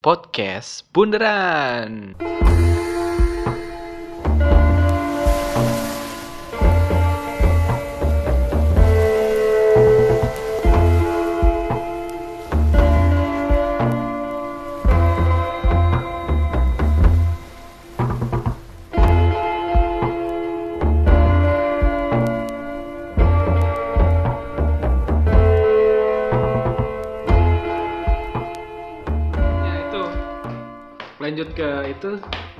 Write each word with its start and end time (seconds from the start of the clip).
Podcast 0.00 0.88
Bundaran. 0.96 2.16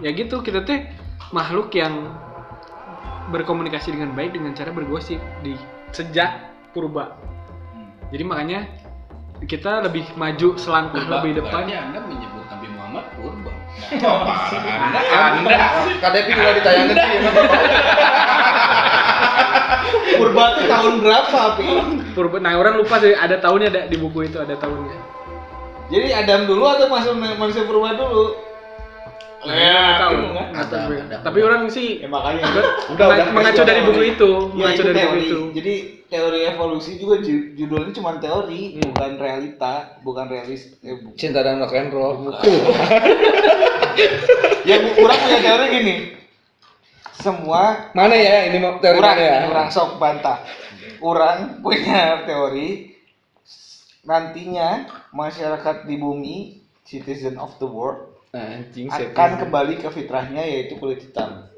Ya 0.00 0.10
gitu 0.16 0.40
kita 0.40 0.64
teh 0.64 0.88
makhluk 1.30 1.72
yang 1.76 2.12
berkomunikasi 3.30 3.94
dengan 3.94 4.12
baik 4.16 4.34
dengan 4.34 4.52
cara 4.56 4.74
bergosip 4.74 5.22
di 5.44 5.54
sejak 5.94 6.50
purba. 6.74 7.14
Jadi 8.10 8.24
makanya 8.26 8.66
kita 9.46 9.86
lebih 9.86 10.04
maju 10.18 10.58
selangkah 10.58 11.00
Purba, 11.06 11.14
lebih 11.22 11.32
depan. 11.40 11.62
Berarti 11.64 11.78
Anda 11.78 11.98
menyebut 12.04 12.44
Nabi 12.50 12.68
Muhammad 12.74 13.04
purba. 13.14 13.52
Anda, 14.74 15.00
Anda, 15.40 15.56
KTP 16.02 16.26
juga 16.34 16.52
ditayangin 16.58 16.96
sih 16.98 17.10
ya, 17.14 17.30
Purba 20.20 20.44
tuh 20.58 20.66
tahun 20.68 20.94
berapa, 21.00 21.40
Pi? 21.56 21.68
purba 22.12 22.36
nah 22.42 22.58
orang 22.58 22.76
lupa 22.76 22.98
deh 22.98 23.14
ada 23.14 23.38
tahunnya 23.38 23.68
ada 23.70 23.82
di 23.86 23.96
buku 23.96 24.26
itu 24.26 24.36
ada 24.42 24.58
tahunnya. 24.58 24.98
Jadi 25.90 26.08
Adam 26.14 26.46
dulu 26.46 26.66
atau 26.66 26.86
masuk 26.90 27.14
manusia 27.16 27.62
purba 27.64 27.94
dulu? 27.94 28.49
Nah, 29.40 29.90
tahu 29.98 30.36
kan? 30.36 30.48
Ada, 30.52 30.78
ada. 30.84 31.16
tapi 31.22 31.40
orang 31.40 31.64
sih 31.66 31.96
Ya 31.96 32.06
makanya 32.06 32.44
udah 32.44 32.64
udah 32.92 33.06
mengacu 33.32 33.62
dari 33.64 33.80
buku 33.82 34.02
itu 34.10 34.30
Ya, 34.52 34.68
mengacu 34.68 34.82
dari 34.84 35.00
buku 35.00 35.16
itu 35.18 35.40
Jadi 35.56 35.74
teori 36.06 36.40
evolusi 36.44 36.92
juga 36.96 37.16
ju- 37.18 37.54
judulnya 37.54 37.94
cuma 37.94 38.18
teori, 38.18 38.74
Hmm. 38.74 38.82
bukan 38.84 39.10
realita, 39.16 39.74
bukan 40.00 40.26
realis. 40.26 40.74
Eh, 40.80 40.98
bu- 40.98 41.14
Cinta 41.14 41.40
dan 41.40 41.56
rock 41.56 41.70
and 41.72 41.88
roll. 41.88 42.18
ya 44.66 44.76
bu- 44.76 44.94
kurang 44.98 45.18
punya 45.20 45.38
teori 45.40 45.66
gini. 45.72 45.94
Semua 47.14 47.92
Mana 47.92 48.12
ya 48.12 48.48
ini 48.48 48.58
mau 48.58 48.76
teori 48.76 48.96
kurang 48.96 49.14
mana 49.14 49.22
ya? 49.22 49.38
kurang 49.46 49.68
sok 49.70 49.90
bantah. 49.96 50.38
Kurang 50.98 51.38
punya 51.60 52.00
teori 52.24 52.96
nantinya 54.02 54.68
masyarakat 55.10 55.84
di 55.84 55.94
bumi 55.94 56.36
citizen 56.82 57.36
of 57.36 57.54
the 57.56 57.68
world 57.68 58.09
Anjing 58.30 58.86
akan 58.86 59.30
kembali 59.42 59.82
ke 59.82 59.88
fitrahnya 59.90 60.42
yaitu 60.46 60.78
kulit 60.78 61.02
hitam. 61.02 61.50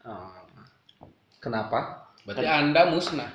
Oh. 0.00 0.32
Kenapa? 1.40 2.08
berarti 2.24 2.46
Anda 2.48 2.88
musnah. 2.92 3.28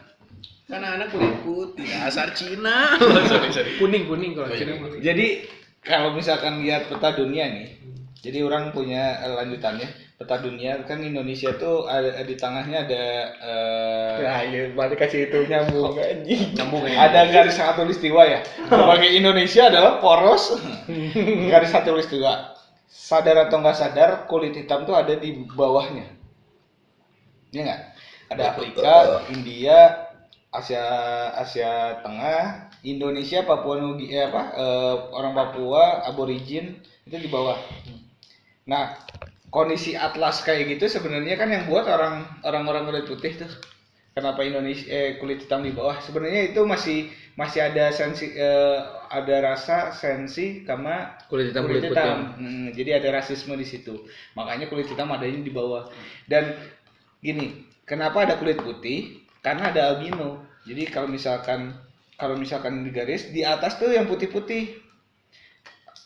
Karena 0.65 0.97
Anda 0.97 1.05
kulit 1.13 1.45
putih, 1.45 1.85
asal 2.05 2.33
Cina. 2.33 2.97
sorry, 3.29 3.53
sorry. 3.53 3.71
kuning 3.77 4.09
kuning 4.09 4.33
kalau 4.33 4.49
Oh. 4.49 4.57
Cina. 4.57 4.73
Jadi 4.97 5.45
kalau 5.85 6.17
misalkan 6.17 6.65
lihat 6.65 6.89
peta 6.89 7.13
dunia 7.13 7.45
nih, 7.53 7.69
jadi 8.25 8.41
orang 8.41 8.73
punya 8.73 9.21
eh, 9.21 9.33
lanjutannya 9.37 9.85
peta 10.17 10.41
dunia 10.41 10.81
kan 10.89 11.03
Indonesia 11.05 11.53
tuh 11.59 11.85
ada 11.85 12.23
di 12.25 12.33
tengahnya 12.33 12.89
ada 12.89 13.03
eh, 13.45 14.15
Nah, 14.25 14.41
iya, 14.47 14.61
balik 14.73 15.05
kasih 15.05 15.29
itu 15.29 15.45
nyambung 15.45 15.93
anjing. 16.01 16.57
Nyambung 16.57 16.81
ini. 16.89 16.97
ada 17.05 17.29
garis 17.29 17.61
khatulistiwa 17.61 18.25
ya. 18.25 18.39
Bagi 18.89 19.21
Indonesia 19.21 19.69
adalah 19.69 20.01
poros 20.01 20.57
garis 21.51 21.69
khatulistiwa. 21.69 22.54
Sadar 22.95 23.51
atau 23.51 23.59
nggak 23.59 23.75
sadar 23.75 24.09
kulit 24.23 24.55
hitam 24.55 24.87
tuh 24.87 24.95
ada 24.95 25.19
di 25.19 25.35
bawahnya. 25.35 26.07
Iya 27.51 27.61
nggak? 27.67 27.81
Ada 28.31 28.43
Afrika, 28.55 28.93
India, 29.35 29.79
Asia 30.47 30.85
Asia 31.35 31.99
Tengah, 31.99 32.71
Indonesia, 32.87 33.43
Papua 33.43 33.83
Nugi 33.83 34.15
eh, 34.15 34.23
apa 34.23 34.55
eh, 34.55 34.95
orang 35.11 35.35
Papua, 35.35 36.07
aborigin 36.07 36.79
itu 37.03 37.17
di 37.19 37.27
bawah. 37.27 37.59
Nah, 38.65 38.95
kondisi 39.51 39.93
atlas 39.93 40.41
kayak 40.41 40.79
gitu 40.79 40.87
sebenarnya 40.87 41.35
kan 41.35 41.51
yang 41.51 41.67
buat 41.67 41.85
orang 41.85 42.23
orang-orang 42.47 42.87
kulit 42.87 43.05
putih 43.11 43.33
tuh. 43.43 43.51
Kenapa 44.15 44.47
Indonesia 44.47 44.87
eh, 44.87 45.19
kulit 45.19 45.43
hitam 45.43 45.59
di 45.59 45.75
bawah? 45.75 45.99
Sebenarnya 45.99 46.41
itu 46.55 46.63
masih 46.63 47.11
masih 47.35 47.59
ada 47.67 47.91
sensi 47.91 48.31
eh, 48.31 48.79
ada 49.11 49.35
rasa 49.43 49.91
sensi 49.91 50.63
sama 50.63 51.19
Kulit 51.29 51.51
hitam 51.51 51.67
kulit 51.67 51.83
kulit 51.83 51.83
hitam. 51.91 52.17
putih. 52.17 52.39
Hmm, 52.39 52.65
jadi 52.71 52.91
ada 53.03 53.09
rasisme 53.19 53.53
di 53.59 53.67
situ. 53.67 53.95
Makanya 54.39 54.71
kulit 54.71 54.87
hitam 54.87 55.11
adanya 55.11 55.43
di 55.43 55.51
bawah. 55.51 55.83
Dan 56.31 56.55
gini, 57.19 57.67
kenapa 57.83 58.23
ada 58.23 58.39
kulit 58.39 58.55
putih? 58.63 59.19
Karena 59.43 59.63
ada 59.75 59.81
albino. 59.91 60.47
Jadi 60.63 60.83
kalau 60.87 61.11
misalkan 61.11 61.75
kalau 62.15 62.39
misalkan 62.39 62.87
di 62.87 62.91
garis 62.95 63.27
di 63.35 63.43
atas 63.43 63.75
tuh 63.75 63.91
yang 63.91 64.07
putih-putih. 64.07 64.63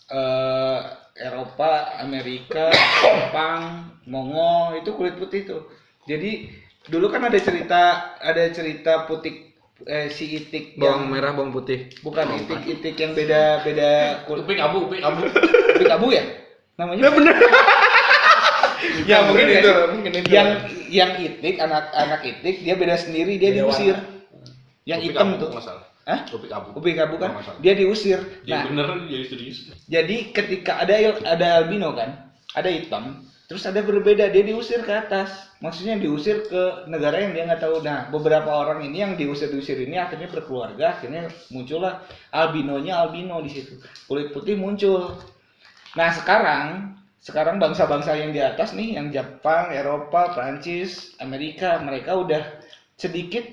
eh 0.09 0.80
Eropa, 1.19 2.00
Amerika, 2.00 2.72
Jepang, 3.03 3.92
Mongol 4.08 4.80
itu 4.80 4.90
kulit 4.96 5.19
putih 5.19 5.44
tuh. 5.44 5.62
Jadi 6.08 6.48
dulu 6.88 7.12
kan 7.12 7.22
ada 7.22 7.35
cerita 7.38 7.81
ada 8.17 8.44
cerita 8.50 9.03
putih 9.03 9.51
eh, 9.84 10.07
si 10.07 10.31
itik 10.34 10.75
Bawang 10.75 11.07
yang 11.07 11.12
merah, 11.12 11.31
bawang 11.34 11.51
putih. 11.51 11.91
bukan 12.00 12.25
itik-itik 12.38 12.95
yang 12.95 13.12
beda 13.12 13.41
beda 13.62 13.90
kulit 14.23 14.44
Upik 14.44 14.59
abu, 14.59 14.78
upik 14.88 15.01
abu. 15.01 15.22
Pik 15.75 15.91
abu 15.91 16.07
ya? 16.09 16.23
Namanya? 16.75 17.12
bener. 17.12 17.35
ya 19.03 19.28
mungkin 19.28 19.45
itu, 19.45 19.59
itu. 19.59 19.73
mungkin 19.91 20.12
itu. 20.16 20.28
Yang 20.31 20.47
yang 20.89 21.12
itik 21.18 21.56
anak 21.59 21.91
anak 21.91 22.22
itik 22.23 22.56
dia 22.59 22.75
beda 22.75 22.95
sendiri 22.95 23.35
dia 23.35 23.51
Beda 23.51 23.59
diusir. 23.66 23.95
warna. 23.95 24.18
Yang 24.88 25.00
Upik 25.00 25.09
hitam 25.12 25.28
abu, 25.29 25.38
tuh. 25.38 25.50
nggak 25.51 25.66
salah. 25.66 25.85
Hah? 26.07 26.19
Upik 26.31 26.50
abu. 26.50 26.68
Upik 26.73 26.97
abu 26.97 27.16
kan 27.16 27.29
masalah. 27.35 27.59
dia 27.59 27.73
diusir. 27.75 28.19
Ya 28.44 28.56
Nah, 28.56 28.72
beneran 28.72 29.00
jadi 29.06 29.25
serius. 29.28 29.57
jadi 29.85 30.18
ketika 30.31 30.79
ada 30.79 30.95
ada 31.22 31.47
albino 31.62 31.94
kan, 31.94 32.31
ada 32.51 32.69
hitam, 32.72 33.28
terus 33.50 33.66
ada 33.66 33.82
berbeda 33.82 34.30
dia 34.30 34.46
diusir 34.46 34.86
ke 34.86 34.94
atas. 34.94 35.50
Maksudnya 35.60 35.98
diusir 35.98 36.46
ke 36.48 36.86
negara 36.86 37.20
yang 37.20 37.34
dia 37.34 37.44
nggak 37.50 37.60
tahu. 37.66 37.82
Nah, 37.82 38.08
beberapa 38.14 38.48
orang 38.48 38.86
ini 38.86 39.04
yang 39.04 39.18
diusir-diusir 39.18 39.76
ini 39.84 39.98
akhirnya 39.98 40.30
berkeluarga, 40.30 40.96
akhirnya 40.96 41.28
muncullah 41.52 42.06
albinonya 42.32 42.96
albino 42.96 43.42
di 43.42 43.52
situ. 43.52 43.82
Kulit 44.08 44.32
putih 44.32 44.56
muncul. 44.56 45.18
Nah, 45.98 46.14
sekarang 46.14 46.96
sekarang 47.20 47.60
bangsa-bangsa 47.60 48.16
yang 48.16 48.32
di 48.32 48.40
atas 48.40 48.72
nih, 48.72 48.96
yang 48.96 49.12
Jepang, 49.12 49.76
Eropa, 49.76 50.31
Prancis, 50.31 51.20
Amerika, 51.20 51.81
mereka 51.84 52.16
udah 52.16 52.44
sedikit 52.96 53.44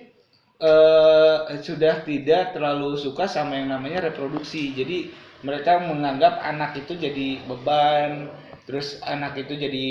eh, 0.63 1.39
sudah 1.59 2.07
tidak 2.07 2.55
terlalu 2.55 2.95
suka 2.95 3.27
sama 3.27 3.59
yang 3.59 3.75
namanya 3.75 4.13
reproduksi. 4.13 4.71
Jadi 4.77 5.11
mereka 5.43 5.83
menganggap 5.83 6.39
anak 6.47 6.79
itu 6.79 6.95
jadi 6.95 7.43
beban, 7.51 8.31
terus 8.67 8.99
anak 9.07 9.39
itu 9.39 9.55
jadi 9.55 9.87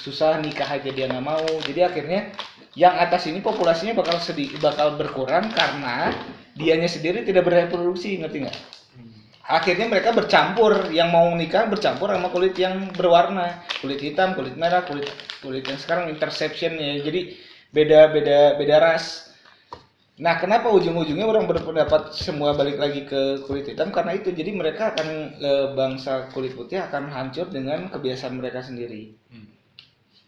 susah 0.00 0.40
nikah 0.40 0.66
aja 0.66 0.90
dia 0.90 1.06
nggak 1.06 1.24
mau. 1.24 1.44
Jadi 1.68 1.80
akhirnya 1.84 2.32
yang 2.74 2.96
atas 2.96 3.28
ini 3.30 3.44
populasinya 3.44 3.94
bakal 3.94 4.18
sedih, 4.18 4.56
bakal 4.58 4.96
berkurang 4.98 5.52
karena 5.52 6.10
dianya 6.58 6.88
sendiri 6.90 7.22
tidak 7.22 7.46
bereproduksi, 7.46 8.18
ngerti 8.18 8.48
nggak? 8.48 8.58
akhirnya 9.44 9.92
mereka 9.92 10.16
bercampur 10.16 10.88
yang 10.88 11.12
mau 11.12 11.28
nikah 11.36 11.68
bercampur 11.68 12.08
sama 12.08 12.32
kulit 12.32 12.56
yang 12.56 12.88
berwarna 12.96 13.60
kulit 13.84 14.00
hitam 14.00 14.32
kulit 14.32 14.56
merah 14.56 14.88
kulit 14.88 15.04
kulit 15.44 15.68
yang 15.68 15.76
sekarang 15.76 16.08
interception 16.08 16.80
ya 16.80 17.04
jadi 17.04 17.36
beda 17.68 18.00
beda 18.08 18.38
beda 18.56 18.76
ras 18.80 19.33
nah 20.14 20.38
kenapa 20.38 20.70
ujung-ujungnya 20.70 21.26
orang 21.26 21.50
berpendapat 21.50 22.14
semua 22.14 22.54
balik 22.54 22.78
lagi 22.78 23.02
ke 23.02 23.42
kulit 23.50 23.66
hitam? 23.66 23.90
Karena 23.90 24.14
itu 24.14 24.30
jadi 24.30 24.54
mereka 24.54 24.94
akan 24.94 25.08
eh, 25.42 25.66
bangsa 25.74 26.30
kulit 26.30 26.54
putih 26.54 26.78
akan 26.86 27.10
hancur 27.10 27.50
dengan 27.50 27.90
kebiasaan 27.90 28.38
mereka 28.38 28.62
sendiri. 28.62 29.18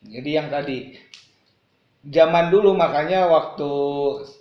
Jadi 0.07 0.31
yang 0.31 0.49
tadi 0.51 0.95
zaman 2.07 2.55
dulu 2.55 2.79
makanya 2.79 3.27
waktu 3.27 3.71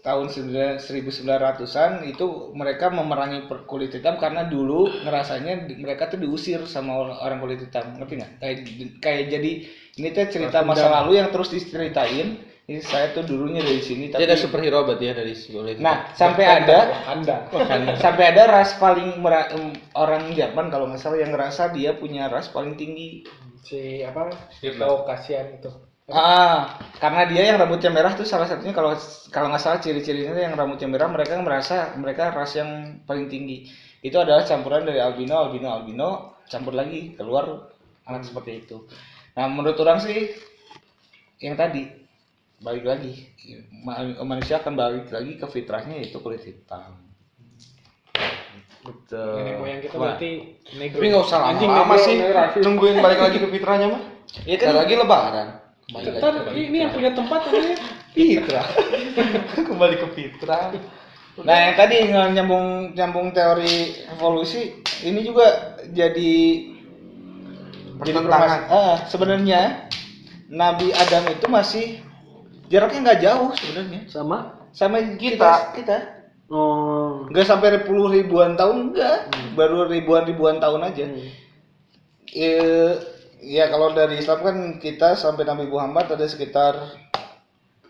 tahun 0.06 0.30
1900-an 0.30 2.06
itu 2.06 2.54
mereka 2.54 2.94
memerangi 2.94 3.50
kulit 3.66 3.90
hitam 3.90 4.22
karena 4.22 4.46
dulu 4.46 4.86
ngerasanya 5.02 5.66
mereka 5.82 6.14
tuh 6.14 6.22
diusir 6.22 6.62
sama 6.70 7.18
orang, 7.22 7.42
kulit 7.42 7.66
hitam. 7.66 7.98
Ngerti 7.98 8.14
nggak? 8.22 8.32
Kayak 8.38 8.58
kayak 9.02 9.24
jadi 9.34 9.52
ini 9.98 10.08
tuh 10.14 10.26
cerita 10.30 10.62
masa 10.62 10.90
lalu 10.94 11.18
yang 11.18 11.34
terus 11.34 11.50
diceritain 11.50 12.38
ini 12.66 12.82
saya 12.82 13.14
tuh 13.14 13.22
dulunya 13.30 13.62
dari 13.62 13.78
sini 13.78 14.10
Dia 14.10 14.18
tapi 14.18 14.24
ada 14.26 14.38
superhero 14.42 14.82
berarti 14.90 15.06
ya 15.06 15.14
dari 15.14 15.34
hitam. 15.38 15.86
nah 15.86 16.10
sampai 16.18 16.46
ada 16.50 16.78
Anda. 17.06 17.46
sampai 18.04 18.24
ada 18.34 18.44
ras 18.50 18.74
paling 18.82 19.22
mera- 19.22 19.54
orang 19.94 20.34
Jerman 20.34 20.74
kalau 20.74 20.90
nggak 20.90 20.98
salah 20.98 21.22
yang 21.22 21.30
ngerasa 21.30 21.70
dia 21.78 21.94
punya 21.94 22.26
ras 22.26 22.50
paling 22.50 22.74
tinggi. 22.74 23.22
Si 23.66 24.02
apa? 24.02 24.34
Tito 24.62 25.06
kasihan 25.06 25.62
itu. 25.62 25.70
Ah, 26.06 26.78
karena 27.02 27.26
dia 27.26 27.50
yang 27.50 27.58
rambutnya 27.58 27.90
merah 27.90 28.14
tuh 28.14 28.26
salah 28.30 28.46
satunya 28.46 28.74
kalau 28.74 28.94
kalau 29.34 29.50
nggak 29.50 29.62
salah 29.62 29.82
ciri-cirinya 29.82 30.38
yang 30.38 30.54
rambutnya 30.54 30.86
merah 30.86 31.10
mereka 31.10 31.38
merasa 31.42 31.98
mereka 31.98 32.30
ras 32.34 32.54
yang 32.58 33.02
paling 33.10 33.26
tinggi. 33.30 33.70
Itu 34.06 34.22
adalah 34.22 34.46
campuran 34.46 34.86
dari 34.86 35.02
albino, 35.02 35.34
albino, 35.38 35.70
albino 35.74 36.10
campur 36.46 36.78
lagi 36.78 37.18
keluar 37.18 37.74
anak 38.06 38.22
seperti 38.26 38.66
itu. 38.66 38.86
Nah 39.34 39.50
menurut 39.50 39.78
orang 39.82 39.98
sih 40.02 40.30
yang 41.42 41.58
tadi 41.58 42.05
balik 42.58 42.84
lagi 42.84 43.28
ma- 43.78 44.00
manusia 44.24 44.58
akan 44.58 44.74
balik 44.74 45.08
lagi 45.10 45.36
ke 45.36 45.46
fitrahnya 45.46 46.00
yaitu 46.00 46.18
kulit 46.18 46.42
hitam 46.42 47.04
Betul. 48.86 49.42
Nenek 49.42 49.56
moyang 49.58 49.82
kita 49.82 49.96
Wah. 49.98 50.14
berarti 50.14 50.32
negro. 50.78 50.98
Tapi 51.02 51.06
nggak 51.10 51.24
usah 51.26 51.40
Anjing, 51.42 51.70
lama-lama 51.74 51.96
negro, 51.98 52.06
sih 52.06 52.16
nungguin 52.62 52.98
balik 53.02 53.18
lagi 53.18 53.38
ke 53.42 53.48
fitrahnya 53.50 53.88
mah. 53.90 54.02
ya 54.46 54.56
Kan 54.62 54.78
lagi 54.78 54.94
lebaran. 54.94 55.48
Ntar 55.90 56.34
ini 56.54 56.78
yang 56.80 56.94
punya 56.94 57.12
tempat 57.12 57.50
namanya. 57.50 57.78
fitrah. 58.14 58.68
Kembali 59.74 59.96
ke 59.98 60.08
fitrah. 60.14 60.70
Nah, 61.42 61.58
yang 61.60 61.74
tadi 61.74 61.98
ng- 62.06 62.32
nyambung 62.32 62.68
nyambung 62.94 63.28
teori 63.34 63.76
evolusi 64.08 64.72
ini 65.02 65.20
juga 65.20 65.46
jadi 65.90 66.34
jadi 67.98 68.22
Pertentangan. 68.22 68.60
ah, 68.70 68.96
sebenarnya 69.10 69.90
Nabi 70.48 70.94
Adam 70.94 71.26
itu 71.28 71.46
masih 71.50 72.05
jaraknya 72.72 73.00
nggak 73.06 73.22
jauh 73.22 73.50
sebenarnya. 73.56 74.02
Sama. 74.10 74.38
sama 74.76 75.00
kita. 75.16 75.72
kita 75.72 75.98
Oh. 76.46 77.26
nggak 77.34 77.42
sampai 77.42 77.82
puluh 77.90 78.14
ribuan 78.14 78.54
tahun 78.54 78.94
enggak 78.94 79.34
baru 79.58 79.90
ribuan 79.90 80.30
ribuan 80.30 80.62
tahun 80.62 80.86
aja. 80.86 81.10
Eh, 82.30 82.92
ya 83.42 83.66
kalau 83.74 83.98
dari 83.98 84.22
Islam 84.22 84.40
kan 84.46 84.58
kita 84.78 85.18
sampai 85.18 85.42
Nabi 85.42 85.66
Muhammad 85.66 86.06
ada 86.14 86.26
sekitar 86.30 86.78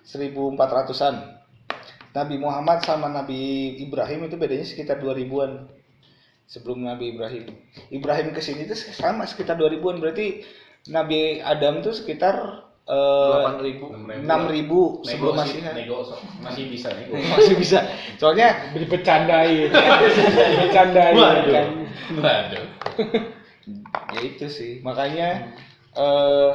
1400-an 0.08 1.36
Nabi 2.16 2.36
Muhammad 2.40 2.80
sama 2.88 3.12
Nabi 3.12 3.76
Ibrahim 3.84 4.32
itu 4.32 4.40
bedanya 4.40 4.64
sekitar 4.64 5.04
2000-an 5.04 5.68
sebelum 6.48 6.88
Nabi 6.88 7.12
Ibrahim. 7.12 7.52
Ibrahim 7.92 8.32
ke 8.32 8.40
sini 8.40 8.64
itu 8.64 8.78
sama 8.96 9.28
sekitar 9.28 9.60
2000-an 9.60 10.00
berarti 10.00 10.48
Nabi 10.88 11.44
Adam 11.44 11.84
tuh 11.84 11.92
sekitar 11.92 12.65
Delapan 12.86 13.54
eh, 13.58 13.64
ribu. 13.66 13.86
6000 15.02 15.10
sebelum 15.10 15.34
masih 15.34 15.60
nego 15.74 16.06
so- 16.06 16.22
masih 16.46 16.64
bisa 16.70 16.94
nego. 16.94 17.18
masih 17.34 17.54
bisa 17.58 17.80
soalnya 18.22 18.74
Dibercandain. 18.78 19.74
Dibercandain. 19.74 21.16
kan. 21.56 21.68
Waduh. 22.22 22.66
ya 24.14 24.20
itu 24.22 24.46
sih 24.46 24.86
makanya 24.86 25.58
eh 25.98 26.52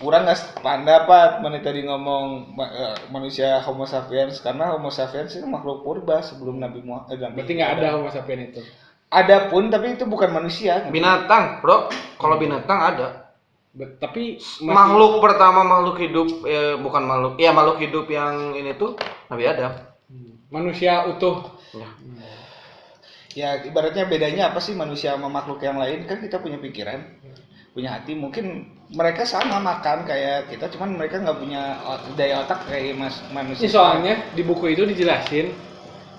kurang 0.00 0.24
nggak 0.28 0.36
sependapat 0.40 1.44
mana 1.44 1.60
tadi 1.60 1.84
ngomong 1.84 2.56
eh, 2.56 2.96
manusia 3.12 3.60
Homo 3.60 3.84
sapiens 3.84 4.40
karena 4.40 4.72
Homo 4.72 4.88
sapiens 4.88 5.36
itu 5.36 5.44
makhluk 5.44 5.84
purba 5.84 6.24
sebelum 6.24 6.56
Nabi 6.56 6.80
Muhammad. 6.80 7.12
Eh, 7.12 7.20
Nabi 7.20 7.44
Berarti 7.44 7.52
nggak 7.56 7.72
ada 7.76 7.86
homo 7.96 8.08
sapien 8.08 8.40
itu. 8.48 8.60
Ada 9.12 9.52
pun 9.52 9.68
tapi 9.68 9.96
itu 9.96 10.08
bukan 10.08 10.32
manusia. 10.32 10.88
Binatang, 10.88 11.60
bro. 11.60 11.92
Kalau 12.16 12.36
binatang 12.40 12.80
ada. 12.80 13.25
Tapi 13.76 14.40
masih- 14.40 14.64
Makhluk 14.64 15.20
pertama 15.20 15.60
makhluk 15.60 16.00
hidup, 16.00 16.28
eh, 16.48 16.80
bukan 16.80 17.04
makhluk, 17.04 17.34
ya 17.36 17.52
makhluk 17.52 17.76
hidup 17.76 18.08
yang 18.08 18.56
ini 18.56 18.72
tuh 18.74 18.96
Nabi 19.28 19.44
Adam. 19.46 19.72
manusia 20.46 21.02
utuh. 21.10 21.42
Ya. 21.74 21.90
Ya 23.36 23.48
ibaratnya 23.66 24.06
bedanya 24.08 24.48
apa 24.54 24.62
sih 24.62 24.72
manusia 24.72 25.12
sama 25.12 25.28
makhluk 25.28 25.60
yang 25.60 25.76
lain 25.76 26.06
kan 26.06 26.22
kita 26.22 26.38
punya 26.40 26.56
pikiran, 26.56 27.02
punya 27.74 27.98
hati. 27.98 28.14
Mungkin 28.16 28.64
mereka 28.94 29.26
sama 29.26 29.58
makan 29.58 30.06
kayak 30.06 30.48
kita, 30.48 30.70
cuman 30.72 30.96
mereka 30.96 31.18
nggak 31.20 31.36
punya 31.36 31.76
daya 32.14 32.46
otak 32.46 32.64
kayak 32.70 32.94
mas 32.96 33.18
manusia. 33.34 33.66
Ini 33.66 33.74
soalnya 33.74 34.14
di 34.32 34.42
buku 34.46 34.72
itu 34.72 34.86
dijelasin 34.86 35.50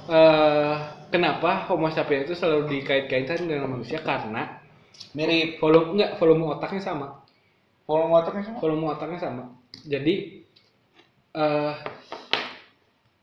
eh 0.08 0.74
kenapa 1.08 1.68
Homo 1.72 1.88
sapiens 1.90 2.28
itu 2.28 2.36
selalu 2.36 2.68
dikait-kaitkan 2.68 3.48
dengan 3.48 3.80
manusia 3.80 4.04
karena 4.04 4.60
mirip 5.16 5.58
volume 5.64 5.98
enggak 5.98 6.20
volume 6.20 6.52
otaknya 6.52 6.84
sama. 6.84 7.27
Volume 7.88 8.14
otaknya 8.14 8.44
sama. 8.46 8.58
Volume 8.60 8.86
otaknya 8.86 9.20
sama. 9.20 9.44
Jadi 9.82 10.44
eh 11.34 11.74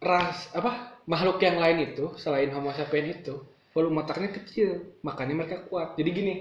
ras 0.00 0.48
apa 0.52 1.00
makhluk 1.04 1.36
yang 1.38 1.56
lain 1.56 1.92
itu 1.92 2.12
selain 2.16 2.48
Homo 2.50 2.72
sapiens 2.72 3.20
itu 3.20 3.34
volume 3.72 4.00
otaknya 4.00 4.30
kecil, 4.32 4.96
makanya 5.02 5.34
mereka 5.34 5.56
kuat. 5.66 5.98
Jadi 5.98 6.10
gini, 6.10 6.34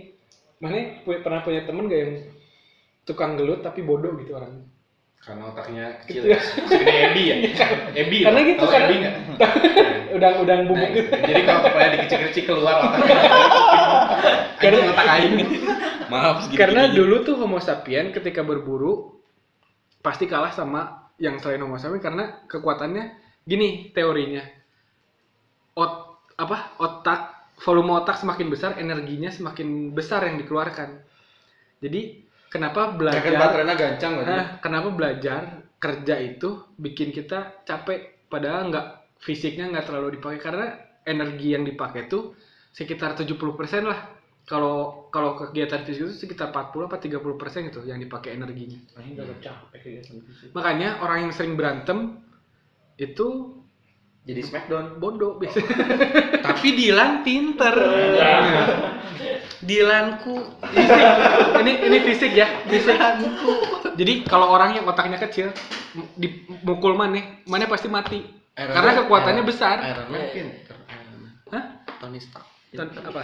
mana 0.58 0.78
pernah 1.04 1.42
punya 1.42 1.66
temen 1.66 1.90
gak 1.90 2.00
yang 2.00 2.14
tukang 3.04 3.36
gelut 3.36 3.60
tapi 3.60 3.82
bodoh 3.82 4.14
gitu 4.16 4.38
orangnya? 4.38 4.64
Karena 5.18 5.44
otaknya 5.50 5.86
kecil. 6.04 6.30
ya. 6.30 6.40
Segede 6.68 6.94
Ebi 7.10 7.24
ya. 7.26 7.36
Ebi. 8.06 8.18
Karena 8.22 8.40
loh. 8.40 8.48
gitu, 8.52 8.60
Tahu 8.60 8.70
karena- 8.70 8.86
Ebi 8.86 8.96
nggak? 9.00 9.16
Udang 10.20 10.34
udang 10.46 10.60
Nah, 10.62 10.68
bubuk 10.70 10.90
gitu. 10.94 11.10
jadi 11.10 11.42
kalau 11.42 11.62
kepala 11.66 11.88
dikecil-kecil 11.98 12.44
keluar 12.46 12.76
otaknya. 12.86 13.18
Karena 14.62 14.92
otak 14.92 15.08
aing. 15.08 15.34
Maaf 16.12 16.36
segini. 16.48 16.60
Karena 16.60 16.84
dulu 16.92 17.16
tuh 17.24 17.36
Homo 17.40 17.60
sapien 17.60 18.12
ketika 18.12 18.44
berburu 18.44 19.20
pasti 20.04 20.28
kalah 20.28 20.52
sama 20.52 21.12
yang 21.20 21.40
selain 21.40 21.64
Homo 21.64 21.80
sapien 21.80 22.04
karena 22.04 22.44
kekuatannya 22.48 23.04
gini 23.44 23.92
teorinya. 23.92 24.44
Ot 25.76 25.94
apa? 26.38 26.78
Otak 26.80 27.20
volume 27.64 27.96
otak 27.96 28.20
semakin 28.20 28.48
besar, 28.52 28.72
energinya 28.78 29.30
semakin 29.32 29.94
besar 29.96 30.26
yang 30.28 30.36
dikeluarkan. 30.42 31.00
Jadi 31.84 32.24
kenapa 32.52 32.94
Kan 32.94 32.98
belajar 33.00 33.32
baterainya 33.36 33.76
gancang? 33.76 34.14
Nah, 34.24 34.46
kenapa 34.60 34.90
belajar 34.92 35.42
kerja 35.80 36.16
itu 36.20 36.64
bikin 36.80 37.12
kita 37.12 37.66
capek 37.68 38.28
padahal 38.32 38.72
nggak 38.72 38.88
fisiknya 39.20 39.68
nggak 39.68 39.86
terlalu 39.92 40.20
dipakai 40.20 40.40
karena 40.40 40.68
energi 41.04 41.56
yang 41.56 41.68
dipakai 41.68 42.08
tuh 42.08 42.36
sekitar 42.72 43.20
70% 43.20 43.36
lah. 43.84 44.00
Kalau 44.44 45.08
kalau 45.08 45.40
kegiatan 45.40 45.88
fisik 45.88 46.04
itu 46.04 46.14
sekitar 46.28 46.52
40 46.52 46.92
apa 46.92 47.00
30% 47.00 47.72
gitu 47.72 47.80
yang 47.88 47.96
dipakai 47.96 48.36
energinya. 48.36 48.76
Makanya 50.52 51.00
orang 51.00 51.28
yang 51.28 51.32
sering 51.32 51.56
berantem 51.56 52.20
itu 53.00 53.60
Jadi 54.24 54.40
smackdown. 54.40 55.04
bodoh 55.04 55.36
biasanya. 55.36 55.68
Tapi 56.48 56.68
Dilan 56.80 57.28
pinter. 57.28 57.76
Dilanku. 59.64 60.36
ini 61.60 61.72
ini 61.88 61.98
fisik 62.08 62.32
ya, 62.32 62.64
fisik. 62.68 62.96
Jadi 64.00 64.24
kalau 64.24 64.52
orang 64.52 64.80
yang 64.80 64.88
otaknya 64.88 65.20
kecil 65.20 65.52
dipukul 66.20 66.96
mana, 66.96 67.44
mana 67.48 67.68
pasti 67.68 67.92
mati. 67.92 68.24
Karena 68.56 69.04
kekuatannya 69.04 69.44
besar. 69.44 69.84
Iron 69.92 70.08
Man 70.08 70.24
pinter. 70.32 70.78
Hah? 71.52 71.64
Tony 72.00 72.20
Stark. 72.24 72.53
Ton- 72.74 72.90
apa? 72.90 73.22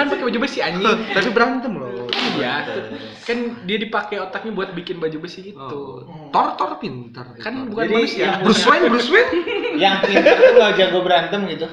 kan 0.00 0.04
pakai 0.08 0.24
baju 0.24 0.38
besi 0.40 0.58
anjing. 0.64 0.80
Tapi 1.16 1.28
berantem 1.36 1.72
loh. 1.76 2.08
Iya. 2.40 2.64
Kan 3.28 3.68
dia 3.68 3.76
dipakai 3.76 4.16
otaknya 4.16 4.56
buat 4.56 4.72
bikin 4.72 4.96
baju 4.96 5.18
besi 5.20 5.52
itu. 5.52 5.80
Thor 6.32 6.46
Thor 6.56 6.80
pintar. 6.80 7.36
Kan 7.36 7.68
bukan 7.68 7.84
Jadi 7.84 7.94
manusia. 7.94 8.40
Bruce 8.40 8.64
Wayne, 8.64 8.88
Bruce 8.88 9.10
Wayne. 9.12 9.30
Yang 9.82 9.96
pintar 10.08 10.34
tuh 10.40 10.52
nggak 10.56 10.72
jago 10.80 10.98
berantem 11.04 11.40
gitu. 11.52 11.68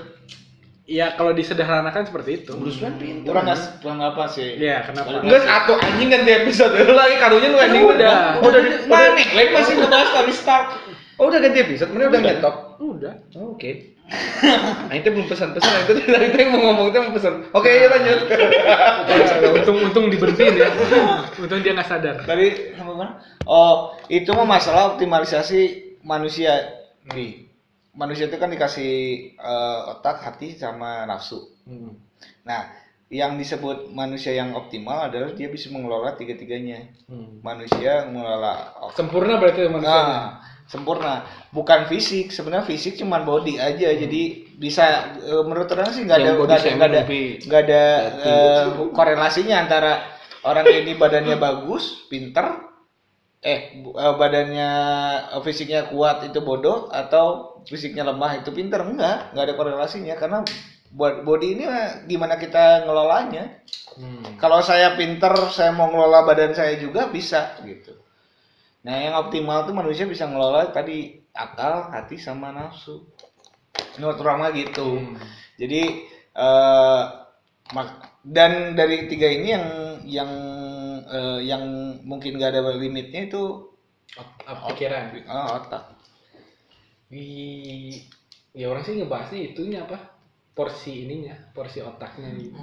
Iya, 0.85 1.17
kalau 1.17 1.33
disederhanakan 1.33 2.05
seperti 2.05 2.45
itu. 2.45 2.51
Bruce 2.53 2.83
Wayne 2.83 2.99
pinter. 2.99 3.31
Kurang 3.31 3.43
nggak 3.47 3.59
kurang 3.81 3.99
apa 4.03 4.23
sih? 4.29 4.59
Iya, 4.59 4.85
kenapa? 4.85 5.23
Enggak 5.23 5.41
satu 5.47 5.73
anjing 5.79 6.09
ganti 6.11 6.31
episode 6.35 6.75
lu 6.77 6.93
lagi 6.93 7.15
karunya 7.17 7.49
lu 7.49 7.57
ending 7.57 7.83
Udah. 7.89 8.43
Udah 8.43 8.59
di 8.59 8.69
Mana? 8.91 9.17
Lek 9.17 9.49
masih 9.55 9.73
ngebahas 9.79 10.09
Tony 10.13 10.33
Stark. 10.35 10.67
Oh 11.15 11.31
udah 11.31 11.39
ganti 11.39 11.63
episode, 11.63 11.95
mana 11.95 12.11
udah 12.11 12.21
ngetop. 12.21 12.55
Udah. 12.83 13.13
Oh, 13.39 13.55
Oke. 13.55 13.95
Nah, 14.85 14.93
itu 14.93 15.09
belum 15.09 15.25
pesan-pesan, 15.25 15.65
nah, 15.65 15.81
itu 15.81 15.97
tadi 16.13 16.25
itu 16.29 16.37
yang 16.37 16.53
mau 16.53 16.61
ngomong 16.69 16.93
itu 16.93 16.97
mau 17.01 17.13
pesan. 17.17 17.49
Oke, 17.57 17.73
ya 17.73 17.89
lanjut. 17.89 18.19
untung 19.57 19.77
untung 19.81 20.05
diberhentiin 20.13 20.61
ya. 20.61 20.69
Untung 21.41 21.65
dia 21.65 21.73
nggak 21.73 21.89
sadar. 21.89 22.21
Tadi 22.21 22.77
apa 22.77 22.91
mana? 22.93 23.17
Oh, 23.49 23.97
itu 24.05 24.29
mah 24.29 24.45
masalah 24.45 24.93
optimalisasi 24.93 25.97
manusia. 26.05 26.69
Nih, 27.17 27.49
manusia 27.97 28.29
itu 28.29 28.37
kan 28.37 28.53
dikasih 28.53 28.93
eh, 29.33 29.79
otak, 29.89 30.21
hati, 30.21 30.53
sama 30.53 31.09
nafsu. 31.09 31.41
Nah, 32.45 32.61
yang 33.09 33.41
disebut 33.41 33.89
manusia 33.89 34.37
yang 34.37 34.53
optimal 34.53 35.09
adalah 35.09 35.33
dia 35.33 35.49
bisa 35.49 35.73
mengelola 35.73 36.13
tiga-tiganya. 36.13 36.93
Manusia 37.41 38.05
mengelola 38.05 38.77
otak. 38.85 39.01
Sempurna 39.01 39.41
berarti 39.41 39.65
manusianya. 39.65 40.05
Nah, 40.05 40.54
sempurna. 40.65 41.25
Bukan 41.53 41.85
fisik, 41.85 42.33
sebenarnya 42.33 42.65
fisik 42.65 42.97
cuman 42.97 43.23
body 43.23 43.61
aja. 43.61 43.93
Jadi 43.93 44.51
bisa 44.57 45.15
eh, 45.21 45.43
menurut 45.45 45.69
orang 45.71 45.89
sih 45.93 46.03
nggak 46.03 46.19
ada 46.19 46.31
nggak 46.35 46.59
ada 46.59 46.69
nggak 46.75 46.89
ada, 46.89 47.01
nggak 47.45 47.61
ada 47.69 47.83
eh, 48.25 48.65
korelasinya 48.91 49.55
antara 49.61 49.93
orang 50.45 50.65
ini 50.69 50.93
badannya 50.97 51.37
bagus, 51.37 52.05
pinter, 52.09 52.45
eh 53.41 53.81
eh, 53.81 54.13
badannya 54.17 54.69
fisiknya 55.45 55.89
kuat 55.89 56.25
itu 56.25 56.41
bodoh 56.41 56.89
atau 56.89 57.57
fisiknya 57.65 58.05
lemah 58.05 58.41
itu 58.41 58.49
pinter 58.53 58.81
enggak, 58.81 59.33
nggak 59.33 59.45
ada 59.45 59.55
korelasinya 59.57 60.15
karena 60.17 60.41
buat 60.95 61.27
body 61.27 61.47
ini 61.59 61.65
gimana 62.07 62.39
kita 62.39 62.87
ngelolanya. 62.87 63.61
Kalau 64.35 64.59
saya 64.59 64.99
pinter, 64.99 65.31
saya 65.55 65.71
mau 65.71 65.87
ngelola 65.87 66.27
badan 66.27 66.51
saya 66.51 66.75
juga 66.75 67.07
bisa 67.07 67.55
gitu. 67.63 68.04
Nah, 68.85 68.95
yang 69.01 69.15
optimal 69.17 69.65
tuh 69.65 69.73
manusia 69.73 70.05
bisa 70.05 70.29
ngelola 70.29 70.69
tadi 70.69 71.17
akal, 71.33 71.89
hati, 71.89 72.15
sama 72.21 72.53
nafsu. 72.53 73.01
Menurut 73.97 74.17
orang 74.21 74.37
mah 74.41 74.51
gitu. 74.53 75.01
Jadi 75.57 75.81
eh 76.35 77.03
mak- 77.75 78.21
dan 78.21 78.75
dari 78.79 79.07
tiga 79.11 79.27
ini 79.31 79.47
yang 79.55 79.65
yang 80.05 80.31
eh, 81.17 81.39
yang 81.49 81.63
mungkin 82.05 82.37
gak 82.37 82.51
ada 82.53 82.61
limitnya 82.77 83.25
itu 83.29 83.43
pikiran 84.69 85.03
ah, 85.27 85.47
otak. 85.59 85.83
Wih, 87.09 88.05
ya 88.53 88.65
orang 88.71 88.83
sih 88.85 88.93
ngebahasnya 88.97 89.39
itunya 89.53 89.79
apa 89.85 89.97
porsi 90.57 91.05
ininya 91.05 91.35
porsi 91.53 91.79
otaknya 91.83 92.29
gitu. 92.39 92.59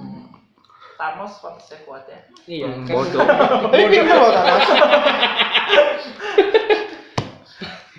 Thanos 1.02 1.34
pantasnya 1.42 1.82
kuat 1.82 2.06
ya. 2.06 2.18
iya 2.46 2.68
Hmm, 2.70 2.86
kan 2.86 2.94
bodoh. 2.94 3.26
Ini 3.74 3.98
loh 4.06 4.30
Thanos. 4.30 4.66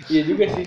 iya 0.08 0.20
juga 0.24 0.44
sih 0.48 0.64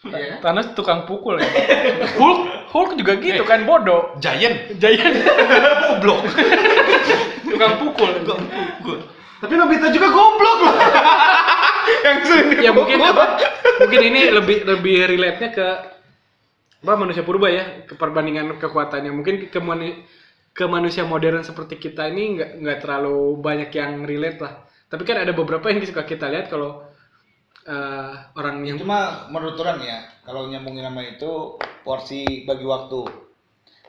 Iya. 0.00 0.40
Thanos 0.40 0.72
tukang 0.72 1.04
pukul 1.06 1.36
ya 1.38 1.46
Hulk 2.18 2.40
Hulk 2.72 2.90
juga 2.98 3.20
gitu 3.20 3.44
kan 3.44 3.62
bodoh 3.62 4.16
Giant. 4.18 4.74
Giant 4.82 5.14
Goblok. 6.02 6.24
tukang 7.46 7.74
pukul 7.78 8.10
Tapi 9.40 9.52
Nobita 9.56 9.88
juga 9.88 10.08
goblok 10.10 10.58
loh. 10.60 10.76
Yang 12.02 12.18
sering 12.26 12.48
ya 12.60 12.72
mungkin 12.74 12.98
apa 12.98 13.24
mungkin 13.78 14.00
ini 14.04 14.20
lebih 14.28 14.58
lebih 14.66 14.96
relate 15.06 15.38
nya 15.38 15.48
ke 15.54 15.66
apa 16.80 16.92
manusia 16.96 17.22
purba 17.22 17.46
ya 17.46 17.84
ke 17.84 17.94
perbandingan 17.94 18.56
kekuatannya 18.56 19.12
mungkin 19.12 19.46
ke 19.46 19.58
mani- 19.60 20.00
ke 20.60 20.64
manusia 20.68 21.08
modern 21.08 21.40
seperti 21.40 21.80
kita 21.80 22.12
ini 22.12 22.36
nggak 22.36 22.50
nggak 22.60 22.78
terlalu 22.84 23.40
banyak 23.40 23.72
yang 23.72 24.04
relate 24.04 24.36
lah 24.44 24.68
tapi 24.90 25.06
kan 25.06 25.22
ada 25.22 25.32
beberapa 25.32 25.70
yang 25.72 25.80
suka 25.86 26.02
kita 26.02 26.26
lihat 26.28 26.50
kalau 26.50 26.82
eh, 27.62 28.12
orang 28.34 28.66
yang 28.66 28.76
Cuma 28.82 29.30
menurut 29.30 29.54
orang 29.62 29.78
ya, 29.86 29.98
kalau 30.26 30.50
nyambungin 30.50 30.90
sama 30.90 31.06
itu 31.06 31.56
porsi 31.86 32.42
bagi 32.42 32.66
waktu. 32.66 33.29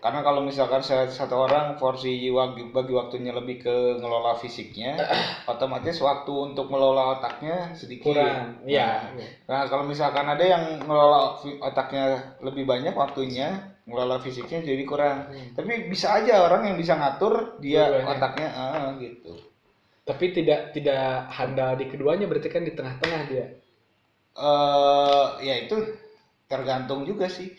Karena 0.02 0.20
kalau 0.26 0.42
misalkan 0.42 0.82
sa- 0.82 1.06
satu 1.06 1.36
orang 1.46 1.78
porsi 1.78 2.26
bagi 2.74 2.94
waktunya 2.94 3.32
lebih 3.38 3.62
ke 3.62 3.76
ngelola 4.02 4.34
fisiknya, 4.42 4.98
otomatis 5.52 5.98
waktu 6.02 6.34
untuk 6.52 6.74
ngelola 6.74 7.22
otaknya 7.22 7.78
sedikit. 7.78 8.10
kurang 8.10 8.66
ya 8.66 9.14
Nah, 9.46 9.62
kalau 9.70 9.84
misalkan 9.86 10.26
ada 10.26 10.42
yang 10.42 10.64
ngelola 10.82 11.38
otaknya 11.62 12.34
lebih 12.42 12.66
banyak 12.66 12.94
waktunya, 12.98 13.78
ngelola 13.86 14.18
fisiknya 14.18 14.60
jadi 14.66 14.84
kurang. 14.90 15.18
Tapi 15.54 15.86
bisa 15.86 16.18
aja 16.18 16.50
orang 16.50 16.74
yang 16.74 16.78
bisa 16.82 16.98
ngatur 16.98 17.62
dia 17.62 17.86
otaknya 18.10 18.48
ah 18.58 18.90
gitu. 18.98 19.38
tapi 20.02 20.34
tidak 20.34 20.74
tidak 20.74 21.30
handal 21.30 21.78
di 21.78 21.86
keduanya 21.86 22.26
berarti 22.26 22.50
kan 22.50 22.66
di 22.66 22.74
tengah-tengah 22.74 23.22
dia 23.30 23.46
Eh 24.32 25.26
ya 25.48 25.56
itu 25.68 25.76
tergantung 26.52 27.04
juga 27.10 27.28
sih. 27.28 27.52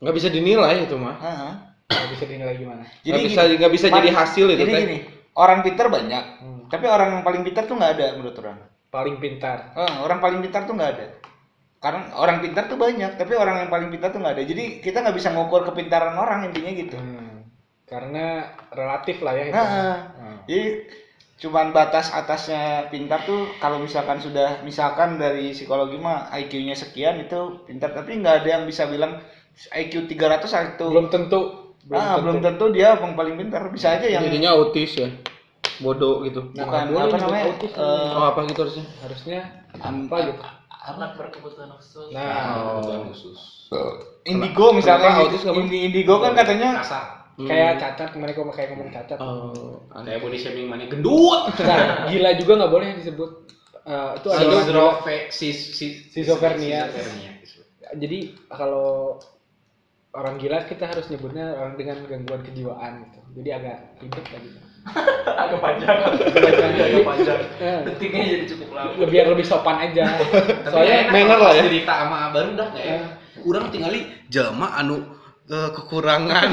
Nggak 0.00 0.14
bisa 0.14 0.28
dinilai 0.28 0.76
itu 0.82 0.96
mah. 0.96 1.16
Ah, 1.16 1.28
ah. 1.28 1.54
nggak 1.84 2.10
bisa 2.16 2.24
dinilai 2.24 2.56
gimana 2.56 2.82
Nggak 3.04 3.22
bisa 3.22 3.40
gini, 3.44 3.54
nggak 3.60 3.72
bisa 3.72 3.86
jadi 3.92 4.10
hasil 4.10 4.46
itu 4.48 4.60
Jadi 4.60 4.72
teh. 4.72 4.80
gini, 4.88 4.98
orang 5.36 5.60
pintar 5.60 5.86
banyak, 5.86 6.24
Hmm. 6.40 6.60
tapi 6.66 6.84
orang 6.88 7.08
yang 7.12 7.22
paling 7.22 7.42
pintar 7.44 7.64
tuh 7.64 7.76
nggak 7.76 7.92
ada 7.92 8.06
menurut 8.16 8.36
orang. 8.40 8.58
paling 8.88 9.16
pintar 9.18 9.74
Eh, 9.74 9.94
orang 10.00 10.18
paling 10.18 10.38
pintar 10.38 10.64
tuh 10.64 10.72
nggak 10.72 10.90
ada. 10.94 11.06
Karena 11.76 12.14
orang 12.14 12.38
pintar 12.38 12.64
tuh 12.64 12.78
banyak, 12.78 13.18
tapi 13.18 13.34
orang 13.34 13.56
yang 13.60 13.68
paling 13.68 13.90
pintar 13.90 14.08
tuh 14.08 14.22
nggak 14.22 14.34
ada. 14.34 14.44
Jadi 14.44 14.78
kita 14.80 15.02
nggak 15.02 15.12
bisa 15.12 15.28
ngukur 15.28 15.66
kepintaran 15.66 16.14
orang 16.14 16.48
intinya 16.48 16.72
gitu. 16.72 16.96
Hmm. 16.96 17.30
karena 17.84 18.40
relatif 18.70 19.20
lah 19.20 19.34
ya 19.34 19.44
itu. 19.44 19.54
Nah, 19.54 19.96
Hmm. 20.16 20.38
jadi 20.48 20.88
cuman 21.36 21.66
batas 21.70 22.08
atasnya 22.10 22.88
pintar 22.88 23.20
tuh 23.22 23.44
kalau 23.58 23.76
misalkan 23.76 24.16
sudah 24.18 24.62
misalkan 24.62 25.20
dari 25.20 25.52
psikologi 25.52 25.98
mah 25.98 26.32
IQ-nya 26.32 26.72
sekian 26.72 27.20
itu 27.20 27.36
pintar, 27.66 27.92
tapi 27.92 28.16
nggak 28.16 28.40
ada 28.40 28.48
yang 28.50 28.64
bisa 28.64 28.86
bilang 28.86 29.20
IQ 29.70 30.06
300 30.06 30.44
itu 30.72 30.84
belum 30.84 31.06
tentu 31.08 31.40
ah, 31.88 32.16
belum 32.16 32.40
tentu 32.40 32.64
dia 32.68 32.94
yang 32.94 33.12
paling 33.12 33.34
pintar. 33.34 33.62
Bisa 33.68 33.94
aja 33.94 34.04
yang 34.04 34.22
Jadinya 34.22 34.50
autis 34.52 34.92
ya. 34.94 35.08
Bodoh 35.76 36.22
gitu. 36.22 36.50
Nah, 36.52 36.64
bukan 36.64 36.82
boleh 36.88 37.02
apa 37.04 37.16
namanya 37.18 37.44
autis. 37.48 37.72
eh, 37.72 38.08
Oh, 38.12 38.26
apa 38.28 38.40
gitu 38.44 38.60
harusnya? 38.62 38.84
harusnya 39.00 39.38
apa 39.74 40.16
gitu 40.24 40.42
Anak 40.84 41.10
berkebutuhan 41.16 41.72
khusus. 41.72 42.12
nah 42.12 42.60
Kebutuhan 42.76 43.02
khusus. 43.08 43.38
indigo 44.22 44.70
misalnya 44.70 45.18
autis 45.18 45.42
indi- 45.42 45.82
indigo 45.84 46.18
kan 46.18 46.32
katanya 46.32 46.78
Kasar. 46.78 47.04
kayak 47.36 47.72
cacat 47.76 48.08
kemarin 48.10 48.32
kok 48.32 48.46
kayak 48.50 48.68
ngomong 48.70 48.88
cacat 48.88 49.18
Oh, 49.18 49.80
Kayak 49.96 50.20
body 50.20 50.36
shaming 50.36 50.66
mana 50.66 50.84
gendut. 50.84 51.50
nah 51.58 52.06
gila 52.06 52.30
juga 52.34 52.52
nggak 52.56 52.70
boleh 52.70 52.88
disebut 52.94 53.30
Eh, 53.82 54.10
itu 54.14 54.28
ada 54.30 54.40
orang 54.40 54.62
gila. 54.62 54.62
Schizophrenia. 54.62 55.28
sis 55.28 55.58
sis 55.72 55.92
Schizophrenia. 56.08 56.80
schizophrenia. 56.86 57.30
jadi 57.94 58.18
kalau 58.46 59.18
orang 60.14 60.38
gila 60.38 60.62
kita 60.64 60.84
harus 60.86 61.06
nyebutnya 61.08 61.52
orang 61.52 61.74
dengan 61.74 61.96
gangguan 62.06 62.42
kejiwaan 62.42 62.92
gitu 63.02 63.18
jadi 63.34 63.50
agak 63.58 63.76
ribet 63.98 64.26
lah 64.26 64.40
gitu 64.40 64.58
Agak 65.24 65.64
panjang. 65.64 65.96
Agak 65.96 67.06
panjang. 67.08 67.40
Eh, 67.56 67.78
Detiknya 67.88 68.24
jadi 68.36 68.44
cukup 68.52 68.68
lama. 68.76 68.92
lebih 68.92 69.08
biar 69.08 69.26
lebih 69.32 69.46
sopan 69.48 69.80
aja 69.80 70.04
Soalnya 70.68 71.08
manner 71.08 71.40
lah 71.40 71.52
ya. 71.56 71.64
Cerita 71.64 71.92
sama 72.04 72.28
baru 72.28 72.50
dah 72.52 72.68
ya. 72.76 73.00
Eh. 73.00 73.04
Urang 73.48 73.72
tinggali 73.72 74.04
jelema 74.28 74.76
anu 74.76 75.00
eh, 75.48 75.70
kekurangan. 75.72 76.46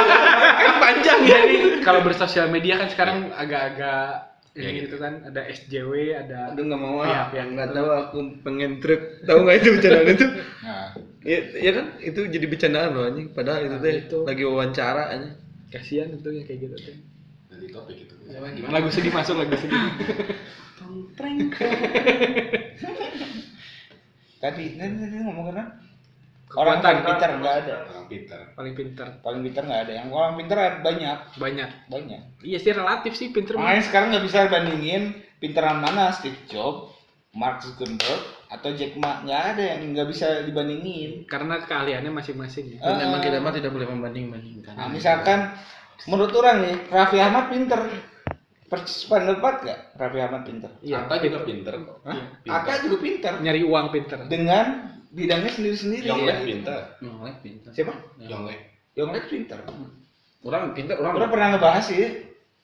kan 0.62 0.74
panjang 0.78 1.20
ya 1.26 1.38
nih 1.42 1.58
kalau 1.82 2.06
bersosial 2.06 2.46
media 2.48 2.78
kan 2.78 2.86
sekarang 2.86 3.34
agak-agak 3.34 4.30
Ya, 4.52 4.68
ini 4.68 4.84
gitu. 4.84 4.94
gitu 4.94 4.96
kan 5.00 5.12
ada 5.26 5.40
SJW 5.48 5.92
ada 6.12 6.52
Aduh 6.52 6.62
nggak 6.62 6.76
mau 6.78 7.00
Iya, 7.02 7.18
ah. 7.18 7.26
yang 7.32 7.56
nggak 7.56 7.72
tahu 7.72 7.88
aku 7.88 8.18
pengen 8.44 8.78
trip. 8.78 9.24
Tahu 9.24 9.42
nggak 9.42 9.56
itu 9.58 9.68
bercandaan 9.74 10.06
itu? 10.12 10.26
nah, 10.62 10.86
Iya 11.22 11.38
ya 11.54 11.70
kan? 11.74 11.86
Itu 11.98 12.20
jadi 12.26 12.46
bercandaan 12.46 12.90
loh 12.92 13.04
anjing. 13.06 13.30
Padahal 13.30 13.64
itu 13.64 13.76
Nah, 13.76 13.82
teh 13.82 13.94
itu. 14.02 14.18
lagi 14.26 14.42
wawancara 14.42 15.02
anjing. 15.10 15.34
kasihan 15.72 16.12
itu 16.12 16.28
yang 16.28 16.44
kayak 16.44 16.68
gitu 16.68 16.76
tuh 16.76 16.96
Jadi 17.48 17.66
topik 17.72 17.96
itu. 18.04 18.14
lagu 18.68 18.88
sedih 18.92 19.08
masuk 19.08 19.40
lagu 19.40 19.56
sedih. 19.56 19.72
Tadi 24.42 24.74
tadi, 24.74 24.94
tadi 24.98 25.16
ngomong 25.22 25.54
kan 25.54 25.66
orang 26.52 26.82
paling 26.84 27.02
pintar 27.06 27.30
nggak 27.40 27.54
ada. 27.64 27.74
Orang 27.88 28.06
pintar. 28.10 28.40
paling 28.52 28.74
pintar. 28.76 29.08
Paling 29.24 29.40
pintar 29.46 29.62
nggak 29.64 29.82
ada. 29.88 29.92
Yang 30.02 30.08
orang 30.12 30.34
pintar 30.36 30.58
banyak. 30.82 31.18
Banyak. 31.38 31.70
Banyak. 31.88 32.20
Iya 32.44 32.58
sih 32.60 32.72
relatif 32.74 33.12
sih 33.16 33.32
pinter 33.32 33.56
mah. 33.56 33.70
makanya 33.70 33.84
sekarang 33.88 34.08
nggak 34.12 34.24
bisa 34.28 34.38
bandingin 34.50 35.02
pintaran 35.38 35.78
mana 35.80 36.12
Steve 36.12 36.36
Jobs 36.50 36.92
Mark 37.32 37.64
Zuckerberg 37.64 38.20
atau 38.52 38.70
Jack 38.72 38.94
Ma 38.96 39.24
nggak 39.24 39.42
ada 39.54 39.62
yang 39.64 39.92
nggak 39.92 40.08
bisa 40.08 40.44
dibandingin 40.44 41.24
karena 41.24 41.64
keahliannya 41.64 42.12
masing-masing 42.12 42.76
ya 42.76 42.78
Ah. 42.80 42.94
Dan 42.94 43.08
emang 43.08 43.20
kita 43.20 43.40
mah 43.40 43.50
tidak 43.50 43.72
boleh 43.72 43.88
membanding-bandingkan. 43.88 44.76
nah 44.76 44.88
misalkan 44.88 45.56
menurut 46.04 46.32
orang 46.36 46.56
nih 46.60 46.76
Raffi 46.88 47.18
Ahmad 47.18 47.48
pinter 47.48 47.80
persis 48.66 49.04
pendapat 49.04 49.54
nggak 49.64 49.80
Raffi 49.96 50.18
Ahmad 50.20 50.42
pinter 50.44 50.70
iya 50.80 51.04
Ata 51.04 51.20
juga 51.20 51.44
pintar 51.44 51.74
kok. 51.76 51.96
Hah? 52.04 52.16
Pinter. 52.40 52.56
Aka 52.56 52.72
juga 52.84 52.96
pinter 53.00 53.32
nyari 53.40 53.60
uang 53.62 53.86
pinter 53.88 54.18
dengan 54.26 54.64
bidangnya 55.12 55.52
sendiri-sendiri 55.52 56.08
Yonglek 56.08 56.32
ya. 56.32 56.44
pintar. 56.48 56.80
Nolak 57.04 57.36
pintar. 57.44 57.70
siapa 57.76 57.92
Yonglek. 58.18 58.60
Yonglek 58.96 59.24
pinter 59.28 59.60
Orang 60.42 60.74
pintar, 60.74 60.98
orang 60.98 61.14
Udah 61.22 61.28
pernah 61.30 61.48
ngebahas 61.54 61.84
sih 61.86 62.02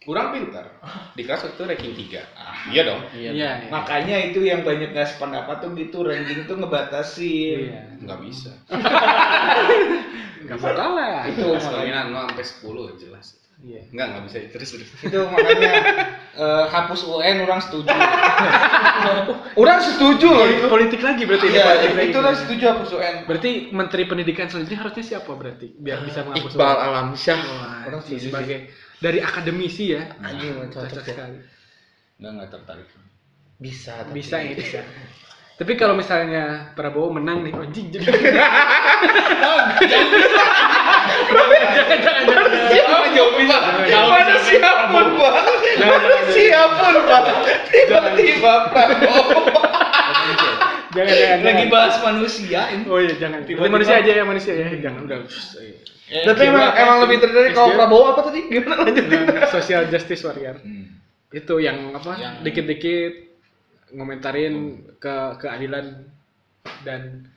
Kurang 0.08 0.32
pintar. 0.32 0.72
Di 1.12 1.20
kelas 1.20 1.44
itu 1.44 1.62
ranking 1.62 1.92
3. 1.92 2.72
Iya 2.72 2.82
dong. 2.82 3.00
Iya. 3.12 3.30
iya 3.30 3.50
iya. 3.60 3.68
makanya 3.68 4.16
itu 4.24 4.40
yang 4.40 4.64
banyak 4.64 4.96
nggak 4.96 5.04
sependapat 5.06 5.60
tuh 5.60 5.76
gitu 5.76 6.00
ranking 6.00 6.48
tuh 6.48 6.56
ngebatasin 6.56 7.68
iya 7.68 7.80
Enggak 8.00 8.24
bisa. 8.24 8.56
nggak 10.48 10.58
bakal 10.58 10.96
lah 10.96 11.26
itu 11.26 11.44
kalian 11.44 12.08
0 12.08 12.24
sampai 12.24 12.44
10 12.46 13.02
jelas. 13.02 13.26
iya 13.58 13.82
Enggak, 13.90 14.06
enggak 14.08 14.22
bisa 14.24 14.36
terus 14.48 14.68
terus. 14.70 14.88
itu 15.02 15.18
makanya 15.28 15.72
eh, 16.40 16.64
hapus 16.70 17.00
UN 17.04 17.36
orang 17.42 17.60
setuju 17.60 17.90
Orang 19.60 19.78
setuju 19.82 20.28
loh 20.30 20.46
itu. 20.46 20.66
politik 20.66 21.00
lagi 21.02 21.26
berarti 21.26 21.46
ini 21.46 21.58
Iya, 21.58 21.64
politik 21.66 22.06
itu 22.08 22.18
orang 22.18 22.36
setuju 22.38 22.64
hapus 22.70 22.88
UN 22.94 23.14
berarti 23.26 23.50
menteri 23.70 24.02
pendidikan 24.06 24.46
selanjutnya 24.46 24.78
harusnya 24.78 25.04
siapa 25.04 25.30
berarti 25.30 25.66
biar 25.74 25.98
bisa 26.00 26.22
menghapus 26.22 26.54
Iqbal 26.54 26.64
uang? 26.70 26.78
Alamsyah. 26.80 27.38
Wah, 27.42 27.78
Orang 27.84 28.00
sih, 28.00 28.16
setuju 28.16 28.46
sih. 28.46 28.60
Dari 28.98 29.18
akademisi 29.18 29.94
ya 29.94 30.02
Anjing 30.18 30.58
mah 30.58 30.66
cocok 30.68 30.90
cocok 30.90 31.04
ya. 31.04 31.10
sekali 31.14 31.38
nggak 32.18 32.30
nggak 32.34 32.48
tertarik 32.50 32.86
Bisa. 33.58 33.92
tapi- 34.02 34.14
bisa 34.16 34.36
ya 34.38 34.54
bisa 34.60 34.80
tapi 35.58 35.74
kalau 35.74 35.98
misalnya 35.98 36.70
Prabowo 36.74 37.10
menang 37.10 37.42
nih 37.42 37.50
anjing 37.50 37.90
jadi 37.90 38.06
jangan 41.28 41.94
jangan 41.98 42.22
jangan 42.70 43.10
jauh 43.10 43.32
bisa. 43.34 43.56
Mana 43.90 44.36
siapun 44.38 45.06
bang? 45.18 45.34
Mana 45.82 46.18
siapun 46.30 46.94
bang? 47.10 47.24
Tiba-tiba 47.66 48.52
Prabowo. 48.70 49.42
Jangan 51.00 51.14
jangan 51.14 51.38
lagi 51.38 51.54
jangan. 51.54 51.68
bahas 51.70 51.96
manusia 52.00 52.60
ini. 52.70 52.84
Oh 52.84 52.98
iya 52.98 53.14
jangan. 53.14 53.38
Tiba-tiba- 53.40 53.62
Nanti 53.62 53.74
manusia 53.74 53.94
aja 53.96 54.10
ya 54.10 54.24
manusia. 54.24 54.52
Ya 54.52 54.66
jangan 54.80 55.00
udah. 55.04 55.18
Eh, 56.08 56.24
Tapi 56.24 56.42
emang 56.42 56.72
emang 56.74 56.98
lebih 57.04 57.16
tertarik 57.20 57.52
kalau 57.52 57.68
Prabowo 57.70 58.04
apa 58.10 58.20
tadi? 58.24 58.40
Gimana? 58.48 58.74
Lanjut? 58.80 59.04
Nah, 59.04 59.48
social 59.48 59.82
justice 59.86 60.22
warrior. 60.22 60.56
Hmm. 60.58 60.96
itu 61.28 61.54
yang 61.58 61.92
apa? 61.92 62.16
Yang- 62.16 62.36
dikit-dikit 62.40 63.12
ngomentarin 63.92 64.54
ke 64.96 65.14
keadilan 65.36 66.08
dan 66.80 67.28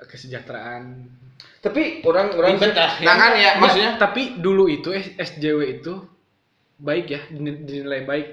kesejahteraan. 0.00 1.10
Tapi 1.58 2.00
orang 2.02 2.32
orang 2.32 2.56
ya. 2.56 2.88
Nah 3.02 3.14
kan 3.16 3.32
ya 3.34 3.50
maksudnya? 3.58 3.90
Tapi 3.96 4.38
dulu 4.38 4.64
itu 4.66 4.88
SJW 4.94 5.58
itu 5.74 5.92
baik 6.78 7.06
ya 7.08 7.20
din- 7.28 7.64
dinilai 7.64 8.04
baik. 8.04 8.28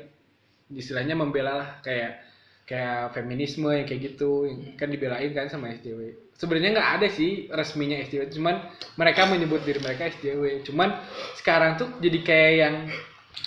Istilahnya 0.70 1.16
membela 1.16 1.54
lah 1.56 1.70
kayak 1.82 2.24
kayak 2.68 3.16
feminisme 3.16 3.72
yang 3.72 3.88
kayak 3.88 4.02
gitu 4.14 4.44
kan 4.76 4.92
dibelain 4.92 5.32
kan 5.32 5.48
sama 5.48 5.72
SJW 5.72 6.36
sebenarnya 6.36 6.76
nggak 6.76 6.92
ada 7.00 7.08
sih 7.08 7.48
resminya 7.48 7.96
SJW 7.98 8.28
cuman 8.30 8.60
mereka 9.00 9.24
menyebut 9.26 9.64
diri 9.64 9.80
mereka 9.80 10.12
SJW 10.12 10.68
cuman 10.68 11.00
sekarang 11.40 11.80
tuh 11.80 11.88
jadi 11.98 12.20
kayak 12.22 12.52
yang 12.60 12.76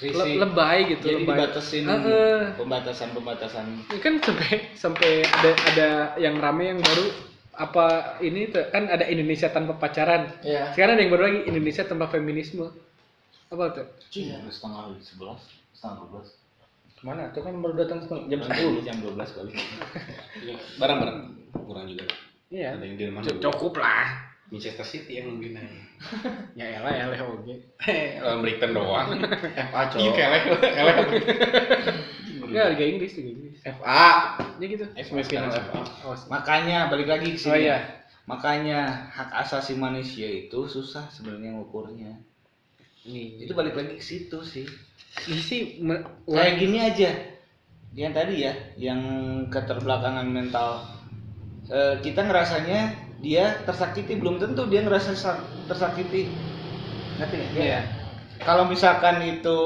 le- 0.01 0.41
lebay 0.41 0.79
gitu 0.89 1.05
Jadi 1.05 1.17
lebay. 1.21 1.37
dibatasin 1.37 1.85
Heeh. 1.85 2.41
pembatasan-pembatasan. 2.57 3.67
Ini 3.93 3.99
kan 4.01 4.15
sampai 4.25 4.51
sampai 4.73 5.11
ada 5.29 5.51
ada 5.69 5.89
yang 6.17 6.41
rame 6.41 6.73
yang 6.73 6.81
baru 6.81 7.05
apa 7.53 7.87
ini 8.25 8.49
tuh, 8.49 8.65
kan 8.73 8.89
ada 8.89 9.05
Indonesia 9.05 9.53
tanpa 9.53 9.77
pacaran 9.77 10.33
Iya. 10.41 10.73
sekarang 10.73 10.97
ada 10.97 11.03
yang 11.05 11.13
baru 11.13 11.23
lagi 11.29 11.41
Indonesia 11.45 11.85
tanpa 11.85 12.09
feminisme 12.09 12.73
apa 13.53 13.65
tuh 13.77 13.87
Setengah 14.09 14.97
sebelas, 15.05 15.45
setengah 15.77 15.95
dua 16.01 16.09
belas. 16.17 16.40
Mana? 17.01 17.29
Itu 17.29 17.41
kan 17.41 17.55
baru 17.57 17.75
datang 17.77 17.99
setengah- 18.01 18.29
jam 18.29 18.41
10. 18.43 18.81
jam 18.83 18.97
dua 18.99 19.13
belas 19.15 19.31
kali. 19.31 19.53
Barang-barang 20.77 21.19
kurang 21.55 21.87
juga. 21.87 22.05
iya 22.49 22.75
Ada 22.75 22.85
yang 22.85 22.97
di 22.97 23.05
rumah. 23.07 23.23
cu- 23.23 23.41
cukup 23.41 23.79
lah 23.79 24.07
Manchester 24.51 24.83
City 24.83 25.13
yang 25.17 25.31
mungkin 25.31 25.55
aja. 25.57 25.79
ya 26.59 26.67
elah 26.77 26.91
ya 26.91 27.05
leh 27.07 27.21
oke 27.23 27.55
Lawan 28.19 28.39
Brighton 28.41 28.71
doang. 28.73 29.07
FA 29.71 29.81
cowok. 29.87 30.03
Iya, 30.03 30.11
kelek, 30.13 30.43
kelek. 30.61 30.97
ya 32.51 32.63
Liga 32.69 32.85
Inggris 32.85 33.13
Liga 33.15 33.31
Inggris 33.31 33.59
FA. 33.63 34.11
ya 34.59 34.67
gitu 34.67 34.85
Semifinal 34.99 35.49
FA. 35.49 35.81
oh, 36.03 36.15
Makanya 36.29 36.91
balik 36.91 37.07
lagi 37.07 37.31
ke 37.31 37.39
sini. 37.39 37.49
oh 37.49 37.57
iya 37.57 37.79
Makanya 38.27 38.81
hak 39.09 39.31
asasi 39.41 39.75
manusia 39.75 40.27
itu 40.27 40.59
susah 40.65 41.07
sebenarnya 41.09 41.55
ngukurnya. 41.55 42.19
nih 43.03 43.47
Itu 43.47 43.55
balik 43.55 43.73
lagi 43.73 43.97
ke 43.97 44.05
situ 44.05 44.43
sih. 44.43 44.67
Ini 45.29 45.41
sih 45.43 45.61
Kayak 46.27 46.55
gini 46.59 46.79
aja. 46.81 47.11
Yang 47.91 48.13
tadi 48.15 48.35
ya, 48.47 48.53
yang 48.79 49.01
keterbelakangan 49.51 50.27
mental. 50.31 50.87
Eh, 51.67 51.99
kita 52.03 52.23
ngerasanya 52.27 52.95
dia 53.21 53.59
tersakiti 53.67 54.17
belum 54.17 54.39
tentu 54.39 54.67
dia 54.71 54.83
ngerasa 54.87 55.13
sa- 55.15 55.43
tersakiti. 55.67 56.31
Ngerti 57.19 57.35
nggak? 57.37 57.53
Iya. 57.59 57.81
Kalau 58.41 58.65
misalkan 58.71 59.21
itu 59.27 59.59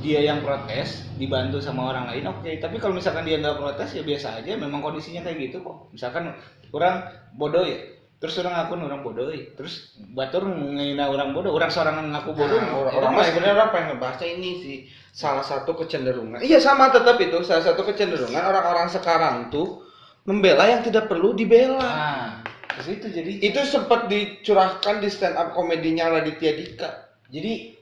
dia 0.00 0.22
yang 0.22 0.44
protes 0.44 1.02
dibantu 1.16 1.58
sama 1.58 1.88
orang 1.90 2.12
lain 2.12 2.28
oke 2.28 2.46
tapi 2.60 2.76
kalau 2.76 2.94
misalkan 2.94 3.24
dia 3.24 3.40
nggak 3.40 3.56
protes 3.56 3.96
ya 3.96 4.04
biasa 4.04 4.44
aja 4.44 4.52
memang 4.54 4.84
kondisinya 4.84 5.24
kayak 5.24 5.50
gitu 5.50 5.64
kok 5.64 5.88
misalkan 5.90 6.36
orang 6.70 7.00
bodoh 7.34 7.64
ya 7.64 7.80
terus 8.16 8.32
orang 8.40 8.56
ngaku 8.56 8.72
orang 8.80 9.02
bodoh 9.04 9.28
ya 9.28 9.44
terus 9.52 9.92
batur 10.16 10.48
ngina 10.48 11.12
orang 11.12 11.36
bodoh 11.36 11.52
orang 11.52 11.68
seorang 11.68 12.00
ngaku 12.16 12.32
bodoh 12.32 12.56
Nah, 12.56 12.72
orang 12.96 13.12
mah 13.12 13.20
masih- 13.20 13.36
sebenarnya 13.36 13.54
orang 13.60 13.70
pengen 13.76 13.88
ngebaca 13.92 14.24
ini 14.24 14.50
sih 14.64 14.76
salah 15.12 15.44
satu 15.44 15.72
kecenderungan. 15.76 16.40
Iya 16.40 16.60
sama 16.60 16.88
tetap 16.92 17.16
itu 17.20 17.36
salah 17.44 17.64
satu 17.64 17.84
kecenderungan 17.84 18.40
orang-orang 18.40 18.88
sekarang 18.88 19.48
tuh 19.52 19.84
membela 20.24 20.64
yang 20.64 20.80
tidak 20.80 21.08
perlu 21.12 21.32
dibela. 21.32 21.76
nah 21.80 22.28
terus 22.76 22.88
itu 23.00 23.06
jadi 23.08 23.32
Itu 23.40 23.60
sempat 23.64 24.08
dicurahkan 24.08 25.00
di 25.00 25.08
stand 25.08 25.36
up 25.36 25.52
komedinya 25.52 26.12
Raditya 26.12 26.52
Dika. 26.52 26.90
jadi 27.28 27.72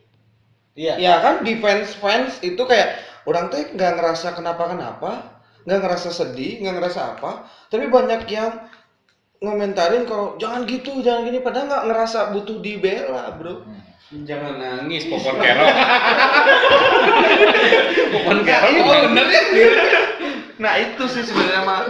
iya 0.75 0.95
Ya 0.99 1.15
kan 1.23 1.43
di 1.43 1.59
fans 1.59 1.95
fans 1.99 2.39
itu 2.41 2.59
kayak 2.59 2.99
orang 3.27 3.51
teh 3.51 3.71
nggak 3.71 3.99
ngerasa 3.99 4.35
kenapa 4.35 4.71
kenapa, 4.71 5.11
nggak 5.67 5.81
ngerasa 5.83 6.11
sedih, 6.11 6.59
nggak 6.63 6.75
ngerasa 6.79 7.01
apa, 7.19 7.47
tapi 7.71 7.89
banyak 7.89 8.27
yang 8.29 8.53
ngomentarin 9.45 10.09
kalau 10.09 10.35
jangan 10.41 10.65
gitu, 10.65 11.05
jangan 11.05 11.29
gini, 11.29 11.39
padahal 11.39 11.69
nggak 11.69 11.85
ngerasa 11.93 12.33
butuh 12.33 12.59
dibela, 12.59 13.37
bro. 13.37 13.61
Jangan 14.15 14.57
nangis, 14.63 15.05
popon 15.07 15.37
kerok. 15.37 15.69
popon 18.15 18.37
Nah, 18.37 18.45
kerok. 18.47 18.71
itu 18.71 18.83
bener 18.83 19.27
ya. 19.29 19.43
Nah 20.55 20.73
itu 20.79 21.05
sih 21.11 21.23
sebenarnya 21.27 21.67
mah 21.67 21.83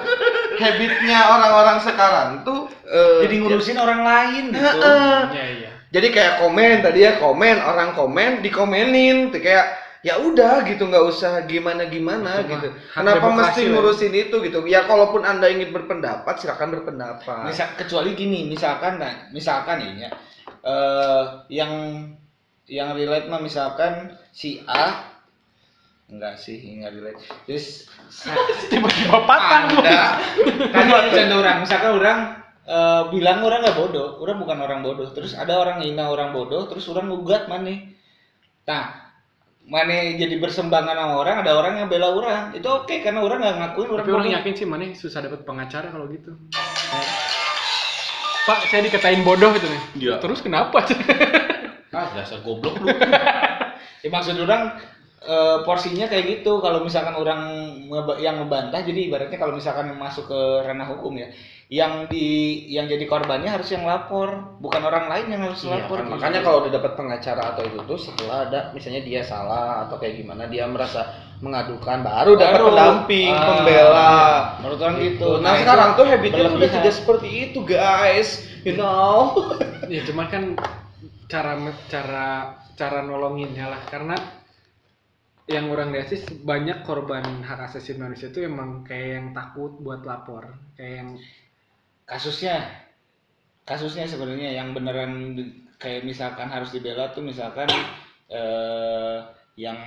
habitnya 0.57 1.19
orang-orang 1.29 1.79
sekarang 1.85 2.29
tuh 2.49 2.65
eh, 2.89 3.29
jadi 3.29 3.37
ngurusin 3.45 3.77
orang 3.77 4.01
lain 4.01 4.45
gitu 4.57 4.65
Heeh. 4.65 5.19
iya 5.37 5.45
iya 5.53 5.71
jadi 5.93 6.09
kayak 6.09 6.35
komen 6.41 6.81
tadi 6.81 7.05
ya 7.05 7.21
komen 7.21 7.61
orang 7.61 7.93
komen 7.93 8.41
dikomenin 8.41 9.29
tuh 9.29 9.45
kayak 9.45 9.84
ya 10.05 10.21
udah 10.21 10.69
gitu 10.69 10.85
nggak 10.85 11.05
usah 11.09 11.49
gimana 11.49 11.89
gimana 11.89 12.45
gitu 12.45 12.69
kenapa 12.93 13.25
mesti 13.33 13.65
lah. 13.65 13.81
ngurusin 13.81 14.13
itu 14.13 14.37
gitu 14.45 14.61
ya 14.69 14.85
kalaupun 14.85 15.25
anda 15.25 15.49
ingin 15.49 15.73
berpendapat 15.73 16.45
silakan 16.45 16.77
berpendapat 16.77 17.49
Misal, 17.49 17.73
kecuali 17.81 18.13
gini, 18.13 18.45
misalkan 18.45 19.01
nah, 19.01 19.33
misalkan 19.33 19.81
ini 19.81 20.05
ya, 20.05 20.11
eh 20.61 21.25
yang 21.49 21.73
yang 22.69 22.93
relate 22.93 23.33
mah 23.33 23.41
misalkan 23.41 24.13
si 24.29 24.61
A 24.69 25.17
enggak 26.13 26.37
sih 26.37 26.61
enggak 26.61 27.01
relate. 27.01 27.21
Terus 27.49 27.89
tiba-tiba 28.71 29.25
patah 29.25 29.73
anda 29.73 30.21
kan 30.69 30.85
bercanda 30.85 31.35
orang, 31.41 31.57
misalkan 31.65 31.93
orang 31.97 32.19
eh, 32.69 33.03
bilang 33.09 33.41
orang 33.41 33.65
nggak 33.65 33.79
bodoh, 33.81 34.21
orang 34.21 34.37
bukan 34.37 34.59
orang 34.61 34.81
bodoh. 34.85 35.09
Terus 35.17 35.33
ada 35.33 35.57
orang 35.57 35.81
hina 35.81 36.13
orang 36.13 36.37
bodoh, 36.37 36.69
terus 36.69 36.85
orang 36.93 37.09
gugat 37.09 37.49
mana? 37.49 37.73
Nah, 38.65 39.04
mana 39.65 40.13
jadi 40.21 40.37
bersembangan 40.37 40.93
sama 40.93 41.15
orang, 41.17 41.37
ada 41.41 41.57
orang 41.57 41.81
yang 41.81 41.89
bela 41.89 42.13
orang. 42.13 42.53
Itu 42.53 42.69
oke 42.69 43.01
karena 43.01 43.25
orang 43.25 43.41
nggak 43.41 43.57
ngakuin 43.57 43.89
orang 43.89 44.05
tapi 44.05 44.13
orang 44.13 44.29
bodoh. 44.29 44.39
yakin 44.41 44.53
sih 44.53 44.67
mana 44.69 44.85
susah 44.93 45.21
dapat 45.25 45.41
pengacara 45.49 45.89
kalau 45.89 46.07
gitu 46.13 46.37
Pak, 48.45 48.69
saya 48.69 48.85
dikatain 48.85 49.25
bodoh 49.25 49.57
gitu 49.57 49.65
nih. 49.65 49.83
Iya. 49.97 50.15
Terus 50.21 50.45
kenapa? 50.45 50.85
Ah, 51.95 52.11
dasar 52.11 52.43
goblok 52.43 52.75
lu. 52.83 52.91
Ya, 54.05 54.13
maksud 54.13 54.37
orang 54.37 54.77
eh, 55.25 55.59
porsinya 55.65 56.05
kayak 56.11 56.27
gitu. 56.29 56.61
Kalau 56.61 56.85
misalkan 56.85 57.17
orang 57.17 57.41
yang 58.21 58.37
ngebantah, 58.43 58.85
jadi 58.85 59.09
ibaratnya 59.09 59.41
kalau 59.41 59.57
misalkan 59.57 59.95
masuk 59.97 60.29
ke 60.29 60.41
ranah 60.67 60.91
hukum 60.93 61.17
ya, 61.17 61.33
yang 61.75 62.07
di 62.07 62.27
yang 62.71 62.87
jadi 62.87 63.03
korbannya 63.03 63.51
harus 63.51 63.67
yang 63.75 63.83
lapor, 63.83 64.55
bukan 64.63 64.79
orang 64.87 65.11
lain 65.11 65.27
yang 65.35 65.43
harus 65.43 65.67
Iya, 65.67 65.83
lapor. 65.83 65.99
Kan. 65.99 66.15
makanya 66.15 66.41
kalau 66.47 66.63
udah 66.63 66.71
dapat 66.71 66.93
pengacara 66.95 67.43
atau 67.51 67.63
itu 67.67 67.79
tuh 67.83 67.99
setelah 67.99 68.47
ada 68.47 68.61
misalnya 68.71 69.03
dia 69.03 69.27
salah 69.27 69.83
atau 69.83 69.99
kayak 69.99 70.23
gimana 70.23 70.47
dia 70.47 70.71
merasa 70.71 71.03
mengadukan 71.43 71.99
baru 72.01 72.39
dapat 72.39 72.61
pendamping 72.63 73.35
Ah, 73.35 73.43
pembela. 73.51 74.13
menurut 74.63 74.79
orang 74.87 74.97
gitu. 75.03 75.29
Nah, 75.43 75.51
itu 75.51 75.61
sekarang 75.67 75.89
tuh 75.99 76.05
habitnya 76.07 76.45
udah 76.47 76.71
tidak 76.71 76.95
seperti 76.95 77.29
itu 77.51 77.59
guys, 77.67 78.29
you 78.63 78.79
know. 78.79 79.35
ya 79.93 80.07
cuman 80.07 80.27
kan 80.31 80.43
cara 81.27 81.59
cara 81.91 82.29
cara 82.79 82.99
nolonginnya 83.03 83.67
lah. 83.67 83.83
Karena 83.91 84.15
yang 85.45 85.69
orang 85.69 85.91
lihat 85.91 86.09
sih 86.09 86.23
banyak 86.41 86.87
korban 86.87 87.43
hak 87.43 87.69
asasi 87.69 87.99
manusia 87.99 88.31
itu 88.31 88.41
emang 88.41 88.87
kayak 88.87 89.09
yang 89.11 89.27
takut 89.35 89.75
buat 89.77 90.07
lapor. 90.07 90.55
Kayak 90.79 90.95
yang 91.03 91.11
kasusnya 92.05 92.85
kasusnya 93.65 94.05
sebenarnya 94.05 94.61
yang 94.61 94.77
beneran 94.77 95.41
kayak 95.81 96.05
misalkan 96.05 96.53
harus 96.53 96.73
dibela 96.73 97.11
tuh 97.13 97.25
misalkan 97.25 97.69
eh, 98.29 99.19
yang 99.57 99.79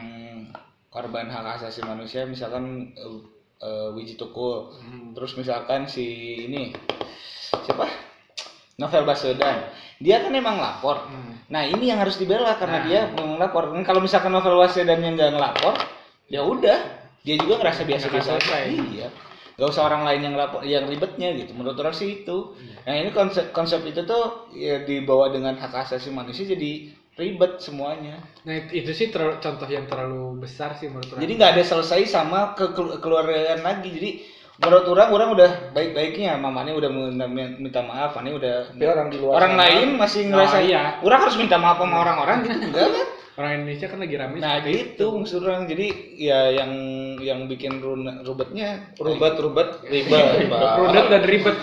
korban 0.90 1.30
hak 1.30 1.62
asasi 1.62 1.86
manusia 1.86 2.26
misalkan 2.26 2.94
eh, 2.98 3.20
eh, 3.62 3.90
Wiji 3.94 4.18
Tukul. 4.18 4.74
Terus 5.14 5.38
misalkan 5.38 5.86
si 5.86 6.06
ini 6.50 6.74
siapa? 7.66 7.86
Novel 8.78 9.10
Baswedan. 9.10 9.74
Dia 9.98 10.22
kan 10.22 10.30
emang 10.30 10.62
lapor. 10.62 11.10
Hmm, 11.10 11.42
nah 11.50 11.66
ini 11.66 11.90
yang 11.90 11.98
harus 11.98 12.22
dibela 12.22 12.54
karena 12.62 12.78
Nah. 12.78 12.86
dia 12.86 13.02
melapor. 13.18 13.74
Dan 13.74 13.82
kalau 13.82 13.98
misalkan 13.98 14.30
Novel 14.30 14.54
Baswedan 14.62 15.02
yang 15.02 15.18
nggak 15.18 15.34
ngelapor 15.34 15.74
ya 16.30 16.46
udah 16.46 16.78
dia 17.24 17.36
juga 17.40 17.60
ngerasa 17.64 17.88
biasa-biasa 17.88 18.32
iya 18.68 19.08
nggak 19.58 19.70
usah 19.74 19.90
orang 19.90 20.06
lain 20.06 20.22
yang 20.22 20.36
lapor 20.38 20.62
yang 20.62 20.86
ribetnya 20.86 21.34
gitu. 21.34 21.58
Menurut 21.58 21.74
orang 21.82 21.92
sih 21.92 22.22
itu. 22.22 22.54
Iya. 22.62 22.78
nah 22.86 22.94
ini 22.94 23.10
konsep 23.10 23.50
konsep 23.50 23.82
itu 23.84 24.06
tuh 24.06 24.54
ya 24.54 24.86
dibawa 24.86 25.34
dengan 25.34 25.58
hak 25.58 25.74
asasi 25.74 26.14
manusia 26.14 26.46
jadi 26.46 26.94
ribet 27.18 27.58
semuanya. 27.58 28.22
Nah 28.46 28.54
itu, 28.70 28.94
sih 28.94 29.10
ter- 29.10 29.42
contoh 29.42 29.66
yang 29.66 29.90
terlalu 29.90 30.38
besar 30.38 30.78
sih 30.78 30.86
menurut 30.86 31.10
orang. 31.10 31.22
Jadi 31.26 31.32
nggak 31.34 31.52
ada 31.58 31.64
selesai 31.66 32.02
sama 32.06 32.54
ke 32.54 32.70
keluargaan 33.02 33.66
lagi. 33.66 33.90
Jadi 33.90 34.12
menurut 34.62 34.86
orang 34.94 35.10
orang 35.10 35.30
udah 35.34 35.52
baik-baiknya. 35.74 36.38
Mamanya 36.38 36.78
udah 36.78 36.90
minta- 37.58 37.82
maaf 37.82 38.14
ini 38.22 38.38
udah 38.38 38.70
Tapi 38.70 38.86
orang 38.86 39.10
di 39.10 39.18
luar 39.18 39.34
orang 39.42 39.54
sana- 39.58 39.62
lain 39.66 39.88
masih 39.98 40.22
Nah, 40.22 40.30
ngerasa 40.38 40.58
iya. 40.62 40.82
orang 41.02 41.20
harus 41.26 41.36
minta 41.42 41.58
maaf 41.58 41.82
sama 41.82 41.98
orang-orang 41.98 42.38
gitu. 42.46 42.58
Enggak 42.70 42.86
kan 42.94 43.08
orang 43.38 43.62
Indonesia 43.62 43.88
kan 43.88 44.00
lagi 44.02 44.16
rame 44.18 44.38
nah 44.42 44.60
gitu 44.66 45.06
maksud 45.14 45.46
orang 45.46 45.70
jadi 45.70 45.88
ya 46.18 46.40
yang 46.52 46.72
yang 47.22 47.40
bikin 47.46 47.80
rubetnya 48.26 48.94
Rubet 48.98 49.38
rubet 49.38 49.70
ribet. 49.86 50.50
Rudet 50.50 51.06
dan 51.14 51.24
ribet 51.24 51.58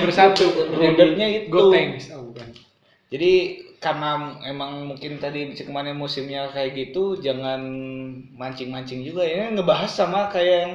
bersatu 0.00 0.48
Rudetnya 0.80 1.26
Jadi 1.28 1.38
itu. 1.44 1.52
Gotengs 1.52 2.04
oh 2.16 2.32
bukan 2.32 2.48
Jadi 3.10 3.32
karena 3.80 4.36
emang 4.44 4.86
mungkin 4.92 5.16
tadi 5.16 5.56
kemarin 5.56 5.96
musimnya 5.96 6.52
kayak 6.52 6.76
gitu, 6.76 7.16
jangan 7.16 7.58
mancing-mancing 8.36 9.02
juga 9.02 9.24
ya. 9.24 9.48
Ngebahas 9.48 9.88
sama 9.88 10.28
kayak 10.28 10.56
yang 10.62 10.72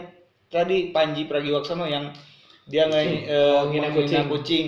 tadi 0.49 0.89
Panji 0.89 1.29
Pragiwaksono 1.29 1.85
yang 1.85 2.09
dia 2.65 2.89
nge 2.89 3.29
eh, 3.29 3.61
ngina 3.69 3.93
menghina 3.93 4.25
kucing. 4.25 4.25
kucing. 4.27 4.65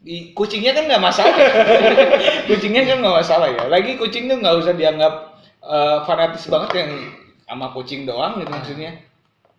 Di- 0.00 0.32
kucingnya 0.32 0.72
kan 0.72 0.84
nggak 0.88 1.02
masalah. 1.04 1.36
kucingnya 2.48 2.82
kan 2.88 2.96
nggak 3.04 3.16
masalah 3.20 3.48
ya. 3.52 3.64
Lagi 3.68 4.00
kucing 4.00 4.24
tuh 4.32 4.40
nggak 4.40 4.56
usah 4.64 4.72
dianggap 4.72 5.14
eh, 5.60 5.98
fanatis 6.08 6.44
banget 6.48 6.70
yang 6.80 6.90
sama 7.44 7.66
kucing 7.76 8.08
doang 8.08 8.40
gitu 8.40 8.48
maksudnya. 8.50 8.92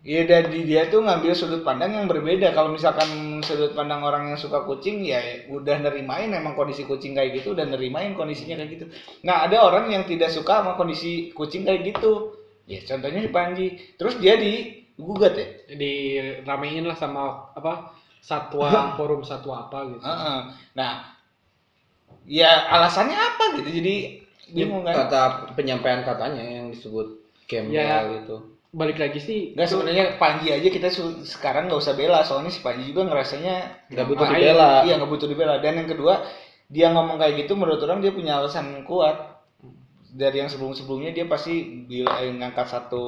Iya 0.02 0.26
dari 0.26 0.66
dia 0.66 0.90
tuh 0.90 1.06
ngambil 1.06 1.30
sudut 1.38 1.62
pandang 1.62 1.94
yang 1.94 2.06
berbeda. 2.10 2.50
Kalau 2.58 2.74
misalkan 2.74 3.38
sudut 3.46 3.70
pandang 3.78 4.02
orang 4.02 4.34
yang 4.34 4.38
suka 4.38 4.66
kucing 4.66 5.06
ya 5.06 5.46
udah 5.46 5.78
nerimain 5.78 6.26
emang 6.34 6.58
kondisi 6.58 6.82
kucing 6.90 7.14
kayak 7.14 7.38
gitu, 7.38 7.54
udah 7.54 7.62
nerimain 7.70 8.10
kondisinya 8.18 8.58
kayak 8.58 8.70
gitu. 8.74 8.84
Nah 9.22 9.46
ada 9.46 9.62
orang 9.62 9.94
yang 9.94 10.02
tidak 10.02 10.34
suka 10.34 10.58
sama 10.58 10.74
kondisi 10.74 11.30
kucing 11.30 11.62
kayak 11.62 11.86
gitu. 11.94 12.34
Ya 12.66 12.82
contohnya 12.82 13.22
si 13.22 13.30
Panji. 13.30 13.66
Terus 13.94 14.18
dia 14.18 14.34
digugat 14.34 15.38
ya. 15.38 15.46
diramein 15.78 16.82
lah 16.82 16.98
sama 16.98 17.54
apa 17.54 17.94
satwa 18.22 18.94
forum 18.94 19.26
satwa 19.26 19.66
apa 19.66 19.78
gitu 19.90 19.98
Heeh. 19.98 20.38
Nah, 20.78 20.92
ya 22.22 22.70
alasannya 22.70 23.18
apa 23.18 23.44
gitu? 23.58 23.68
Jadi 23.82 23.94
bingung 24.54 24.86
kan? 24.86 24.94
Kata 24.94 25.20
penyampaian 25.58 26.06
katanya 26.06 26.38
yang 26.38 26.70
disebut 26.70 27.18
gembel 27.50 27.74
Ya. 27.74 28.06
itu. 28.06 28.38
balik 28.72 28.96
lagi 28.96 29.20
sih 29.20 29.52
Enggak 29.52 29.68
sebenarnya 29.68 30.04
Panji 30.16 30.48
aja 30.48 30.64
kita 30.64 30.88
sekarang 31.28 31.68
nggak 31.68 31.76
usah 31.76 31.92
bela 31.92 32.24
soalnya 32.24 32.48
si 32.48 32.64
Panji 32.64 32.88
juga 32.88 33.04
ngerasanya 33.04 33.84
Nggak 33.92 34.06
butuh 34.08 34.26
dibela. 34.30 34.72
Iya 34.86 34.94
nggak 34.96 35.10
butuh 35.12 35.28
dibela. 35.28 35.54
Dan 35.60 35.82
yang 35.84 35.88
kedua 35.92 36.14
dia 36.72 36.88
ngomong 36.88 37.20
kayak 37.20 37.44
gitu 37.44 37.52
menurut 37.52 37.84
orang 37.84 38.00
dia 38.00 38.16
punya 38.16 38.40
alasan 38.40 38.80
kuat 38.88 39.44
dari 40.12 40.40
yang 40.40 40.48
sebelum-sebelumnya 40.48 41.12
dia 41.12 41.28
pasti 41.28 41.84
bila 41.84 42.16
ngangkat 42.24 42.64
satu 42.70 43.04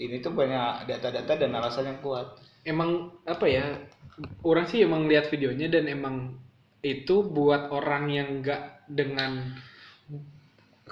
ini 0.00 0.24
tuh 0.24 0.32
banyak 0.32 0.88
data-data 0.88 1.32
dan 1.36 1.52
alasan 1.52 1.92
yang 1.92 2.00
kuat. 2.00 2.32
emang 2.62 3.10
apa 3.26 3.42
ya 3.44 3.76
orang 4.44 4.66
sih 4.68 4.84
emang 4.84 5.08
lihat 5.08 5.28
videonya 5.32 5.72
dan 5.72 5.88
emang 5.88 6.36
itu 6.82 7.22
buat 7.22 7.70
orang 7.70 8.10
yang 8.10 8.28
enggak 8.42 8.84
dengan 8.90 9.54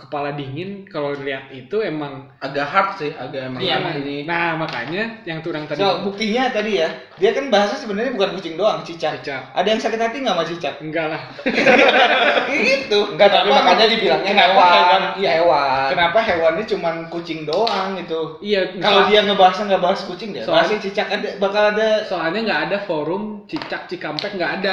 kepala 0.01 0.33
dingin 0.33 0.83
kalau 0.85 1.13
lihat 1.13 1.49
itu 1.51 1.79
emang 1.79 2.33
Agak 2.39 2.65
hard 2.65 2.91
sih, 2.97 3.13
agak 3.13 3.47
emang 3.47 3.61
iya 3.61 3.77
hard 3.77 4.01
ini. 4.01 4.25
nah 4.25 4.57
makanya 4.57 5.21
yang 5.23 5.39
turang 5.39 5.65
tadi 5.65 5.79
So, 5.79 6.01
buktinya 6.03 6.49
tadi 6.49 6.81
ya, 6.81 6.89
dia 7.15 7.31
kan 7.31 7.47
bahasa 7.47 7.77
sebenarnya 7.77 8.11
bukan 8.11 8.33
kucing 8.33 8.55
doang, 8.55 8.81
cicak. 8.81 9.21
Cicak. 9.21 9.53
Ada 9.53 9.69
yang 9.69 9.79
sakit 9.79 9.97
hati 9.97 10.17
nggak 10.19 10.33
sama 10.33 10.45
cicak? 10.45 10.75
enggak 10.81 11.07
lah 11.09 11.23
gitu. 12.51 12.99
Enggak, 13.13 13.29
tapi 13.31 13.47
Kenapa- 13.47 13.63
makanya 13.63 13.87
dibilangnya 13.89 14.31
kenapa 14.31 14.49
hewan. 14.51 14.73
hewan. 14.73 15.03
Iya 15.17 15.31
hewan. 15.37 15.87
Kenapa 15.91 16.19
hewannya 16.23 16.65
cuma 16.67 16.91
kucing 17.09 17.41
doang 17.45 17.89
gitu? 17.97 18.21
iya 18.41 18.61
Kalau 18.75 19.05
soal- 19.05 19.09
dia 19.09 19.21
ngebahasnya 19.23 19.65
nggak 19.69 19.83
bahas 19.83 20.01
kucing 20.05 20.31
deh. 20.33 20.43
Soalnya- 20.43 20.67
Soalnya 20.67 20.83
cicak 20.83 21.09
ada 21.09 21.29
bakal 21.37 21.63
ada. 21.71 21.89
soalnya 22.03 22.41
nggak 22.43 22.61
ada 22.67 22.77
forum 22.81 23.23
cicak 23.47 23.87
cikampek 23.87 24.33
nggak 24.33 24.53
ada 24.59 24.73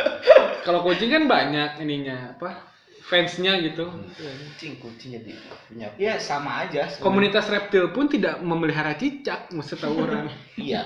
kalau 0.66 0.82
kucing 0.82 1.08
kan 1.08 1.24
banyak 1.24 1.78
ininya 1.78 2.32
apa 2.32 2.75
fansnya 3.06 3.62
gitu 3.62 3.86
Kucing, 3.86 4.82
kucing 4.82 5.14
jadi 5.14 5.32
punya. 5.70 5.86
Ya 5.94 6.18
sama 6.18 6.66
aja. 6.66 6.90
sebenarnya. 6.90 7.02
komunitas 7.02 7.46
reptil 7.46 7.94
pun 7.94 8.10
tidak 8.10 8.42
memelihara 8.42 8.98
cicak 8.98 9.46
maksud 9.50 9.78
tahu 9.78 10.02
orang 10.02 10.26
Iya. 10.58 10.82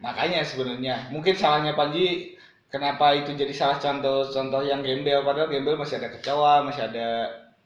Makanya 0.00 0.40
sebenarnya 0.40 1.12
mungkin 1.12 1.36
salahnya 1.36 1.76
Panji 1.76 2.34
kenapa 2.66 3.12
itu 3.12 3.34
jadi 3.34 3.52
salah 3.52 3.76
contoh-contoh 3.76 4.62
yang 4.62 4.80
gembel 4.80 5.20
padahal 5.20 5.50
gembel 5.50 5.76
masih 5.76 6.00
ada 6.00 6.08
kecoa, 6.10 6.64
masih 6.64 6.86
ada 6.86 7.08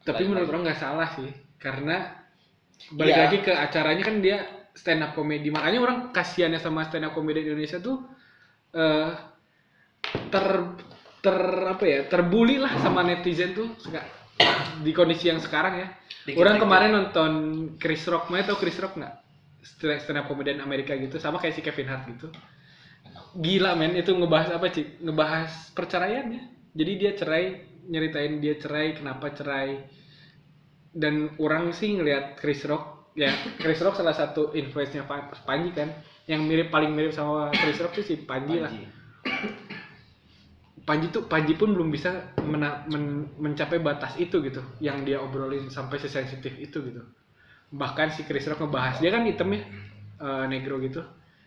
tapi 0.02 0.26
menurut 0.26 0.48
orang 0.48 0.64
nggak 0.64 0.80
salah 0.80 1.09
sih 1.14 1.30
karena 1.57 2.12
balik 2.92 3.14
Iya. 3.14 3.22
lagi 3.24 3.38
ke 3.40 3.52
acaranya 3.52 4.04
kan 4.04 4.16
dia 4.18 4.38
stand 4.74 5.00
up 5.00 5.14
comedy 5.14 5.48
makanya 5.48 5.78
orang 5.80 5.98
kasihannya 6.11 6.59
sama 6.59 6.83
stand 6.85 7.07
up 7.07 7.14
comedy 7.14 7.40
di 7.40 7.48
Indonesia 7.48 7.78
tuh 7.78 8.02
eh 8.74 9.12
ter 10.28 10.46
ter 11.25 11.39
apa 11.65 11.85
ya 11.89 12.05
terbully 12.05 12.61
lah 12.61 12.69
sama 12.85 13.01
netizen 13.01 13.57
tuh 13.57 13.73
Seka- 13.81 14.05
di 14.85 14.93
kondisi 14.93 15.33
yang 15.33 15.41
sekarang 15.41 15.81
ya. 15.81 15.89
Orang 16.37 16.61
kemarin 16.61 16.91
nonton 16.93 17.33
Chris 17.81 18.05
Rock 18.05 18.29
mau 18.29 18.37
tau 18.45 18.61
Chris 18.61 18.77
Rock 18.77 19.01
nggak? 19.01 19.15
Stand 19.65 20.21
up 20.21 20.29
comedian 20.29 20.61
Amerika 20.61 20.93
gitu 20.93 21.17
sama 21.17 21.41
kayak 21.41 21.57
si 21.57 21.63
Kevin 21.65 21.89
Hart 21.89 22.05
gitu. 22.13 22.29
Gila 23.41 23.73
men 23.75 23.97
itu 23.97 24.13
ngebahas 24.13 24.59
apa 24.59 24.69
sih 24.69 25.01
ngebahas 25.01 25.73
perceraiannya 25.73 26.73
jadi 26.75 26.93
dia 26.99 27.13
cerai 27.17 27.45
nyeritain 27.87 28.43
dia 28.43 28.55
cerai 28.61 28.93
kenapa 28.93 29.33
cerai. 29.33 29.81
Dan 30.95 31.35
orang 31.43 31.75
sih 31.75 31.91
ngelihat 31.91 32.39
Chris 32.39 32.63
Rock 32.67 33.15
ya 33.15 33.31
Chris 33.59 33.79
Rock 33.81 33.95
salah 33.99 34.15
satu 34.15 34.51
influence-nya 34.53 35.07
Pa- 35.07 35.31
Panji 35.47 35.71
kan 35.71 35.91
yang 36.27 36.43
mirip 36.43 36.71
paling 36.71 36.91
mirip 36.91 37.15
sama 37.15 37.51
Chris 37.51 37.79
Rock 37.79 37.95
tuh 37.95 38.03
si 38.03 38.19
Panji, 38.19 38.59
lah 38.59 38.71
Panji 40.85 41.09
tuh 41.09 41.25
Panji 41.25 41.57
pun 41.57 41.73
belum 41.73 41.88
bisa 41.88 42.37
mena- 42.44 42.85
men- 42.92 43.33
mencapai 43.40 43.81
batas 43.81 44.20
itu 44.20 44.44
gitu 44.44 44.61
yang 44.85 45.01
dia 45.05 45.16
obrolin 45.20 45.73
sampai 45.73 45.97
sesensitif 45.97 46.53
itu 46.61 46.79
gitu. 46.85 47.01
Bahkan 47.73 48.12
si 48.12 48.23
Chris 48.29 48.44
Rock 48.47 48.68
ngebahas 48.68 49.01
dia 49.01 49.11
kan 49.11 49.25
hitam 49.25 49.49
ya 49.53 49.64
eh, 50.20 50.44
negro 50.49 50.77
gitu. 50.85 51.01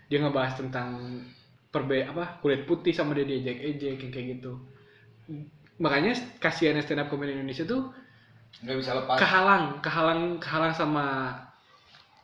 Dia 0.09 0.19
ngebahas 0.25 0.57
tentang 0.57 1.21
perbe 1.69 2.01
apa 2.07 2.41
kulit 2.41 2.65
putih 2.65 2.95
sama 2.95 3.13
dia 3.13 3.27
diejek 3.27 3.57
ejek 3.61 3.99
yang 4.01 4.11
kayak 4.11 4.27
gitu. 4.39 4.57
Makanya 5.77 6.17
kasihannya 6.41 6.81
stand 6.81 7.05
up 7.05 7.07
comedy 7.13 7.37
Indonesia 7.37 7.61
tuh 7.67 7.93
nggak 8.63 8.77
bisa 8.79 8.91
lepas. 8.97 9.17
kehalang 9.21 9.65
kehalang 9.85 10.21
kehalang 10.41 10.73
sama 10.73 11.05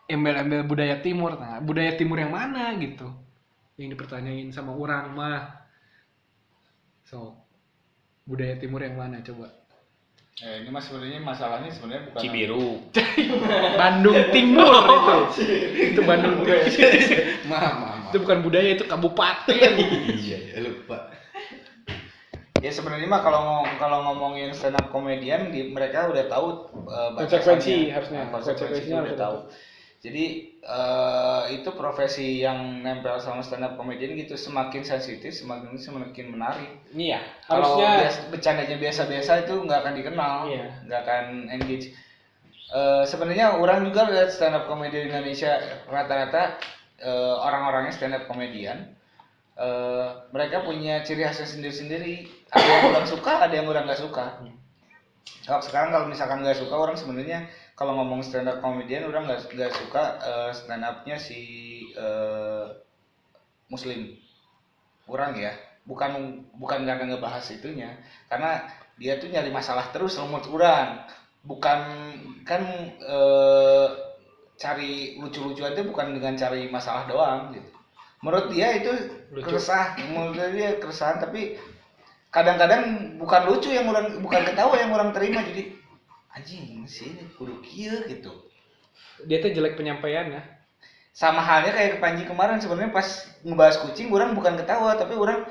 embel-embel 0.10 0.66
budaya 0.66 0.98
timur 1.00 1.38
nah 1.38 1.62
budaya 1.62 1.94
timur 1.94 2.18
yang 2.18 2.34
mana 2.34 2.74
gitu. 2.82 3.06
Yang 3.78 3.98
dipertanyain 3.98 4.50
sama 4.50 4.74
orang 4.74 5.14
mah 5.14 5.63
so 7.14 7.38
budaya 8.26 8.58
timur 8.58 8.82
yang 8.82 8.98
mana 8.98 9.22
coba 9.22 9.54
Eh, 10.42 10.66
ini 10.66 10.74
mas 10.74 10.90
sebenarnya 10.90 11.22
masalahnya 11.22 11.70
sebenarnya 11.70 12.10
bukan 12.10 12.22
Cibiru. 12.26 12.82
Bandung 13.86 14.18
Timur 14.34 14.74
itu 15.30 15.46
itu 15.94 16.02
Bandung 16.10 16.42
Timur 16.42 16.58
Mama, 17.54 18.10
itu 18.10 18.18
bukan 18.18 18.42
budaya 18.42 18.74
itu 18.74 18.90
kabupaten 18.90 19.54
Iya, 20.10 20.58
ya 20.58 20.60
lupa. 20.66 21.14
Ya 22.66 22.74
sebenarnya 22.74 23.06
mah 23.06 23.22
kalau 23.22 23.62
kalau 23.78 24.10
ngomongin 24.10 24.58
stand 24.58 24.74
up 24.74 24.90
komedian 24.90 25.54
di 25.54 25.70
mereka 25.70 26.10
udah 26.10 26.26
tahu 26.26 26.66
batasannya. 26.82 27.30
Konsekuensi 27.30 27.76
harusnya. 27.94 28.20
Nah, 28.26 28.30
konsekuensinya 28.34 28.66
Konsekuensinya 28.74 29.00
udah 29.06 29.16
tahu. 29.22 29.38
Jadi 30.02 30.24
eh, 30.64 31.44
itu 31.60 31.70
profesi 31.76 32.40
yang 32.40 32.80
nempel 32.80 33.20
sama 33.20 33.44
stand 33.44 33.68
up 33.68 33.76
komedian 33.76 34.16
gitu 34.16 34.40
semakin 34.40 34.80
sensitif 34.82 35.36
semakin 35.36 35.76
semakin 35.76 36.32
menarik. 36.32 36.72
iya 36.96 37.20
Kalau 37.44 37.76
harusnya 37.76 38.08
bercandanya 38.32 38.80
biasa-biasa 38.80 39.44
itu 39.44 39.54
nggak 39.60 39.80
akan 39.84 39.94
dikenal, 40.00 40.36
Iya. 40.48 40.66
nggak 40.88 41.00
akan 41.04 41.26
engage. 41.52 41.92
Eh, 42.74 43.04
sebenarnya 43.06 43.60
orang 43.60 43.86
juga 43.86 44.08
lihat 44.08 44.32
stand 44.32 44.56
up 44.56 44.66
komedi 44.66 45.04
di 45.04 45.12
Indonesia 45.12 45.60
rata-rata 45.86 46.58
eh, 47.04 47.36
orang-orangnya 47.44 47.92
stand 47.92 48.16
up 48.16 48.24
komedian 48.26 48.96
eh, 49.60 50.08
mereka 50.32 50.64
punya 50.64 51.04
ciri 51.04 51.22
khasnya 51.22 51.46
sendiri-sendiri. 51.46 52.26
Ada 52.50 52.64
yang 52.66 52.86
orang 52.96 53.06
suka, 53.06 53.32
ada 53.44 53.54
yang 53.54 53.68
orang 53.68 53.84
nggak 53.86 54.02
suka. 54.02 54.26
Kalau 55.44 55.60
sekarang 55.60 55.92
kalau 55.92 56.08
misalkan 56.08 56.40
nggak 56.40 56.56
suka 56.56 56.72
orang 56.74 56.96
sebenarnya 56.96 57.46
kalau 57.74 57.98
ngomong 57.98 58.22
stand 58.22 58.46
up 58.46 58.62
komedian 58.62 59.10
orang 59.10 59.26
nggak 59.26 59.50
nggak 59.50 59.74
suka 59.74 60.04
eh, 60.22 60.52
stand 60.54 60.86
upnya 60.86 61.18
si 61.18 61.42
eh, 61.98 62.66
Muslim. 63.70 64.14
Kurang 65.10 65.34
ya. 65.36 65.58
Bukan 65.84 66.46
bukan 66.56 66.86
karena 66.86 67.10
ngebahas 67.10 67.44
itunya. 67.50 67.98
Karena 68.30 68.62
dia 69.02 69.18
tuh 69.18 69.34
nyari 69.34 69.50
masalah 69.50 69.90
terus 69.90 70.22
menurut 70.22 70.46
orang. 70.54 71.02
Bukan 71.44 71.80
kan 72.46 72.62
eh, 73.02 73.88
cari 74.54 75.18
lucu-lucuan 75.18 75.74
itu 75.74 75.84
bukan 75.90 76.14
dengan 76.14 76.38
cari 76.38 76.70
masalah 76.70 77.10
doang 77.10 77.58
gitu. 77.58 77.70
Menurut 78.24 78.54
dia 78.54 78.70
itu 78.80 78.92
Lucu. 79.34 79.50
keresah. 79.50 79.98
Menurut 79.98 80.38
dia 80.54 80.78
keresahan 80.78 81.20
tapi 81.20 81.58
kadang-kadang 82.30 83.18
bukan 83.18 83.42
lucu 83.50 83.74
yang 83.74 83.90
orang 83.90 84.22
bukan 84.22 84.46
ketawa 84.46 84.78
yang 84.78 84.94
orang 84.94 85.10
terima. 85.10 85.42
Jadi 85.42 85.83
anjing 86.34 86.86
sih 86.90 87.14
ini 87.14 87.24
kudu 87.38 87.62
kieu 87.62 88.10
gitu. 88.10 88.32
Dia 89.30 89.40
tuh 89.40 89.54
jelek 89.54 89.78
penyampaiannya. 89.78 90.42
Sama 91.14 91.46
halnya 91.46 91.78
kayak 91.78 91.92
ke 91.96 92.00
Panji 92.02 92.24
kemarin 92.26 92.58
sebenarnya 92.58 92.90
pas 92.90 93.06
ngebahas 93.46 93.86
kucing 93.86 94.10
orang 94.10 94.34
bukan 94.34 94.58
ketawa 94.58 94.98
tapi 94.98 95.14
orang 95.14 95.46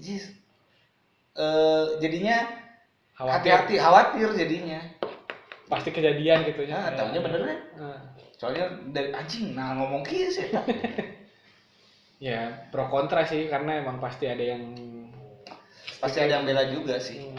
jis, 0.00 0.32
eh, 1.36 1.84
jadinya 2.00 2.40
khawatir. 3.12 3.32
hati-hati 3.36 3.74
khawatir 3.76 4.28
jadinya. 4.32 4.80
Pasti 5.68 5.92
kejadian 5.92 6.48
gitu 6.48 6.64
ya. 6.64 6.88
Nah 6.88 6.92
tahunya 6.96 7.20
bener 7.20 7.40
kan 7.44 7.60
Nah, 7.74 7.98
soalnya 8.40 8.64
dari 8.96 9.12
anjing 9.12 9.52
nah 9.52 9.76
ngomong 9.76 10.02
kieu 10.08 10.32
sih. 10.32 10.48
Ya 12.22 12.70
pro 12.72 12.88
kontra 12.88 13.28
sih 13.28 13.52
karena 13.52 13.84
emang 13.84 14.00
pasti 14.00 14.24
ada 14.24 14.40
yang 14.40 14.72
pasti 16.00 16.24
ada 16.24 16.40
yang 16.40 16.44
bela 16.48 16.64
juga 16.72 16.96
sih 16.96 17.36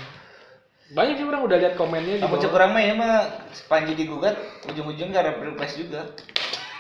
banyak 0.85 1.15
sih 1.17 1.25
orang 1.25 1.41
udah 1.43 1.57
lihat 1.57 1.73
komennya 1.73 2.15
di 2.17 2.21
Kamu 2.21 2.35
cek 2.35 2.45
bawah. 2.45 2.57
orang 2.59 2.69
mah 2.71 2.81
ya 2.81 2.93
mah 2.93 3.13
Panji 3.65 3.93
digugat 3.93 4.35
ujung-ujungnya 4.65 5.15
karena 5.15 5.33
pilpres 5.35 5.73
juga 5.75 6.01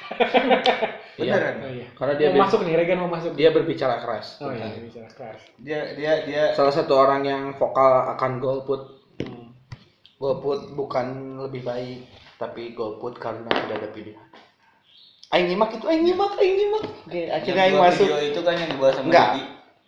beneran 1.17 1.55
Oh, 1.57 1.71
iya. 1.71 1.87
Karena 1.95 2.13
dia 2.13 2.27
mau 2.29 2.45
masuk 2.45 2.59
nih 2.61 2.75
Regan 2.75 2.99
mau 3.01 3.09
masuk 3.09 3.31
dia 3.33 3.49
berbicara 3.49 3.97
keras. 3.97 4.37
oh 4.39 4.51
iya 4.51 4.67
bicara 4.77 5.09
keras 5.09 5.41
dia 5.57 5.95
dia 5.95 6.11
dia 6.27 6.43
Salah 6.53 6.69
satu 6.69 6.93
orang 6.93 7.23
yang 7.23 7.43
vokal 7.55 8.13
akan 8.13 8.37
golput. 8.37 8.81
Hmm. 9.17 9.55
Golput 10.15 10.75
bukan 10.75 11.05
lebih 11.41 11.63
baik. 11.63 11.99
tapi 12.35 12.75
golput 12.75 13.15
karena 13.15 13.47
tidak 13.47 13.79
ada 13.79 13.89
pilihan. 13.89 14.27
Aing 15.31 15.47
nyimak 15.47 15.71
itu, 15.71 15.87
aing 15.87 16.03
nyimak, 16.03 16.35
aing 16.35 16.55
nyimak. 16.59 16.83
Oke, 17.07 17.21
akhirnya 17.31 17.63
aing 17.63 17.79
masuk. 17.79 18.05
video 18.05 18.19
itu 18.21 18.39
kan 18.43 18.55
yang 18.59 18.69
dibahas 18.75 18.95
sama 18.99 19.07
Enggak. 19.07 19.27
Didi. 19.31 19.43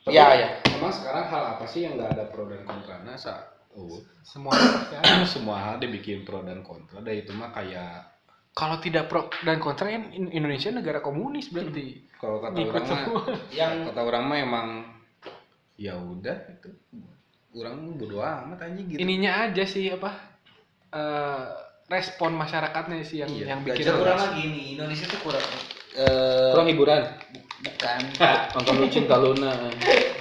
Ya, 0.07 0.25
ya. 0.31 0.47
Emang 0.71 0.93
sekarang 0.95 1.27
hal 1.27 1.43
apa 1.53 1.65
sih 1.67 1.83
yang 1.83 1.99
nggak 1.99 2.15
ada 2.15 2.23
pro 2.31 2.47
dan 2.47 2.63
kontranya 2.63 3.19
saat 3.19 3.56
oh, 3.77 4.01
Semua 4.25 4.51
pasti 4.51 4.95
ada. 4.99 5.23
semua 5.23 5.57
hal 5.61 5.75
dibikin 5.77 6.25
pro 6.25 6.41
dan 6.41 6.65
kontra. 6.65 6.99
Dan 6.99 7.13
itu 7.15 7.31
mah 7.31 7.53
kayak 7.53 8.17
Kalau 8.51 8.81
tidak 8.81 9.05
pro 9.05 9.29
dan 9.45 9.61
kontra 9.61 9.85
kan 9.87 10.09
In- 10.11 10.33
Indonesia 10.33 10.73
negara 10.73 10.97
komunis 10.99 11.53
berarti. 11.53 12.09
kalau 12.17 12.41
kata 12.41 12.57
orang 12.57 12.85
mah 12.89 13.01
yang 13.53 13.85
kata 13.85 14.01
orang 14.01 14.23
mah 14.25 14.37
emang 14.41 14.67
ya 15.77 15.93
udah 15.93 16.33
itu 16.49 16.73
orang 17.53 17.93
bodo 17.93 18.17
amat 18.17 18.65
aja 18.65 18.81
gitu. 18.81 18.97
Ininya 18.97 19.45
aja 19.45 19.61
sih 19.61 19.93
apa? 19.93 20.09
eh, 20.89 21.45
respon 21.87 22.33
masyarakatnya 22.33 23.05
sih 23.05 23.21
yang 23.21 23.29
Iya, 23.29 23.45
yang 23.53 23.59
bikin 23.61 23.85
belajar 23.85 23.93
kurang 24.01 24.19
lagi 24.19 24.43
nih 24.49 24.65
Indonesia 24.73 25.05
tuh 25.05 25.19
kurang 25.21 25.45
eh, 25.93 26.49
Kurang 26.51 26.67
hiburan. 26.67 27.01
bukan 27.61 27.99
Nonton 28.57 28.73
lu 28.81 28.87
cinta 28.89 29.15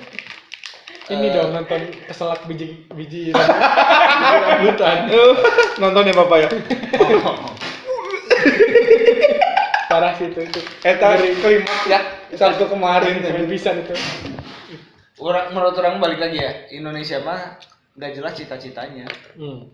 Ini 1.06 1.26
dong 1.30 1.50
nonton 1.52 1.80
keselak 2.02 2.42
biji 2.44 2.82
biji 2.90 3.30
rambutan 3.30 5.06
Nonton 5.78 6.02
ya 6.02 6.14
Bapak 6.14 6.38
ya. 6.40 6.48
parah 9.86 10.12
sih 10.14 10.26
itu 10.26 10.40
itu 10.42 10.60
Eta 10.82 11.14
klimaks 11.14 11.84
ya. 11.86 12.00
Satu 12.34 12.66
kemarin 12.66 13.22
tuh. 13.22 13.30
keren 13.30 13.46
pisan 13.46 13.76
itu 13.80 13.94
orang 15.16 15.54
menurut 15.54 15.78
orang 15.78 15.96
balik 15.96 16.18
lagi 16.18 16.36
ya 16.36 16.52
Indonesia 16.68 17.22
mah 17.22 17.56
nggak 17.94 18.12
jelas 18.12 18.34
cita-citanya 18.34 19.06
hmm. 19.38 19.72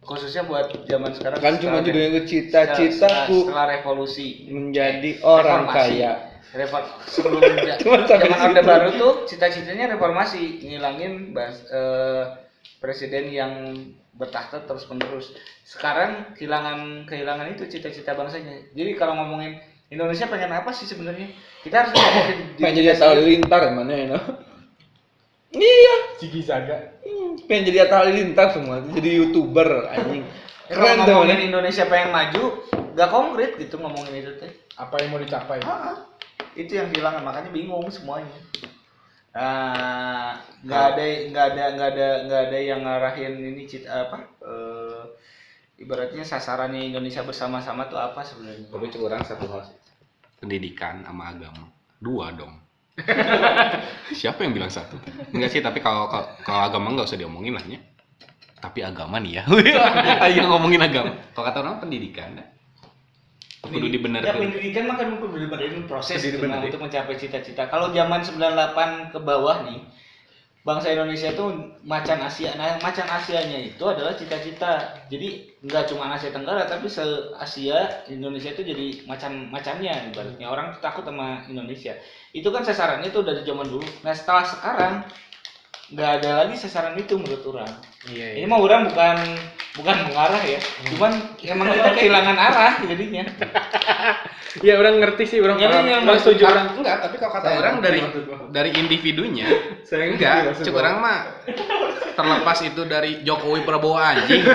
khususnya 0.00 0.46
buat 0.46 0.72
zaman 0.86 1.12
sekarang 1.12 1.42
Kan 1.42 1.58
cuma 1.58 1.82
judulnya 1.82 2.22
setelah- 2.22 2.24
cita-citaku 2.24 3.36
setelah 3.44 3.66
revolusi 3.68 4.46
menjadi 4.48 5.10
orang 5.20 5.68
Reformasi. 5.68 5.90
kaya. 5.92 6.12
Revo- 6.56 6.88
sebelum 7.12 7.42
zaman 8.08 8.28
situ. 8.32 8.44
orde 8.48 8.62
baru 8.64 8.88
tuh 8.96 9.12
cita-citanya 9.28 9.92
reformasi 9.92 10.64
ngilangin 10.64 11.36
bas, 11.36 11.60
eh, 11.68 12.24
presiden 12.80 13.28
yang 13.28 13.52
bertahta 14.16 14.64
terus 14.64 14.88
menerus. 14.88 15.36
Sekarang 15.62 16.32
kehilangan 16.32 17.04
kehilangan 17.04 17.52
itu 17.52 17.68
cita-cita 17.68 18.16
bangsanya. 18.16 18.72
Jadi 18.72 18.96
kalau 18.96 19.14
ngomongin 19.20 19.60
Indonesia 19.92 20.24
pengen 20.28 20.52
apa 20.56 20.72
sih 20.72 20.88
sebenarnya? 20.88 21.28
Kita 21.60 21.84
harus 21.84 21.92
Pengen 22.58 22.74
jadi 22.80 22.96
Halilintar 22.96 23.72
mana 23.76 23.92
ya 23.92 24.04
no? 24.16 24.20
Iya, 25.48 25.94
Cigi 26.20 26.44
Zaga. 26.44 27.00
Hmm, 27.04 27.40
pengen 27.48 27.72
jadi 27.72 27.88
Halilintar 27.88 28.52
semua, 28.52 28.84
jadi 28.92 29.20
youtuber 29.20 29.88
anjing. 29.88 30.24
Ya, 30.68 30.76
kalau 30.76 30.84
Keren 30.84 30.98
tuh 31.08 31.12
ngomongin? 31.16 31.48
Indonesia 31.48 31.84
pengen 31.88 32.10
maju 32.12 32.44
gak 32.92 33.08
konkret 33.08 33.50
gitu 33.56 33.80
ngomongin 33.80 34.12
itu 34.20 34.32
teh. 34.36 34.52
Apa 34.76 35.00
yang 35.00 35.16
mau 35.16 35.20
dicapai? 35.22 35.64
Ah, 35.64 36.04
itu 36.58 36.74
yang 36.74 36.90
kehilangan 36.90 37.22
makanya 37.22 37.50
bingung 37.54 37.86
semuanya 37.86 38.34
nah 39.32 40.34
nggak 40.66 40.84
ada 40.92 41.04
nggak 41.30 41.46
ada 41.54 41.64
nggak 41.78 41.88
ada 41.94 42.08
nggak 42.26 42.42
ada 42.50 42.58
yang 42.58 42.80
ngarahin 42.82 43.38
ini 43.38 43.70
cita 43.70 44.10
apa 44.10 44.18
eh, 44.42 45.02
ibaratnya 45.78 46.26
sasarannya 46.26 46.90
Indonesia 46.90 47.22
bersama-sama 47.22 47.86
tuh 47.86 47.98
apa 48.02 48.20
sebenarnya 48.26 48.66
Tapi 48.68 48.86
cuma 48.90 49.14
orang 49.14 49.22
satu 49.24 49.46
hal. 49.46 49.62
Pendidikan 50.38 51.06
sama 51.06 51.34
agama. 51.34 51.70
Dua 51.98 52.34
dong. 52.34 52.54
Siapa 54.18 54.42
yang 54.42 54.58
bilang 54.58 54.70
satu? 54.70 54.98
Enggak 55.30 55.50
sih, 55.54 55.62
tapi 55.62 55.78
kalau 55.78 56.10
kalau, 56.10 56.26
kalau 56.42 56.62
agama 56.66 56.94
nggak 56.94 57.06
usah 57.06 57.18
diomongin 57.18 57.54
lah 57.54 57.64
ya. 57.66 57.78
Tapi 58.58 58.82
agama 58.82 59.22
nih 59.22 59.38
ya. 59.38 59.42
Ayo 60.26 60.50
ngomongin 60.50 60.82
agama. 60.82 61.14
Kalau 61.30 61.46
kata 61.46 61.58
orang 61.62 61.78
pendidikan, 61.78 62.34
ya. 63.68 63.74
kudu 63.76 63.86
ya 63.86 63.92
dibenerin. 63.92 64.32
pendidikan 64.34 64.84
mah 64.88 64.96
kan 64.96 65.08
proses 65.86 66.18
Kudu 66.18 66.26
gitu, 66.32 66.44
nah, 66.48 66.58
dibenerin. 66.58 66.68
untuk 66.72 66.82
mencapai 66.88 67.14
cita-cita 67.20 67.62
kalau 67.68 67.92
zaman 67.92 68.20
98 68.24 69.12
ke 69.12 69.18
bawah 69.20 69.68
nih 69.68 69.80
bangsa 70.68 70.92
Indonesia 70.92 71.32
tuh 71.32 71.48
macan 71.80 72.20
Asia 72.20 72.52
nah 72.58 72.76
macan 72.84 73.08
Asianya 73.08 73.56
itu 73.72 73.80
adalah 73.88 74.12
cita-cita 74.12 75.00
jadi 75.08 75.48
nggak 75.64 75.88
cuma 75.88 76.12
Asia 76.12 76.28
Tenggara 76.28 76.68
tapi 76.68 76.92
se 76.92 77.00
Asia 77.40 78.04
Indonesia 78.12 78.52
itu 78.52 78.66
jadi 78.66 78.86
macan 79.08 79.48
macannya 79.48 80.12
ibaratnya 80.12 80.44
orang 80.44 80.76
takut 80.84 81.08
sama 81.08 81.46
Indonesia 81.48 81.96
itu 82.36 82.48
kan 82.52 82.68
sasarannya 82.68 83.08
tuh 83.08 83.24
dari 83.24 83.46
zaman 83.48 83.64
dulu 83.64 83.86
nah 84.04 84.12
setelah 84.12 84.44
sekarang 84.44 84.94
nggak 85.88 86.10
ada 86.20 86.30
lagi 86.44 86.54
sasaran 86.60 87.00
itu 87.00 87.16
menurut 87.16 87.40
orang 87.48 87.72
iya 88.06 88.38
ini 88.38 88.46
mah 88.46 88.62
orang 88.62 88.86
bukan 88.86 89.16
bukan 89.78 89.96
mengarah 90.10 90.42
ya. 90.42 90.58
Cuman 90.90 91.12
emang 91.38 91.66
kita 91.70 91.90
kehilangan 91.94 92.36
arah 92.36 92.72
jadinya. 92.82 93.24
Iya 94.58 94.74
orang 94.82 94.94
ngerti 94.98 95.24
sih 95.26 95.38
orang 95.38 95.58
Ngerti, 95.62 95.74
orang, 95.74 95.86
yang 95.86 96.02
orang 96.02 96.20
setuju. 96.22 96.42
orang 96.50 96.66
enggak, 96.74 96.96
tapi 97.06 97.16
kalau 97.22 97.32
kata 97.38 97.46
Saya 97.46 97.58
orang 97.62 97.74
dari 97.78 98.00
dari 98.50 98.70
individunya 98.74 99.46
saya 99.88 100.10
enggak, 100.10 100.58
cek 100.58 100.74
lo. 100.74 100.82
orang 100.82 100.94
mah 100.98 101.18
terlepas 102.18 102.58
itu 102.66 102.82
dari 102.90 103.22
Jokowi 103.22 103.62
Prabowo 103.62 103.94
anjing. 103.94 104.42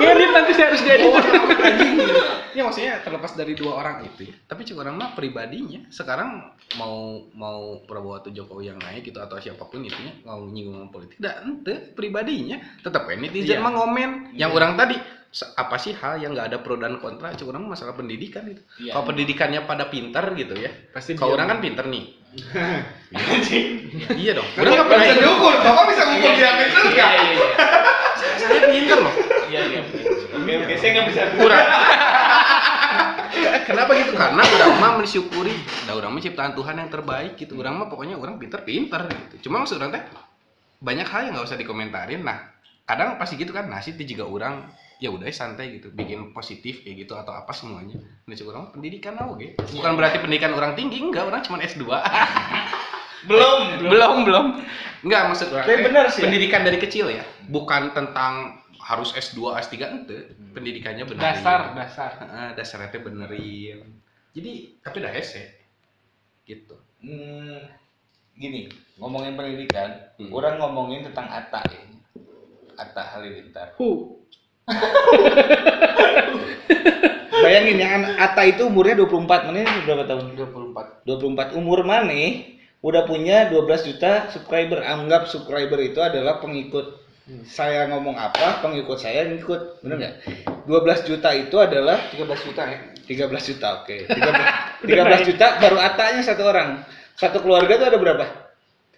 ngedit 0.00 0.30
nanti 0.32 0.52
saya 0.56 0.66
harus 0.72 0.82
jadi. 0.82 1.04
Ya 2.50 2.66
maksudnya 2.66 2.98
terlepas 3.04 3.38
dari 3.38 3.54
dua 3.54 3.78
orang 3.78 4.02
itu 4.02 4.26
ya. 4.26 4.34
Tapi 4.48 4.66
cek 4.66 4.76
orang 4.80 4.98
mah 4.98 5.14
pribadinya. 5.14 5.86
Sekarang 5.92 6.50
mau 6.74 7.22
mau 7.36 7.78
Prabowo 7.86 8.18
atau 8.18 8.30
Jokowi 8.32 8.74
yang 8.74 8.78
naik 8.80 9.06
gitu 9.06 9.20
atau 9.22 9.38
siapa 9.38 9.66
pun 9.68 9.84
itunya 9.84 10.18
mau 10.26 10.42
nyinggung 10.50 10.90
politik, 10.90 11.16
dah 11.22 11.42
ente 11.46 11.94
pribadinya 11.94 12.58
tetap 12.82 13.06
ya 13.06 13.16
netizen 13.16 13.58
Iya. 13.58 13.62
mah 13.62 13.72
ngomen. 13.74 14.10
Yang 14.36 14.50
orang 14.58 14.72
tadi 14.74 14.96
apa 15.54 15.76
sih 15.78 15.94
hal 15.94 16.18
yang 16.18 16.34
nggak 16.34 16.50
ada 16.50 16.58
pro 16.58 16.74
dan 16.74 16.98
kontra 16.98 17.30
orang 17.30 17.62
masalah 17.70 17.94
pendidikan 17.94 18.42
itu. 18.50 18.62
Iya. 18.82 18.98
Kalau 18.98 19.04
pendidikannya 19.14 19.60
pada 19.64 19.86
pintar 19.86 20.34
gitu 20.34 20.58
ya. 20.58 20.70
Pasti 20.90 21.14
Kalau 21.14 21.38
orang 21.38 21.46
kan 21.46 21.58
pintar 21.62 21.86
nih. 21.86 22.04
iya. 23.50 24.08
iya 24.14 24.32
dong. 24.34 24.46
Orang 24.58 24.70
nggak 24.74 24.88
pernah 24.90 25.06
ikut. 25.06 25.22
diukur, 25.22 25.54
Bapak 25.62 25.84
bisa 25.90 26.02
ngukur 26.06 26.32
dia 26.34 26.50
pintar 26.58 26.82
enggak? 26.86 27.10
Saya 28.40 28.60
pintar 28.70 28.98
loh. 28.98 29.14
iya 29.50 29.60
iya 29.66 29.82
oke 30.30 30.52
oke 30.62 30.74
saya 30.78 30.90
nggak 30.94 31.06
bisa 31.10 31.22
kurang 31.36 31.60
kenapa 33.68 33.90
gitu 33.98 34.12
karena 34.14 34.42
orang 34.42 34.72
mah 34.78 34.92
mensyukuri 35.02 35.54
da 35.86 35.92
orang 35.94 36.10
mah 36.14 36.22
ciptaan 36.22 36.52
Tuhan 36.54 36.74
yang 36.80 36.90
terbaik 36.90 37.32
gitu 37.34 37.58
orang 37.58 37.74
mah 37.78 37.86
pokoknya 37.90 38.16
orang 38.18 38.38
pinter-pinter 38.38 39.10
gitu 39.10 39.50
cuma 39.50 39.62
maksud 39.62 39.78
orang 39.82 39.90
teh 39.94 40.02
banyak 40.80 41.06
hal 41.06 41.20
yang 41.28 41.32
nggak 41.36 41.46
usah 41.46 41.60
dikomentarin. 41.60 42.24
Nah 42.24 42.40
kadang 42.88 43.20
pasti 43.20 43.38
gitu 43.38 43.54
kan 43.54 43.70
nasib 43.70 43.94
teh 43.94 44.08
juga 44.08 44.26
orang 44.26 44.66
ya 45.00 45.08
udah 45.08 45.30
santai 45.30 45.78
gitu 45.80 45.94
bikin 45.94 46.34
positif 46.34 46.82
kayak 46.82 47.06
gitu 47.06 47.14
atau 47.14 47.36
apa 47.36 47.52
semuanya. 47.52 48.00
Nah 48.26 48.34
cuma 48.34 48.56
orang 48.56 48.66
pendidikan 48.72 49.14
oke. 49.20 49.60
Bukan 49.60 49.92
berarti 49.94 50.18
pendidikan 50.18 50.56
orang 50.56 50.72
tinggi 50.74 50.98
enggak 51.00 51.28
orang 51.28 51.44
cuma 51.44 51.60
S2 51.62 51.84
belum 53.30 53.84
belum. 53.86 54.14
Belum 54.24 54.46
enggak 55.04 55.22
maksud 55.28 55.52
orang 55.52 55.68
Tapi 55.68 56.08
sih 56.12 56.20
ya. 56.20 56.24
pendidikan 56.28 56.62
dari 56.64 56.78
kecil 56.80 57.06
ya 57.12 57.24
bukan 57.48 57.92
tentang 57.92 58.60
harus 58.80 59.12
S2 59.14 59.60
S3 59.60 59.74
ente. 59.86 60.18
Pendidikannya 60.56 61.04
benar 61.06 61.36
dasar 61.36 61.60
dasar. 61.76 62.10
Dasarnya 62.56 62.98
benerin. 62.98 63.86
Jadi 64.32 64.80
tapi 64.80 64.96
dah 65.04 65.12
hese 65.12 65.60
gitu. 66.48 66.74
Hmm, 67.00 67.62
gini 68.40 68.72
ngomongin 68.96 69.36
pendidikan 69.36 70.08
Hmm. 70.16 70.32
orang 70.32 70.56
ngomongin 70.56 71.04
tentang 71.04 71.28
Atta 71.28 71.60
ya. 71.68 71.84
Atta 72.80 73.02
Halilintar. 73.16 73.76
Hu 73.76 74.16
bayangin 77.44 77.80
ya 77.80 77.88
Atta 78.16 78.42
itu 78.48 78.64
umurnya 78.68 78.96
24 79.04 79.48
mana 79.48 79.58
ini 79.64 79.84
berapa 79.84 80.04
tahun? 80.08 80.36
24 80.36 81.04
24 81.04 81.60
umur 81.60 81.84
mana 81.84 82.48
udah 82.80 83.04
punya 83.04 83.52
12 83.52 83.88
juta 83.92 84.32
subscriber. 84.32 84.80
Anggap 84.84 85.28
subscriber 85.28 85.76
itu 85.84 86.00
adalah 86.00 86.40
pengikut 86.40 86.96
saya 87.46 87.86
ngomong 87.92 88.18
apa 88.18 88.58
pengikut 88.58 88.98
saya 88.98 89.28
ngikut 89.28 89.84
bener 89.84 89.96
nggak? 90.00 90.14
12 90.66 91.08
juta 91.08 91.28
itu 91.36 91.56
adalah 91.60 92.00
13 92.12 92.46
juta 92.48 92.62
ya? 92.66 92.78
13 93.06 93.48
juta 93.54 93.66
oke. 93.84 93.96
13, 94.84 94.88
13 94.88 95.28
juta 95.28 95.46
baru 95.60 95.78
atanya 95.78 96.20
satu 96.24 96.42
orang 96.48 96.68
satu 97.20 97.44
keluarga 97.44 97.76
tuh 97.76 97.86
ada 97.92 97.98
berapa? 98.00 98.24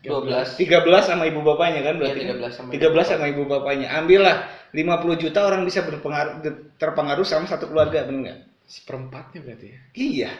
12 0.02 0.58
13 0.58 0.82
sama 1.02 1.26
ibu 1.30 1.42
bapaknya 1.42 1.82
kan 1.87 1.94
berarti? 1.98 2.20
Kan? 2.26 2.38
13 2.42 2.54
sama 2.54 2.68
13 2.74 3.11
sama 3.11 3.26
ibu 3.30 3.42
bapaknya. 3.46 3.88
Ambillah 3.98 4.46
50 4.74 5.22
juta 5.22 5.40
orang 5.46 5.62
bisa 5.66 5.82
berpengaruh 5.82 6.42
terpengaruh 6.78 7.26
sama 7.26 7.46
satu 7.50 7.70
keluarga 7.70 8.06
bener 8.06 8.20
nggak? 8.30 8.38
Seperempatnya 8.66 9.40
berarti 9.42 9.66
ya? 9.66 9.78
Iya. 9.94 10.30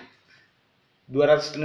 260 1.11 1.59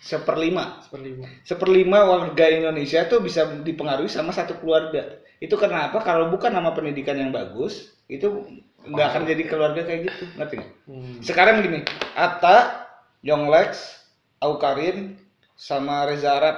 seperlima. 0.00 0.80
Seperlima. 0.86 1.26
Seperlima 1.42 1.98
warga 2.06 2.46
Indonesia 2.48 3.04
tuh 3.10 3.20
bisa 3.20 3.44
dipengaruhi 3.62 4.08
sama 4.10 4.30
satu 4.30 4.56
keluarga. 4.62 5.18
Itu 5.38 5.54
kenapa 5.58 6.02
kalau 6.02 6.30
bukan 6.30 6.50
nama 6.50 6.74
pendidikan 6.74 7.18
yang 7.18 7.30
bagus, 7.30 7.94
itu 8.10 8.46
nggak 8.88 9.06
akan 9.12 9.22
jadi 9.28 9.42
keluarga 9.44 9.82
kayak 9.84 10.10
gitu, 10.10 10.24
ngerti 10.38 10.54
nggak? 10.64 10.72
hmm. 10.88 11.14
Sekarang 11.20 11.60
gini, 11.60 11.84
Atta, 12.16 12.88
Yonglex, 13.20 13.97
Aukarin, 14.44 15.18
sama 15.58 16.06
Reza 16.08 16.38
Arab. 16.38 16.56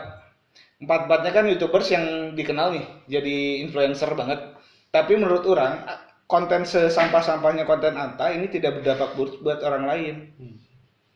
Empat-empatnya 0.80 1.30
kan 1.36 1.44
youtubers 1.50 1.88
yang 1.92 2.32
dikenal 2.38 2.72
nih, 2.76 2.84
jadi 3.08 3.36
influencer 3.64 4.10
banget. 4.16 4.40
tapi 4.90 5.14
menurut 5.14 5.46
orang 5.46 5.86
konten 6.26 6.62
sesampah-sampahnya 6.66 7.62
konten 7.62 7.94
Anta 7.94 8.30
ini 8.34 8.46
tidak 8.50 8.82
berdampak 8.82 9.14
buruk 9.14 9.38
buat 9.42 9.62
orang 9.62 9.84
lain. 9.86 10.14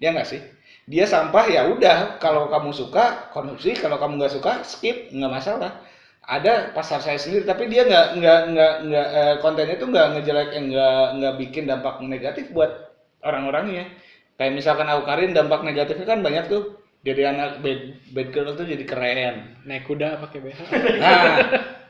Ya 0.03 0.11
nggak 0.15 0.29
sih? 0.29 0.41
Dia 0.91 1.07
sampah 1.07 1.45
ya 1.49 1.63
udah. 1.71 2.19
Kalau 2.21 2.51
kamu 2.51 2.71
suka 2.75 3.31
konsumsi. 3.35 3.75
Kalau 3.79 3.97
kamu 3.99 4.19
nggak 4.21 4.35
suka 4.35 4.53
skip. 4.67 5.11
Nggak 5.15 5.33
masalah. 5.33 5.71
Ada 6.27 6.75
pasar 6.77 7.01
saya 7.03 7.19
sendiri. 7.19 7.47
Tapi 7.47 7.71
dia 7.73 7.87
nggak 7.87 8.07
nggak 8.19 8.41
nggak 8.53 8.73
nggak 8.91 9.09
eh, 9.15 9.35
kontennya 9.43 9.75
itu 9.79 9.87
nggak 9.89 10.07
ngejelek 10.19 10.51
nggak 10.55 11.05
nggak 11.19 11.35
bikin 11.41 11.65
dampak 11.71 11.95
negatif 12.05 12.51
buat 12.53 12.71
orang-orangnya 13.25 13.89
kayak 14.39 14.53
misalkan 14.55 14.87
aku 14.91 15.03
Karin 15.07 15.37
dampak 15.37 15.63
negatifnya 15.63 16.07
kan 16.07 16.21
banyak 16.23 16.45
tuh 16.51 16.85
jadi 17.05 17.37
anak 17.37 17.61
bad, 17.61 17.81
bad 18.17 18.29
girl 18.33 18.57
tuh 18.57 18.65
jadi 18.65 18.85
keren 18.89 19.61
naik 19.69 19.85
kuda 19.85 20.25
pakai 20.25 20.39
BH 20.41 20.61
Nah, 21.05 21.37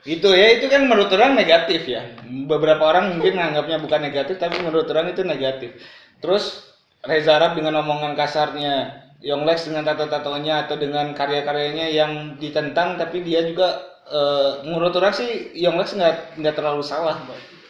itu 0.05 0.29
ya 0.37 0.61
itu 0.61 0.67
kan 0.69 0.85
menurut 0.85 1.09
orang 1.17 1.33
negatif 1.33 1.89
ya. 1.89 2.05
Beberapa 2.45 2.93
orang 2.93 3.17
mungkin 3.17 3.41
nganggapnya 3.41 3.81
bukan 3.81 4.01
negatif 4.05 4.37
tapi 4.37 4.61
menurut 4.61 4.85
orang 4.93 5.17
itu 5.17 5.25
negatif. 5.25 5.81
Terus 6.21 6.75
Reza 7.01 7.41
Arab 7.41 7.57
dengan 7.57 7.81
omongan 7.81 8.13
kasarnya, 8.13 9.07
Yonglex 9.25 9.65
dengan 9.65 9.89
tato-tatonya 9.89 10.69
atau 10.69 10.77
dengan 10.77 11.17
karya-karyanya 11.17 11.89
yang 11.89 12.37
ditentang 12.37 13.01
tapi 13.01 13.25
dia 13.25 13.41
juga 13.49 13.81
eh, 14.11 14.67
menurut 14.69 14.93
orang 15.01 15.17
sih 15.17 15.57
Yonglex 15.57 15.97
nggak 15.97 16.43
nggak 16.43 16.55
terlalu 16.59 16.85
salah 16.85 17.25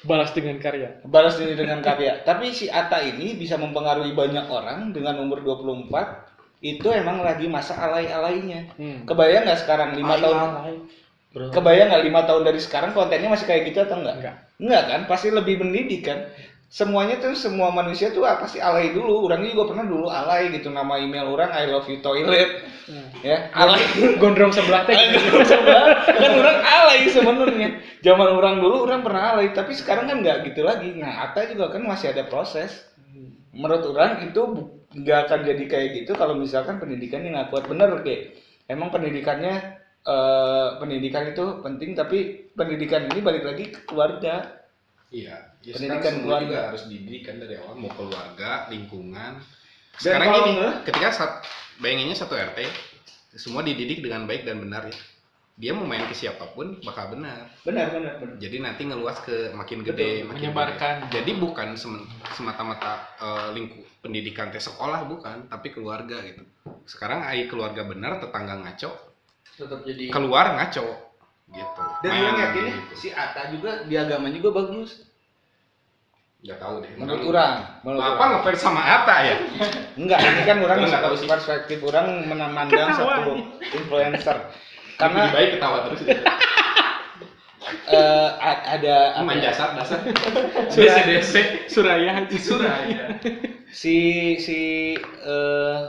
balas 0.05 0.31
dengan 0.37 0.61
karya 0.61 1.01
balas 1.09 1.41
diri 1.41 1.57
dengan 1.57 1.81
karya. 1.81 2.21
Tapi 2.23 2.53
si 2.53 2.69
Ata 2.69 3.01
ini 3.01 3.37
bisa 3.37 3.57
mempengaruhi 3.57 4.13
banyak 4.13 4.47
orang 4.49 4.93
dengan 4.93 5.19
umur 5.21 5.41
24 5.43 5.91
itu 6.65 6.89
emang 6.89 7.21
lagi 7.21 7.45
masa 7.45 7.77
alay-alaynya. 7.77 8.73
Hmm. 8.81 9.05
Kebayang 9.05 9.45
nggak 9.45 9.61
sekarang 9.65 9.97
lima 10.01 10.17
tahun 10.17 10.39
Kebayang 11.35 11.91
nggak 11.91 12.05
lima 12.07 12.21
tahun 12.31 12.43
dari 12.47 12.61
sekarang 12.63 12.95
kontennya 12.95 13.27
masih 13.27 13.51
kayak 13.51 13.67
gitu 13.69 13.83
atau 13.83 13.99
enggak? 13.99 14.17
Enggak. 14.23 14.37
Enggak 14.63 14.83
kan? 14.87 15.01
Pasti 15.11 15.29
lebih 15.35 15.59
mendidik 15.59 16.07
kan? 16.07 16.31
Semuanya 16.75 17.23
tuh 17.23 17.39
semua 17.39 17.71
manusia 17.71 18.11
tuh 18.11 18.27
apa 18.27 18.51
sih 18.51 18.59
alay 18.59 18.91
dulu. 18.91 19.31
Orangnya 19.31 19.55
juga 19.55 19.71
pernah 19.71 19.87
dulu 19.87 20.11
alay 20.11 20.51
gitu 20.59 20.75
nama 20.75 20.99
email 20.99 21.31
orang 21.31 21.55
I 21.55 21.71
love 21.71 21.87
you 21.87 22.03
toilet. 22.03 22.67
Ya, 23.23 23.47
alay. 23.63 23.79
gondrong 24.19 24.51
sebelah 24.51 24.83
teh 24.83 24.99
kan 26.19 26.33
orang 26.35 26.59
alay 26.67 27.07
sebenarnya. 27.07 27.79
Zaman 28.03 28.27
orang 28.27 28.59
dulu 28.59 28.91
orang 28.91 29.07
pernah 29.07 29.39
alay, 29.39 29.55
tapi 29.55 29.71
sekarang 29.71 30.11
kan 30.11 30.19
nggak 30.19 30.51
gitu 30.51 30.67
lagi. 30.67 30.99
Nah, 30.99 31.31
Ata 31.31 31.47
juga 31.47 31.71
kan 31.71 31.87
masih 31.87 32.11
ada 32.11 32.27
proses. 32.27 32.91
Menurut 33.55 33.95
orang 33.95 34.27
itu 34.27 34.43
nggak 34.99 35.31
akan 35.31 35.41
jadi 35.47 35.65
kayak 35.71 35.89
gitu 36.03 36.19
kalau 36.19 36.35
misalkan 36.35 36.83
pendidikannya 36.83 37.39
nggak 37.39 37.55
kuat 37.55 37.71
bener 37.71 38.03
kayak. 38.03 38.35
Emang 38.67 38.91
pendidikannya 38.91 39.79
eh, 40.03 40.69
pendidikan 40.83 41.31
itu 41.31 41.63
penting, 41.63 41.95
tapi 41.95 42.51
pendidikan 42.59 43.07
ini 43.15 43.23
balik 43.23 43.47
lagi 43.47 43.71
ke 43.71 43.87
keluarga. 43.87 44.64
Iya, 45.15 45.37
ya 45.63 45.73
Pendidikan 45.79 46.15
keluarga. 46.27 46.43
juga 46.43 46.59
harus 46.75 46.83
dididik 46.91 47.23
dari 47.31 47.55
awal 47.63 47.79
mau 47.79 47.93
keluarga, 47.95 48.67
lingkungan. 48.67 49.39
Dan 49.39 50.03
Sekarang 50.03 50.27
kalau 50.27 50.47
gini, 50.51 50.59
ketika 50.91 51.09
sat, 51.15 51.33
bayanginnya 51.79 52.17
satu 52.19 52.35
RT, 52.35 52.59
semua 53.39 53.63
dididik 53.63 54.03
dengan 54.03 54.27
baik 54.27 54.43
dan 54.43 54.59
benar 54.59 54.91
ya. 54.91 54.97
Dia 55.55 55.71
mau 55.71 55.87
main 55.87 56.03
ke 56.11 56.19
siapa 56.19 56.51
pun 56.51 56.83
bakal 56.83 57.15
benar. 57.15 57.47
Benar, 57.63 57.95
benar, 57.95 58.19
benar. 58.19 58.35
Jadi 58.43 58.57
nanti 58.59 58.91
ngeluas 58.91 59.23
ke 59.23 59.55
makin 59.55 59.87
gede, 59.87 60.27
makin 60.27 60.51
menyebarkan. 60.51 61.07
gede. 61.07 61.23
Jadi 61.23 61.31
bukan 61.39 61.79
semata-mata 62.35 63.07
eh, 63.23 63.49
lingkup 63.55 63.87
pendidikan 64.03 64.51
teh 64.51 64.59
sekolah 64.59 65.07
bukan, 65.07 65.47
tapi 65.47 65.71
keluarga 65.71 66.27
gitu. 66.27 66.43
Sekarang 66.91 67.23
ai 67.23 67.47
keluarga 67.47 67.87
benar, 67.87 68.19
tetangga 68.19 68.67
ngaco, 68.67 68.91
tetap 69.55 69.87
jadi 69.87 70.11
keluar 70.11 70.59
ngaco 70.59 71.14
gitu. 71.53 71.83
Dan 72.01 72.11
Main 72.11 72.23
orang 72.25 72.37
yakin 72.41 72.65
gitu. 72.65 72.95
si 72.97 73.09
Ata 73.13 73.53
juga 73.53 73.85
di 73.85 73.95
agama 73.97 74.33
juga 74.33 74.49
bagus. 74.55 75.05
Nggak 76.45 76.59
tahu 76.61 76.75
deh. 76.85 76.93
Menurut 77.01 77.23
orang, 77.33 77.53
menurut 77.81 78.05
Apa 78.05 78.25
ngefans 78.37 78.61
sama 78.61 78.81
Ata 78.85 79.17
ya? 79.25 79.37
Enggak, 80.01 80.21
ini 80.21 80.43
kan 80.45 80.57
orang 80.61 80.77
nggak 80.85 81.03
tahu 81.05 81.15
sih. 81.17 81.29
perspektif 81.29 81.79
orang 81.85 82.07
memandang 82.29 82.93
satu 82.93 83.33
influencer. 83.73 84.37
Karena 85.01 85.27
Karena 85.27 85.35
baik 85.35 85.49
ketawa 85.59 85.79
terus. 85.89 86.01
eh, 87.89 88.29
a- 88.41 88.65
ada 88.77 88.97
apa 89.17 89.25
Main 89.25 89.41
ya, 89.41 89.51
jasad 89.53 89.73
dasar. 89.77 90.01
Suraya. 90.73 91.03
DC. 91.09 91.35
Suraya 91.73 92.11
Haji 92.13 92.37
Suraya. 92.39 93.05
si 93.73 93.97
si 94.39 94.59
eh, 95.01 95.81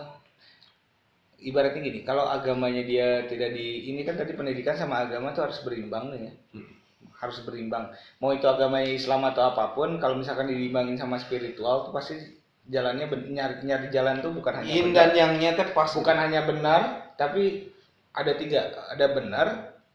ibaratnya 1.45 1.81
gini, 1.85 2.01
kalau 2.01 2.25
agamanya 2.25 2.81
dia 2.81 3.29
tidak 3.29 3.53
di 3.53 3.93
ini 3.93 4.01
kan 4.01 4.17
tadi 4.17 4.33
pendidikan 4.33 4.73
sama 4.73 5.05
agama 5.05 5.31
tuh 5.31 5.45
harus 5.45 5.61
berimbang 5.61 6.09
nih 6.11 6.21
ya. 6.27 6.33
Hmm. 6.57 6.73
Harus 7.15 7.45
berimbang. 7.45 7.93
Mau 8.19 8.33
itu 8.33 8.49
agama 8.49 8.81
Islam 8.81 9.23
atau 9.29 9.53
apa 9.53 9.77
pun, 9.77 10.01
kalau 10.01 10.17
misalkan 10.17 10.49
diimbangin 10.49 10.97
sama 10.97 11.21
spiritual 11.21 11.87
tuh 11.87 11.93
pasti 11.93 12.17
jalannya 12.65 13.05
nyari 13.29 13.55
nyari 13.61 13.87
jalan 13.93 14.25
tuh 14.25 14.33
bukan 14.33 14.61
hanya 14.61 14.71
yin 14.73 14.89
benar. 14.89 14.97
dan 14.97 15.09
yangnya 15.13 15.49
teh 15.53 15.69
pas 15.69 15.89
bukan 15.93 16.17
hanya 16.17 16.41
benar 16.49 17.13
tapi 17.13 17.69
ada 18.09 18.33
tiga 18.33 18.73
ada 18.89 19.05
benar 19.13 19.47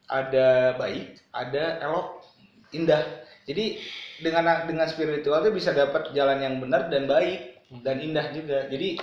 ada 0.06 0.78
baik 0.78 1.18
ada 1.34 1.82
elok 1.82 2.22
indah 2.70 3.02
jadi 3.50 3.74
dengan 4.22 4.70
dengan 4.70 4.86
spiritual 4.86 5.42
tuh 5.42 5.50
bisa 5.50 5.74
dapat 5.74 6.14
jalan 6.14 6.38
yang 6.38 6.62
benar 6.62 6.86
dan 6.86 7.10
baik 7.10 7.58
dan 7.82 7.98
indah 7.98 8.30
juga 8.30 8.70
jadi 8.70 9.02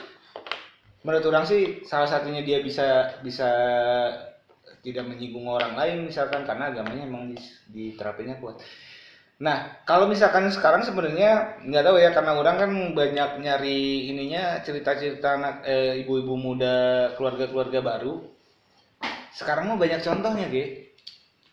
menurut 1.06 1.26
orang 1.30 1.46
sih 1.46 1.86
salah 1.86 2.10
satunya 2.10 2.42
dia 2.42 2.62
bisa 2.62 3.18
bisa 3.22 3.50
tidak 4.82 5.04
menyinggung 5.10 5.46
orang 5.50 5.74
lain 5.76 6.08
misalkan 6.08 6.48
karena 6.48 6.72
agamanya 6.72 7.04
emang 7.06 7.36
diterapinnya 7.70 8.40
kuat 8.40 8.62
Nah, 9.38 9.86
kalau 9.86 10.10
misalkan 10.10 10.50
sekarang 10.50 10.82
sebenarnya 10.82 11.62
nggak 11.62 11.86
tahu 11.86 11.98
ya 12.02 12.10
karena 12.10 12.34
orang 12.42 12.56
kan 12.58 12.72
banyak 12.98 13.30
nyari 13.46 14.10
ininya 14.10 14.66
cerita-cerita 14.66 15.38
anak 15.38 15.56
eh, 15.62 16.02
ibu-ibu 16.02 16.34
muda 16.34 16.76
keluarga-keluarga 17.14 17.80
baru. 17.86 18.26
Sekarang 19.38 19.70
mau 19.70 19.78
banyak 19.78 20.02
contohnya, 20.02 20.50
Ge. 20.50 20.90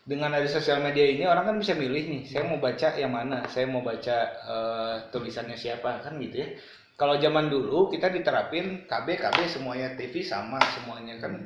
Dengan 0.05 0.33
ada 0.33 0.49
sosial 0.49 0.81
media 0.81 1.05
ini 1.05 1.29
orang 1.29 1.45
kan 1.49 1.55
bisa 1.61 1.73
milih 1.77 2.03
nih, 2.09 2.21
saya 2.29 2.45
mau 2.45 2.57
baca 2.61 2.89
yang 2.97 3.13
mana, 3.13 3.45
saya 3.53 3.65
mau 3.69 3.81
baca 3.85 4.17
eh, 4.33 4.95
tulisannya 5.13 5.57
siapa 5.57 6.01
kan 6.01 6.17
gitu 6.17 6.41
ya. 6.41 6.49
Kalau 6.95 7.19
zaman 7.19 7.51
dulu 7.51 7.91
kita 7.91 8.07
diterapin 8.07 8.87
KB 8.87 9.07
KB 9.19 9.37
semuanya 9.51 9.93
TV 9.93 10.23
sama 10.23 10.63
semuanya 10.73 11.19
kan 11.19 11.43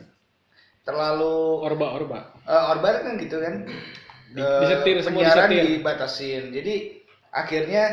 terlalu 0.86 1.62
orba 1.62 1.88
orba 1.94 2.20
Eh, 2.46 2.64
Orban 2.74 2.96
kan 3.02 3.14
gitu 3.18 3.38
kan. 3.38 3.66
Di- 4.30 4.42
Eh, 4.42 4.62
disetir, 4.62 4.96
semua 5.02 5.26
penyiaran 5.26 5.50
disetir. 5.50 5.66
dibatasin. 5.82 6.44
Jadi 6.54 6.74
akhirnya 7.30 7.84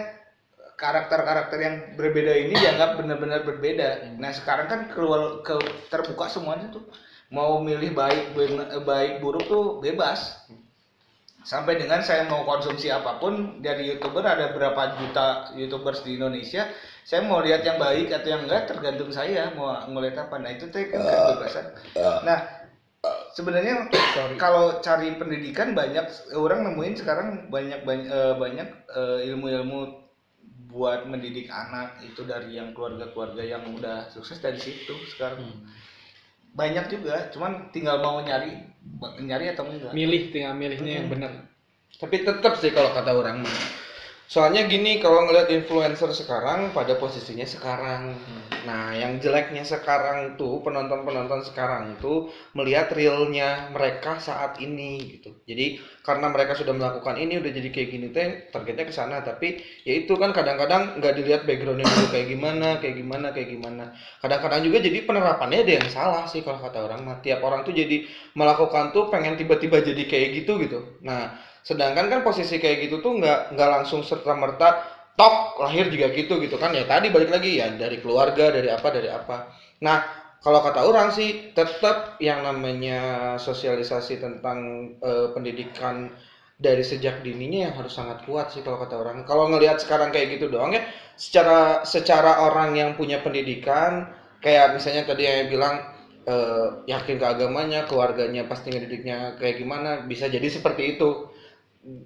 karakter-karakter 0.76 1.58
yang 1.58 1.76
berbeda 1.96 2.32
ini 2.36 2.52
dianggap 2.52 3.00
benar-benar 3.00 3.40
berbeda. 3.42 4.12
Nah, 4.16 4.32
sekarang 4.32 4.68
kan 4.68 4.80
keluar 4.92 5.40
ke 5.40 5.56
terbuka 5.88 6.28
semuanya 6.28 6.68
tuh. 6.68 6.84
Mau 7.28 7.60
milih 7.60 7.92
baik 7.92 8.36
eh, 8.36 8.80
baik 8.80 9.12
buruk 9.20 9.44
tuh 9.44 9.80
bebas. 9.80 10.44
Sampai 11.40 11.78
dengan 11.78 12.02
saya 12.02 12.26
mau 12.26 12.42
konsumsi 12.42 12.90
apa 12.90 13.16
pun 13.16 13.62
dari 13.62 13.86
YouTuber 13.86 14.20
ada 14.20 14.50
berapa 14.50 14.98
juta 14.98 15.26
YouTubers 15.54 16.02
di 16.02 16.18
Indonesia, 16.18 16.66
saya 17.06 17.22
mau 17.22 17.38
lihat 17.38 17.62
yang 17.62 17.78
baik 17.78 18.10
atau 18.10 18.28
yang 18.34 18.42
enggak 18.50 18.66
tergantung 18.66 19.14
saya 19.14 19.54
mau 19.54 19.78
ngeliat 19.86 20.26
apa. 20.26 20.42
Nah, 20.42 20.50
itu 20.50 20.66
teh 20.74 20.90
kan 20.90 21.06
kebebasan. 21.06 21.66
Nah, 22.26 22.38
sebenarnya 23.30 23.86
kalau 24.34 24.82
cari 24.82 25.14
pendidikan 25.14 25.70
banyak 25.70 26.02
orang 26.34 26.66
nemuin 26.66 26.94
sekarang 26.98 27.28
banyak 27.46 27.86
banyak 27.86 28.10
banyak 28.10 28.68
eh, 28.90 29.18
ilmu-ilmu 29.30 30.02
buat 30.66 31.06
mendidik 31.06 31.46
anak 31.46 32.02
itu 32.02 32.26
dari 32.26 32.58
yang 32.58 32.74
keluarga-keluarga 32.74 33.40
yang 33.40 33.62
udah 33.70 34.10
sukses 34.10 34.42
dari 34.42 34.58
situ 34.58 34.92
sekarang 35.14 35.46
banyak 36.52 36.90
juga 36.90 37.30
cuman 37.32 37.70
tinggal 37.70 38.02
mau 38.02 38.18
nyari 38.20 38.66
nyari 39.22 39.54
atau 39.54 39.64
enggak 39.70 39.94
milih 39.94 40.34
tinggal 40.34 40.52
milihnya 40.52 40.92
yang 41.00 41.09
benar 41.09 41.32
tapi 41.96 42.20
tetap 42.20 42.61
sih 42.61 42.70
kalau 42.76 42.92
kata 42.92 43.12
orang. 43.16 43.40
Soalnya 44.27 44.66
gini 44.66 44.99
kalau 44.99 45.22
ngeliat 45.27 45.49
influencer 45.55 46.11
sekarang 46.11 46.74
pada 46.74 46.99
posisinya 46.99 47.47
sekarang. 47.47 48.18
Nah 48.66 48.91
yang 48.99 49.22
jeleknya 49.22 49.62
sekarang 49.62 50.35
tuh 50.35 50.59
penonton 50.66 51.07
penonton 51.07 51.47
sekarang 51.47 51.95
tuh 52.03 52.35
melihat 52.59 52.91
realnya 52.91 53.70
mereka 53.70 54.18
saat 54.18 54.59
ini 54.59 54.99
gitu. 55.18 55.31
Jadi 55.47 55.79
karena 56.03 56.27
mereka 56.35 56.59
sudah 56.59 56.74
melakukan 56.74 57.14
ini 57.14 57.39
udah 57.39 57.51
jadi 57.55 57.68
kayak 57.70 57.89
gini 57.95 58.07
teh 58.11 58.51
targetnya 58.51 58.85
ke 58.91 58.95
sana. 58.95 59.22
Tapi 59.22 59.62
ya 59.87 59.95
itu 59.95 60.18
kan 60.18 60.35
kadang-kadang 60.35 60.99
nggak 60.99 61.14
dilihat 61.14 61.43
backgroundnya 61.47 61.87
dulu 61.87 62.07
kayak 62.11 62.27
gimana 62.27 62.68
kayak 62.83 62.97
gimana 62.99 63.27
kayak 63.31 63.49
gimana. 63.55 63.85
Kadang-kadang 64.18 64.61
juga 64.66 64.83
jadi 64.83 64.99
penerapannya 65.07 65.59
ada 65.62 65.72
yang 65.79 65.87
salah 65.87 66.24
sih 66.27 66.43
kalau 66.43 66.59
kata 66.59 66.83
orang 66.83 67.07
mah. 67.07 67.22
Tiap 67.22 67.39
orang 67.47 67.62
tuh 67.62 67.70
jadi 67.70 68.03
melakukan 68.35 68.91
tuh 68.91 69.07
pengen 69.07 69.39
tiba-tiba 69.39 69.79
jadi 69.79 70.03
kayak 70.11 70.29
gitu 70.43 70.59
gitu. 70.59 70.99
Nah 71.07 71.55
sedangkan 71.66 72.06
kan 72.06 72.20
posisi 72.22 72.62
kayak 72.62 72.86
gitu 72.86 73.02
tuh 73.02 73.18
nggak 73.18 73.38
nggak 73.58 73.70
langsung 73.74 74.00
serta 74.06 74.32
merta 74.38 74.68
tok 75.18 75.58
lahir 75.66 75.90
juga 75.90 76.06
gitu 76.14 76.38
gitu 76.38 76.56
kan 76.62 76.70
ya 76.76 76.86
tadi 76.86 77.10
balik 77.10 77.30
lagi 77.34 77.58
ya 77.58 77.72
dari 77.74 77.98
keluarga 77.98 78.54
dari 78.54 78.68
apa 78.70 78.88
dari 78.94 79.08
apa 79.10 79.36
nah 79.82 79.98
kalau 80.44 80.62
kata 80.62 80.80
orang 80.86 81.10
sih 81.10 81.50
tetap 81.56 82.20
yang 82.22 82.46
namanya 82.46 83.34
sosialisasi 83.40 84.22
tentang 84.22 84.58
eh, 85.02 85.26
pendidikan 85.34 86.14
dari 86.56 86.80
sejak 86.80 87.20
dininya 87.20 87.68
yang 87.68 87.74
harus 87.76 87.92
sangat 87.92 88.24
kuat 88.24 88.48
sih 88.54 88.64
kalau 88.64 88.80
kata 88.80 88.96
orang. 88.96 89.26
Kalau 89.28 89.44
ngelihat 89.52 89.76
sekarang 89.82 90.08
kayak 90.14 90.38
gitu 90.40 90.48
doang 90.48 90.72
ya, 90.72 90.80
secara 91.18 91.84
secara 91.84 92.48
orang 92.48 92.72
yang 92.78 92.90
punya 92.96 93.20
pendidikan, 93.20 94.08
kayak 94.40 94.72
misalnya 94.72 95.04
tadi 95.04 95.28
yang 95.28 95.50
bilang 95.52 95.74
eh, 96.24 96.68
yakin 96.88 97.16
ke 97.20 97.26
agamanya, 97.26 97.84
keluarganya 97.84 98.48
pasti 98.48 98.72
ngedidiknya 98.72 99.36
kayak 99.36 99.60
gimana, 99.60 100.00
bisa 100.08 100.26
jadi 100.32 100.46
seperti 100.48 100.96
itu. 100.96 101.28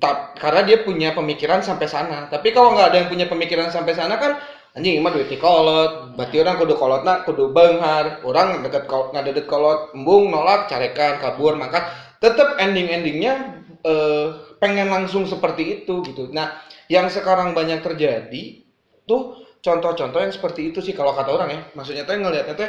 Ta- 0.00 0.36
karena 0.36 0.60
dia 0.68 0.78
punya 0.84 1.16
pemikiran 1.16 1.64
sampai 1.64 1.88
sana. 1.88 2.28
Tapi 2.28 2.52
kalau 2.52 2.76
nggak 2.76 2.86
ada 2.92 2.96
yang 3.00 3.08
punya 3.08 3.24
pemikiran 3.28 3.72
sampai 3.72 3.96
sana 3.96 4.20
kan 4.20 4.36
anjing 4.76 5.00
mah 5.00 5.08
duit 5.08 5.32
kolot, 5.40 6.14
berarti 6.20 6.36
orang 6.36 6.56
kudu 6.60 6.74
kolotna 6.76 7.24
kudu 7.24 7.48
benghar, 7.48 8.20
orang 8.28 8.60
deket 8.60 8.84
kol 8.84 9.08
ngadedet 9.16 9.48
kolot, 9.48 9.92
embung 9.96 10.28
nolak, 10.28 10.68
carekan, 10.68 11.16
kabur, 11.16 11.56
maka 11.56 11.88
tetap 12.20 12.60
ending-endingnya 12.60 13.32
eh, 13.80 14.26
pengen 14.60 14.92
langsung 14.92 15.24
seperti 15.24 15.80
itu 15.80 16.04
gitu. 16.04 16.28
Nah, 16.28 16.60
yang 16.92 17.08
sekarang 17.08 17.56
banyak 17.56 17.80
terjadi 17.80 18.60
tuh 19.08 19.40
contoh-contoh 19.64 20.20
yang 20.20 20.32
seperti 20.32 20.72
itu 20.72 20.84
sih 20.84 20.92
kalau 20.92 21.16
kata 21.16 21.32
orang 21.32 21.48
ya. 21.56 21.60
Maksudnya 21.72 22.04
tuh 22.04 22.20
ngelihatnya 22.20 22.52
tuh 22.52 22.68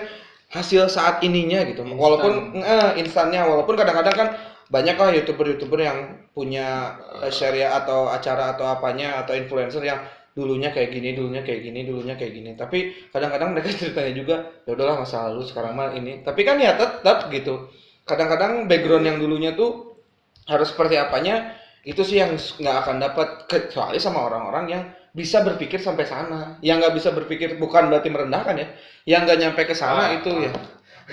hasil 0.51 0.87
saat 0.91 1.23
ininya 1.23 1.63
gitu. 1.67 1.83
Walaupun 1.83 2.59
eh, 2.59 2.91
instannya 3.03 3.43
walaupun 3.43 3.75
kadang-kadang 3.75 4.15
kan 4.15 4.27
banyak 4.71 4.95
lah 4.95 5.11
youtuber-youtuber 5.11 5.79
yang 5.83 5.99
punya 6.31 6.95
eh, 7.21 7.31
syariah 7.31 7.75
atau 7.83 8.07
acara 8.07 8.55
atau 8.55 8.65
apanya 8.71 9.19
atau 9.21 9.35
influencer 9.35 9.83
yang 9.83 9.99
dulunya 10.31 10.71
kayak 10.71 10.95
gini, 10.95 11.11
dulunya 11.11 11.43
kayak 11.43 11.61
gini, 11.67 11.79
dulunya 11.83 12.15
kayak 12.15 12.33
gini. 12.33 12.51
Tapi 12.55 13.11
kadang-kadang 13.11 13.51
mereka 13.51 13.69
ceritanya 13.81 14.13
juga 14.15 14.35
ya 14.63 14.71
udahlah 14.73 15.03
masa 15.03 15.27
lalu 15.27 15.43
sekarang 15.43 15.75
mah 15.75 15.91
ini. 15.91 16.23
Tapi 16.23 16.41
kan 16.47 16.55
ya 16.57 16.79
tetap 16.79 17.27
gitu. 17.29 17.67
Kadang-kadang 18.07 18.65
background 18.71 19.05
yang 19.05 19.17
dulunya 19.19 19.51
tuh 19.53 19.99
harus 20.47 20.73
seperti 20.73 20.97
apanya 20.97 21.53
itu 21.85 22.01
sih 22.05 22.21
yang 22.21 22.33
nggak 22.37 22.77
akan 22.87 22.97
dapat 23.01 23.27
kecuali 23.49 23.97
sama 23.97 24.25
orang-orang 24.25 24.65
yang 24.71 24.83
bisa 25.11 25.43
berpikir 25.43 25.83
sampai 25.83 26.07
sana. 26.07 26.55
Yang 26.63 26.87
nggak 26.87 26.95
bisa 26.95 27.09
berpikir 27.11 27.59
bukan 27.59 27.91
berarti 27.91 28.07
merendahkan 28.07 28.55
ya. 28.55 28.67
Yang 29.03 29.21
nggak 29.27 29.39
nyampe 29.43 29.61
ke 29.67 29.75
sana 29.75 30.15
itu 30.15 30.31
ya. 30.47 30.51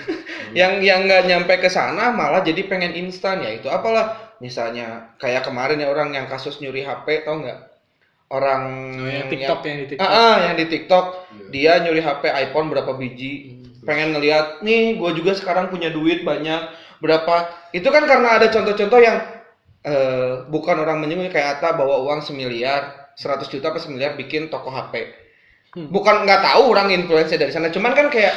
yang 0.59 0.81
yang 0.81 1.05
nggak 1.05 1.27
nyampe 1.27 1.53
ke 1.61 1.69
sana 1.69 2.11
malah 2.13 2.41
jadi 2.41 2.65
pengen 2.65 2.95
instan 2.95 3.43
ya 3.43 3.53
itu 3.53 3.67
apalah. 3.67 4.35
Misalnya 4.39 5.15
kayak 5.19 5.43
kemarin 5.43 5.83
ya 5.83 5.91
orang 5.91 6.15
yang 6.15 6.25
kasus 6.31 6.63
nyuri 6.63 6.87
HP 6.87 7.27
tau 7.27 7.43
nggak? 7.43 7.59
Orang 8.29 8.93
Oh, 9.01 9.09
yang 9.09 9.27
TikTok 9.27 9.59
yang 9.65 9.77
di 9.83 9.87
TikTok. 9.89 10.05
Ah, 10.05 10.13
ah, 10.13 10.35
yang 10.45 10.55
di 10.55 10.65
TikTok. 10.69 11.05
Dia 11.49 11.81
nyuri 11.81 12.01
HP 12.01 12.23
iPhone 12.29 12.69
berapa 12.69 12.91
biji. 12.95 13.57
Pengen 13.83 14.13
ngeliat 14.15 14.61
nih 14.61 14.95
gue 15.01 15.11
juga 15.17 15.33
sekarang 15.33 15.73
punya 15.73 15.89
duit 15.89 16.21
banyak. 16.21 16.71
Berapa? 17.01 17.49
Itu 17.73 17.89
kan 17.89 18.05
karena 18.05 18.37
ada 18.37 18.47
contoh-contoh 18.53 18.99
yang 19.01 19.17
eh, 19.81 20.45
bukan 20.45 20.77
orang 20.77 21.01
menyinggung 21.01 21.33
kayak 21.33 21.59
Ata 21.59 21.73
bawa 21.73 21.99
uang 22.05 22.21
semiliar 22.21 23.11
100 23.17 23.49
juta 23.49 23.73
apa 23.73 23.79
semiliar 23.81 24.15
bikin 24.15 24.47
toko 24.47 24.71
HP 24.71 25.27
bukan 25.75 26.25
nggak 26.25 26.41
tahu 26.41 26.73
orang 26.73 26.89
influencer 26.89 27.37
dari 27.37 27.53
sana. 27.53 27.69
Cuman 27.69 27.93
kan 27.93 28.09
kayak 28.09 28.33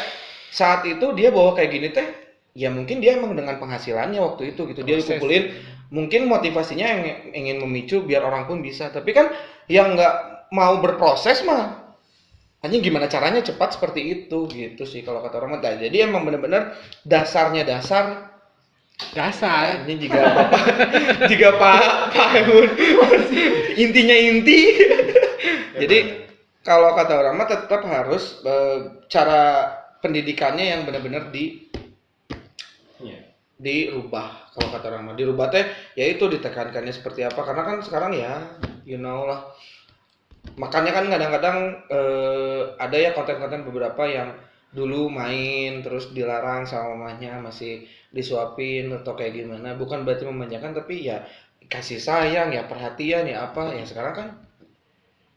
saat 0.52 0.84
itu 0.84 1.16
dia 1.16 1.32
bawa 1.32 1.56
kayak 1.56 1.70
gini 1.72 1.88
teh 1.88 2.04
ya 2.52 2.68
mungkin 2.68 3.00
dia 3.00 3.16
emang 3.16 3.32
dengan 3.32 3.56
penghasilannya 3.56 4.20
waktu 4.20 4.52
itu 4.52 4.68
gitu. 4.68 4.84
Dia 4.84 5.00
Proses. 5.00 5.08
kumpulin 5.16 5.44
mungkin 5.88 6.28
motivasinya 6.28 6.84
yang 6.84 7.02
ingin 7.32 7.56
memicu 7.64 8.04
biar 8.04 8.20
orang 8.20 8.44
pun 8.44 8.60
bisa. 8.60 8.92
Tapi 8.92 9.16
kan 9.16 9.32
yang 9.72 9.96
nggak 9.96 10.14
mau 10.52 10.76
berproses 10.84 11.40
mah 11.48 11.96
hanya 12.62 12.78
gimana 12.78 13.10
caranya 13.10 13.42
cepat 13.42 13.80
seperti 13.80 14.00
itu 14.06 14.46
gitu 14.52 14.84
sih 14.84 15.00
kalau 15.00 15.24
kata 15.24 15.40
orang 15.40 15.56
mah. 15.56 15.60
Nah, 15.64 15.80
jadi 15.80 16.06
emang 16.06 16.28
bener-bener 16.28 16.76
dasarnya 17.08 17.64
dasar. 17.64 18.28
Dasar. 19.16 19.82
ini 19.88 20.06
juga 20.06 20.46
jika 21.32 21.58
pak 21.58 22.12
pak 22.12 22.28
Emun 22.44 22.68
intinya 23.80 24.14
inti. 24.14 24.60
Jadi 25.82 25.98
kalau 26.62 26.94
kata 26.94 27.18
orang 27.18 27.34
mah 27.34 27.48
tetap 27.48 27.82
harus 27.82 28.38
eh, 28.46 29.02
cara 29.10 29.81
pendidikannya 30.02 30.66
yang 30.74 30.80
benar-benar 30.82 31.30
di 31.30 31.72
dirubah 33.62 34.50
kalau 34.50 34.68
kata 34.74 34.86
orang 34.90 35.02
mah. 35.06 35.14
Dirubah 35.14 35.46
teh 35.54 35.64
yaitu 35.94 36.26
ditekankannya 36.26 36.90
seperti 36.90 37.22
apa. 37.22 37.38
Karena 37.46 37.62
kan 37.62 37.76
sekarang 37.86 38.12
ya 38.18 38.42
you 38.82 38.98
know 38.98 39.24
lah. 39.24 39.46
Makanya 40.58 40.90
kan 40.90 41.06
kadang-kadang 41.06 41.56
eh, 41.86 42.62
ada 42.76 42.96
ya 42.98 43.14
konten-konten 43.14 43.62
beberapa 43.62 44.02
yang 44.10 44.34
dulu 44.74 45.06
main 45.06 45.84
terus 45.84 46.10
dilarang 46.10 46.64
sama 46.66 46.96
mamanya 46.96 47.38
masih 47.38 47.86
disuapin 48.10 48.90
atau 48.90 49.14
kayak 49.14 49.38
gimana. 49.38 49.78
Bukan 49.78 50.02
berarti 50.02 50.26
memanjakan 50.26 50.74
tapi 50.74 51.06
ya 51.06 51.22
kasih 51.70 52.02
sayang 52.02 52.50
ya 52.50 52.66
perhatian 52.66 53.30
ya 53.30 53.46
apa. 53.46 53.78
Ya 53.78 53.86
sekarang 53.86 54.14
kan 54.18 54.28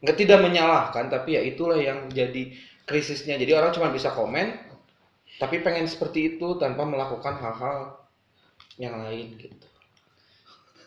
nggak 0.02 0.18
tidak 0.18 0.42
menyalahkan 0.44 1.08
tapi 1.08 1.38
ya 1.38 1.42
itulah 1.46 1.78
yang 1.78 2.10
jadi 2.12 2.52
krisisnya 2.86 3.34
jadi 3.36 3.58
orang 3.58 3.74
cuma 3.74 3.90
bisa 3.90 4.10
komen 4.10 4.54
tapi 5.36 5.60
pengen 5.60 5.84
seperti 5.84 6.34
itu 6.34 6.56
tanpa 6.56 6.86
melakukan 6.86 7.36
hal-hal 7.36 7.98
yang 8.78 8.96
lain 9.02 9.36
gitu 9.36 9.66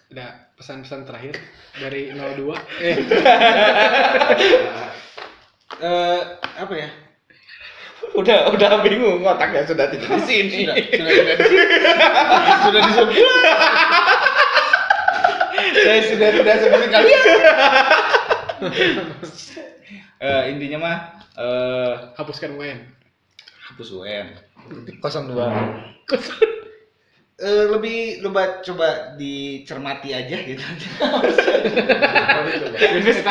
Ada 0.10 0.50
pesan-pesan 0.58 1.06
terakhir 1.06 1.38
dari 1.78 2.10
02. 2.10 2.50
Eh, 2.82 2.98
Eh, 5.80 6.22
apa 6.58 6.74
ya? 6.74 6.90
udah 8.10 8.50
udah 8.50 8.82
bingung 8.82 9.22
otaknya 9.22 9.70
sudah 9.70 9.86
tidak 9.86 10.10
di 10.10 10.22
sini 10.26 10.66
Sudah, 10.66 10.76
di 10.76 10.84
sini. 10.90 11.66
sudah 12.66 12.82
disebut. 12.90 13.16
Saya 15.78 16.02
sudah 16.10 16.30
tidak 16.34 16.56
seperti 16.58 16.88
kalian. 16.90 17.22
Eh, 20.20 20.42
intinya 20.52 20.78
mah 20.82 20.98
eh 21.40 21.94
hapuskan 22.20 22.60
UN. 22.60 22.84
hapus 23.72 23.96
UN. 23.96 24.36
02 24.68 25.40
Eh, 27.40 27.72
lebih 27.72 28.20
coba 28.20 28.60
coba 28.60 29.16
dicermati 29.16 30.12
aja 30.12 30.44
gitu. 30.44 30.60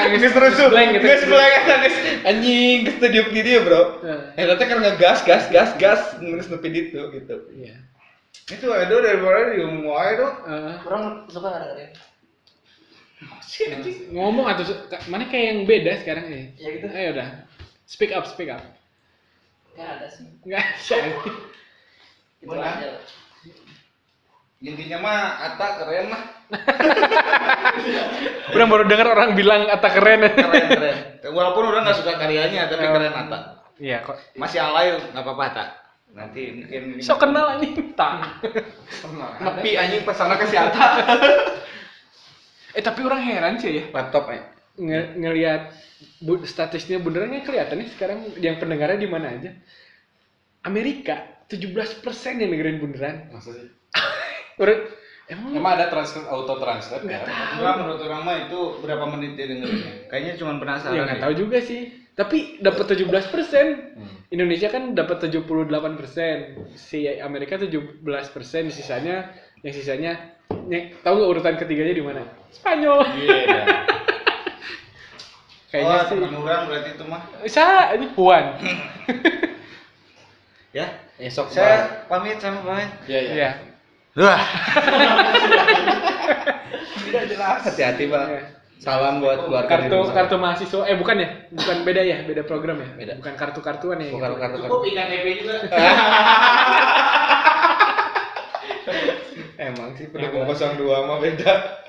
Geus 0.09 0.33
terus 0.33 0.55
tuh. 0.57 0.73
Geus 0.73 1.23
blank 1.29 1.55
geus 1.85 1.97
anjing 2.25 2.89
geus 2.89 2.97
teu 3.05 3.13
diuk 3.13 3.29
di 3.37 3.45
dieu, 3.45 3.61
Bro. 3.61 4.01
Eh, 4.09 4.41
Eta 4.41 4.57
teh 4.57 4.65
kan 4.65 4.81
ngegas 4.81 5.29
gas 5.29 5.53
gas 5.53 5.77
gas 5.77 6.17
geus 6.25 6.49
nepi 6.49 6.73
ditu 6.73 7.13
gitu. 7.13 7.53
Iya. 7.53 7.85
Itu 8.49 8.73
ada 8.73 8.89
daripada 8.89 9.53
di 9.53 9.61
umum 9.61 9.93
wae 9.93 10.17
tuh. 10.17 10.33
Eh, 10.49 10.73
Kurang 10.81 11.29
suka 11.29 11.47
nggak 11.53 11.61
dengerin? 11.69 11.93
ngomong 14.15 14.47
atau 14.49 14.65
mana 15.11 15.27
kayak 15.29 15.47
yang 15.53 15.61
beda 15.69 15.93
sekarang 16.01 16.33
nih? 16.33 16.45
Ya 16.57 16.69
gitu. 16.81 16.87
Ayo 16.89 17.09
udah. 17.13 17.29
Speak 17.89 18.12
up, 18.12 18.28
speak 18.28 18.53
up. 18.53 18.61
Nggak 19.72 19.89
ada 19.97 20.07
sih. 20.12 20.28
Enggak 20.45 20.76
ada. 20.76 20.99
Itu 22.45 22.53
Mana? 22.53 22.76
aja. 22.76 23.01
Intinya 24.61 24.99
mah 25.01 25.20
Ata 25.41 25.66
keren 25.80 26.07
lah. 26.12 26.22
Udah 28.59 28.66
baru 28.68 28.84
dengar 28.84 29.09
orang 29.16 29.32
bilang 29.32 29.72
Ata 29.72 29.89
keren. 29.89 30.28
Keren 30.28 30.66
keren. 30.68 30.97
Walaupun 31.32 31.64
udah 31.72 31.80
nggak 31.86 31.97
suka 31.97 32.20
karyanya 32.20 32.68
tapi 32.68 32.84
keren 32.84 33.14
Ata. 33.16 33.39
Iya 33.80 34.05
kok. 34.05 34.20
Masih 34.36 34.61
alay 34.61 34.93
nggak 34.99 35.24
apa-apa 35.24 35.45
Ata. 35.49 35.64
Nanti 36.12 36.61
mungkin 36.61 37.01
So 37.01 37.16
kenal 37.16 37.57
ini. 37.57 37.72
Tak. 37.99 38.45
Nepi 39.41 39.80
anjing 39.80 40.05
pesona 40.05 40.36
ke 40.36 40.45
si 40.45 40.61
Ata. 40.61 40.86
Eh 42.76 42.84
tapi 42.84 43.01
orang 43.01 43.24
heran 43.24 43.57
sih 43.57 43.80
ya. 43.80 43.82
Laptop 43.97 44.28
eh. 44.28 44.58
Nge 44.79 45.01
ngelihat 45.18 45.62
bu- 46.22 46.47
statistiknya 46.47 47.03
beneran 47.03 47.35
nggak 47.35 47.43
kelihatan 47.43 47.83
nih 47.83 47.91
sekarang 47.91 48.18
yang 48.39 48.57
pendengarnya 48.62 48.99
di 49.03 49.11
mana 49.11 49.26
aja. 49.35 49.51
Amerika 50.62 51.45
17% 51.51 52.03
yang 52.39 52.51
dengerin 52.55 52.79
beneran. 52.79 53.16
Masa 53.35 53.51
sih? 53.57 53.68
Emang 55.29 55.53
Emang 55.53 55.76
ada 55.76 55.93
translate 55.93 56.24
auto 56.24 56.57
translate 56.57 57.05
ya? 57.05 57.20
Enggak 57.61 57.74
menurut 57.85 58.01
orang 58.01 58.22
mah 58.24 58.37
itu 58.49 58.59
berapa 58.81 59.05
menit 59.12 59.37
dia 59.37 59.45
dengerinnya. 59.45 60.09
Kayaknya 60.09 60.33
cuma 60.41 60.57
penasaran. 60.57 60.97
ya 60.97 61.05
nggak 61.05 61.20
deh. 61.20 61.24
tahu 61.29 61.35
juga 61.37 61.59
sih. 61.61 61.81
Tapi 62.16 62.59
dapat 62.59 62.97
17%. 62.97 64.33
Indonesia 64.33 64.68
kan 64.72 64.97
dapat 64.97 65.29
78%. 65.29 66.81
Si 66.81 67.05
Amerika 67.20 67.61
17%, 67.61 68.01
sisanya 68.72 69.31
yang 69.61 69.74
sisanya 69.76 70.12
yang, 70.49 70.97
tahu 71.05 71.20
nggak 71.20 71.31
urutan 71.37 71.55
ketiganya 71.61 71.93
di 71.93 72.05
mana? 72.05 72.22
Spanyol. 72.49 73.05
Iya. 73.20 73.62
Kayaknya 75.69 75.97
oh, 76.01 76.05
sih. 76.09 76.16
orang 76.33 76.62
berarti 76.64 76.91
itu 76.97 77.05
mah. 77.05 77.23
Sa, 77.45 77.93
ini 77.93 78.07
Puan. 78.16 78.45
Ya. 80.69 80.85
Esok 81.16 81.49
Saya 81.49 82.05
pamit 82.12 82.37
sama 82.45 82.61
pamit. 82.61 82.93
Iya, 83.09 83.21
iya. 83.25 83.33
Iya. 83.33 83.51
Wah. 84.21 84.37
Hati-hati, 87.64 88.05
Bang. 88.12 88.29
Iya. 88.29 88.43
Salam 88.79 89.19
buat 89.19 89.43
keluarga 89.43 89.66
di 89.66 89.91
Kartu 89.91 89.97
rumah. 89.99 90.14
kartu 90.14 90.37
mahasiswa 90.39 90.87
eh 90.87 90.95
bukan 90.95 91.19
ya? 91.19 91.29
Bukan 91.51 91.83
beda 91.83 91.99
ya, 92.05 92.23
beda 92.23 92.47
program 92.47 92.79
ya? 92.79 92.95
Beda. 92.95 93.19
Bukan 93.19 93.35
kartu-kartuan 93.35 93.99
ya. 93.99 94.14
Bukan 94.14 94.31
gitu. 94.31 94.45
kartu 94.45 94.61
Cukup 94.69 94.87
ikan 94.87 95.09
EP 95.11 95.27
juga. 95.43 95.57
Emang 99.73 99.99
sih 99.99 100.07
pendukung 100.14 100.47
02 100.47 100.79
mah 100.79 101.19
beda. 101.19 101.83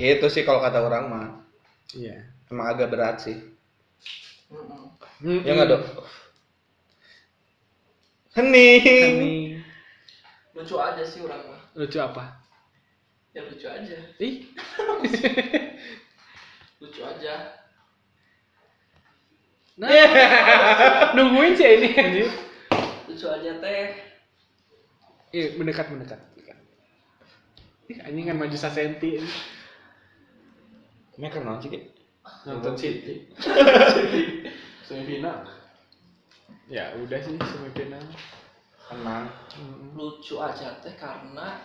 Itu 0.00 0.32
sih 0.32 0.48
kalau 0.48 0.64
kata 0.64 0.80
orang 0.80 1.04
mah 1.12 1.43
Iya. 1.94 2.16
emang 2.50 2.66
agak 2.68 2.90
berat 2.90 3.16
sih. 3.22 3.38
Mm-mm. 4.50 5.46
Ya 5.46 5.52
nggak 5.54 5.68
dok? 5.70 5.82
Hening. 8.34 8.82
Hening. 8.82 9.50
lucu 10.54 10.78
aja 10.78 11.02
sih 11.02 11.18
orang 11.18 11.42
mah 11.50 11.60
Lucu 11.74 11.98
apa? 11.98 12.38
ya 13.34 13.42
lucu 13.42 13.66
aja 13.66 13.98
Ih, 14.22 14.46
lucu 16.80 17.02
aja 17.02 17.34
nah, 19.74 19.90
nungguin 21.18 21.58
sih 21.58 21.66
ini 21.66 21.88
anjir. 21.98 22.30
lucu 23.10 23.26
aja 23.26 23.50
teh 23.58 23.86
Iya, 25.34 25.58
mendekat 25.58 25.90
mendekat. 25.90 26.22
mendekat. 26.38 26.58
Ih, 27.90 27.98
anjing 28.06 28.30
kan 28.30 28.38
maju 28.38 28.54
sasenti. 28.54 29.18
Ini 29.18 29.26
kenal 31.30 31.56
sih. 31.58 31.70
Ki? 31.70 31.80
Nonton 32.46 32.74
City. 32.74 33.28
Semifinal. 34.86 35.44
Ya 36.66 36.96
udah 36.96 37.18
sih 37.20 37.36
semifinal. 37.36 38.00
Tenang. 38.84 39.24
Mm-mm. 39.56 39.96
lucu 39.96 40.36
aja 40.36 40.76
teh 40.82 40.92
karena 40.92 41.56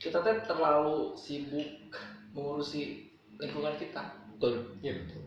kita 0.00 0.18
teh 0.24 0.42
terlalu 0.42 1.14
sibuk 1.14 1.92
mengurusi 2.32 3.12
lingkungan 3.36 3.76
kita 3.76 4.00
Betul. 4.34 4.74
Iya 4.80 4.96
betul. 5.04 5.22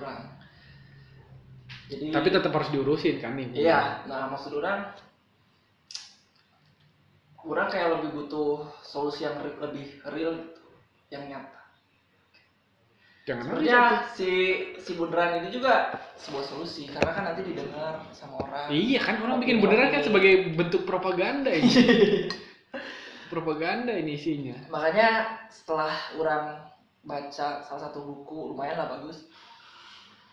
orang 0.00 0.20
jadi 1.86 2.04
Tapi 2.10 2.28
tetap 2.32 2.50
harus 2.50 2.70
diurusin 2.72 3.20
kan 3.20 3.36
nih. 3.38 3.46
iya 3.52 4.02
nah 4.08 4.26
maksud 4.26 4.56
orang 4.58 4.90
orang 7.44 7.68
kayak 7.68 8.00
lebih 8.00 8.10
butuh 8.16 8.64
solusi 8.82 9.28
yang 9.28 9.38
lebih 9.38 9.86
real 10.08 10.34
gitu 10.34 10.62
yang 11.12 11.28
nyata 11.28 11.59
Jangan 13.30 13.46
sebenarnya 13.46 13.82
si 14.18 14.30
si 14.82 14.90
bundaran 14.98 15.38
ini 15.38 15.54
juga 15.54 15.94
sebuah 16.18 16.42
solusi 16.50 16.90
karena 16.90 17.14
kan 17.14 17.22
nanti 17.30 17.46
didengar 17.46 18.02
sama 18.10 18.42
orang 18.42 18.66
Iya 18.74 18.98
kan 18.98 19.22
orang 19.22 19.38
bikin 19.38 19.62
beneran 19.62 19.94
kan 19.94 20.02
sebagai 20.02 20.50
bentuk 20.58 20.82
propaganda 20.82 21.54
ini. 21.54 21.70
propaganda 23.32 23.94
ini 23.94 24.18
isinya. 24.18 24.58
makanya 24.74 25.38
setelah 25.46 25.94
orang 26.18 26.66
baca 27.06 27.62
salah 27.62 27.82
satu 27.86 28.02
buku 28.02 28.50
lumayan 28.50 28.74
lah 28.82 28.98
bagus 28.98 29.30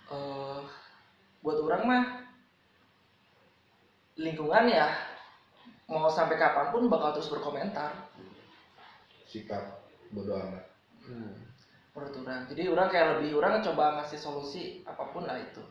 eh 0.10 0.62
buat 1.46 1.62
orang 1.62 1.82
mah 1.86 2.04
lingkungan 4.18 4.66
ya 4.66 4.90
mau 5.86 6.10
sampai 6.10 6.42
kapan 6.42 6.74
pun 6.74 6.90
bakal 6.90 7.14
terus 7.14 7.30
berkomentar 7.30 7.94
Sikap 9.30 9.86
bodo 10.10 10.34
amat. 10.34 10.66
Hmm. 11.06 11.47
Menurut 11.98 12.14
orang 12.22 12.46
jadi 12.46 12.70
orang 12.70 12.88
kayak 12.94 13.08
lebih 13.18 13.42
orang 13.42 13.66
coba 13.66 13.98
ngasih 13.98 14.22
solusi 14.22 14.86
apa 14.86 15.10
pun 15.10 15.26
lah 15.26 15.42
itu 15.42 15.66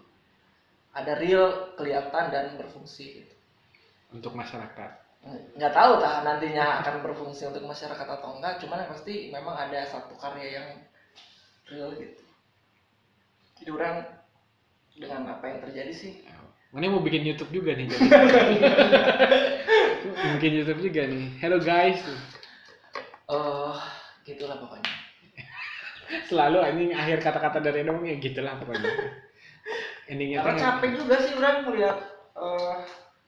ada 0.90 1.14
real 1.22 1.70
kelihatan 1.78 2.34
dan 2.34 2.58
berfungsi 2.58 3.22
gitu 3.22 3.34
Untuk 4.10 4.34
masyarakat. 4.34 4.90
nggak 5.54 5.72
tahu 5.74 5.92
tah 6.02 6.26
nantinya 6.26 6.82
akan 6.82 7.02
berfungsi 7.06 7.46
untuk 7.46 7.62
masyarakat 7.62 8.06
atau 8.06 8.38
enggak 8.38 8.58
cuman 8.58 8.82
yang 8.82 8.90
pasti 8.90 9.14
memang 9.30 9.54
ada 9.54 9.86
satu 9.86 10.18
karya 10.18 10.58
yang 10.58 10.68
real 11.70 11.90
gitu 11.94 12.22
jadi 13.62 13.70
orang 13.70 13.94
dengan 14.98 15.30
apa 15.30 15.44
yang 15.46 15.58
terjadi 15.62 15.94
sih 15.94 16.14
Mana 16.74 16.92
mau 16.92 17.00
bikin 17.00 17.24
YouTube 17.24 17.48
juga 17.56 17.72
nih. 17.72 17.88
jadi. 17.94 18.52
bikin 20.36 20.52
YouTube 20.60 20.82
juga 20.82 21.08
nih. 21.08 21.32
Hello 21.40 21.56
guys. 21.62 22.02
eh 23.32 23.76
gitulah 24.28 24.60
pokoknya 24.60 25.05
Selalu 26.28 26.58
anjing 26.62 26.90
akhir 26.94 27.18
kata-kata 27.22 27.58
dari 27.62 27.82
dong 27.86 28.02
ya 28.06 28.14
gitulah 28.18 28.54
pokoknya. 28.60 28.90
Endingnya 30.06 30.38
karena 30.42 30.54
kan 30.54 30.62
capek 30.62 30.90
juga 31.02 31.16
sih 31.18 31.32
orang 31.34 31.66
melihat 31.66 31.96
eh 32.38 32.76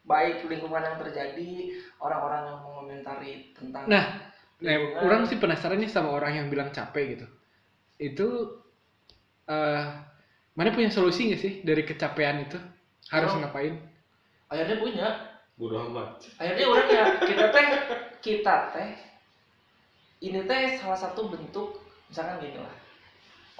baik 0.08 0.46
lingkungan 0.48 0.80
yang 0.80 0.96
terjadi 1.02 1.48
orang-orang 2.00 2.42
yang 2.48 2.58
mengomentari 2.64 3.32
tentang 3.52 3.84
Nah, 3.90 4.04
Nah, 4.58 4.74
orang 5.06 5.22
sih 5.30 5.38
penasaran 5.38 5.78
nih 5.78 5.86
sama 5.86 6.10
orang 6.10 6.34
yang 6.34 6.46
bilang 6.50 6.74
capek 6.74 7.14
gitu. 7.14 7.26
Itu 7.98 8.26
eh 9.46 9.84
mana 10.58 10.74
punya 10.74 10.90
solusi 10.90 11.30
nggak 11.30 11.40
sih 11.40 11.52
dari 11.62 11.82
kecapean 11.86 12.42
itu? 12.46 12.58
Harus 13.08 13.32
Oh. 13.34 13.40
ngapain? 13.40 13.74
akhirnya 14.48 14.76
punya 14.80 15.06
Bodo 15.60 15.76
amat. 15.92 16.24
akhirnya 16.40 16.66
orang 16.72 16.88
ya 16.88 17.04
kita 17.20 17.44
teh 17.52 17.66
kita 18.24 18.54
teh 18.72 18.90
ini 20.18 20.40
teh 20.44 20.62
salah 20.80 20.98
satu 20.98 21.28
bentuk 21.30 21.78
misalkan 22.08 22.40
gini 22.40 22.58
lah 22.58 22.74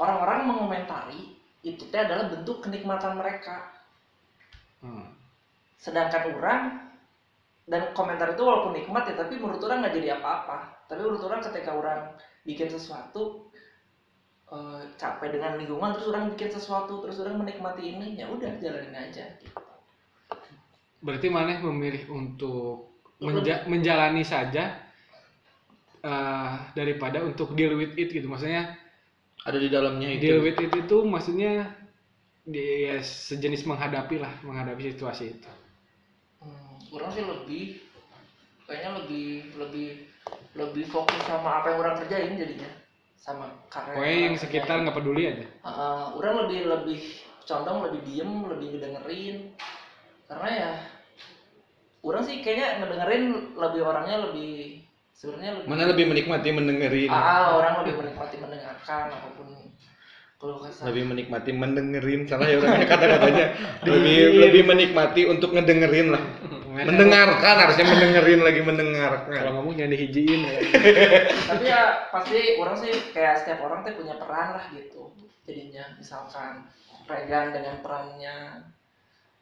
orang-orang 0.01 0.49
mengomentari 0.49 1.37
itu 1.63 1.85
teh 1.91 2.01
adalah 2.01 2.33
bentuk 2.33 2.65
kenikmatan 2.65 3.17
mereka 3.19 3.77
Hmm. 4.79 5.11
sedangkan 5.75 6.39
orang 6.39 6.63
dan 7.67 7.91
komentar 7.99 8.31
itu 8.31 8.47
walaupun 8.47 8.79
nikmat 8.79 9.11
ya 9.11 9.19
tapi 9.19 9.35
menurut 9.43 9.59
orang 9.67 9.83
nggak 9.83 9.95
jadi 9.99 10.09
apa-apa 10.23 10.87
tapi 10.87 11.03
menurut 11.03 11.27
orang 11.27 11.43
ketika 11.43 11.75
orang 11.75 12.15
bikin 12.47 12.71
sesuatu 12.71 13.51
eh, 14.55 14.83
capek 14.95 15.35
dengan 15.35 15.59
lingkungan 15.59 15.99
terus 15.99 16.15
orang 16.15 16.31
bikin 16.31 16.47
sesuatu 16.55 17.03
terus 17.03 17.19
orang 17.27 17.43
menikmati 17.43 17.91
ini 17.91 18.15
ya 18.15 18.31
udah 18.31 18.55
jalanin 18.63 18.95
aja 18.95 19.27
gitu. 19.43 19.59
Berarti 21.03 21.27
mana 21.27 21.59
memilih 21.59 22.07
untuk 22.15 22.95
menja- 23.19 23.67
menjalani 23.67 24.23
saja 24.23 24.79
eh, 26.03 26.53
daripada 26.75 27.23
untuk 27.25 27.55
deal 27.59 27.75
with 27.79 27.95
it 27.99 28.11
gitu. 28.13 28.27
Maksudnya 28.29 28.77
Ada 29.47 29.59
di 29.59 29.69
dalamnya 29.71 30.09
itu. 30.19 30.23
deal 30.29 30.41
with 30.43 30.59
it 30.61 30.73
itu 30.75 30.97
maksudnya 31.07 31.73
dia 32.49 33.01
sejenis 33.05 33.69
menghadapi 33.69 34.17
lah, 34.21 34.33
menghadapi 34.45 34.93
situasi 34.93 35.37
itu. 35.37 35.51
Hmm, 36.41 36.79
orang 36.95 37.11
sih 37.13 37.25
lebih 37.25 37.65
kayaknya 38.69 38.91
lebih 39.05 39.29
lebih 39.57 39.89
lebih 40.57 40.85
fokus 40.93 41.21
sama 41.25 41.63
apa 41.63 41.73
yang 41.73 41.79
orang 41.81 41.95
kerjain 42.05 42.37
jadinya 42.37 42.71
sama 43.19 43.51
karya 43.69 43.95
Pokoknya 43.97 44.19
yang 44.31 44.37
sekitar 44.39 44.77
nggak 44.85 44.97
peduli 44.97 45.23
aja. 45.29 45.47
Uh, 45.65 46.17
orang 46.17 46.47
lebih 46.47 46.61
lebih 46.69 47.01
condong 47.49 47.79
lebih 47.89 48.01
diem 48.05 48.31
lebih 48.45 48.67
ngedengerin 48.77 49.37
karena 50.29 50.49
ya 50.53 50.71
orang 52.05 52.23
sih 52.29 52.37
kayaknya 52.45 52.85
ngedengerin 52.85 53.25
lebih 53.57 53.81
orangnya 53.83 54.17
lebih 54.29 54.78
sebenarnya 55.19 55.51
lebih 55.59 55.67
Mana 55.67 55.83
lebih 55.91 56.05
menikmati 56.07 56.49
mendengerin. 56.55 57.11
ah, 57.11 57.59
orang 57.59 57.83
lebih 57.83 57.95
menikmati 57.99 58.37
mendengarkan 58.39 59.05
apa 59.11 59.29
pun 59.35 59.47
kalau 60.39 60.63
Lebih 60.63 61.03
menikmati 61.11 61.51
mendengerin 61.51 62.23
salah 62.31 62.47
ya 62.47 62.63
orangnya 62.63 62.87
kata-katanya. 62.87 63.47
lebih 63.91 64.19
lebih 64.39 64.63
menikmati 64.71 65.27
untuk 65.27 65.51
ngedengerin 65.51 66.15
lah. 66.15 66.23
Mendengarkan 66.79 67.55
harusnya 67.59 67.91
mendengerin 67.91 68.47
lagi 68.47 68.63
Kalau 68.63 68.71
mendengarkan. 68.71 69.51
ngomong 69.51 69.75
jangan 69.75 69.99
dihijiin. 69.99 70.41
ya. 70.47 70.59
tapi 71.51 71.65
ya 71.67 71.83
pasti 72.15 72.55
orang 72.55 72.77
sih 72.79 72.95
kayak 73.11 73.43
setiap 73.43 73.67
orang 73.67 73.83
tuh 73.83 73.99
punya 73.99 74.15
peran 74.15 74.55
lah 74.55 74.65
gitu 74.71 75.11
jadinya 75.43 75.99
misalkan 75.99 76.71
Regan 77.11 77.51
dengan 77.51 77.83
perannya 77.83 78.37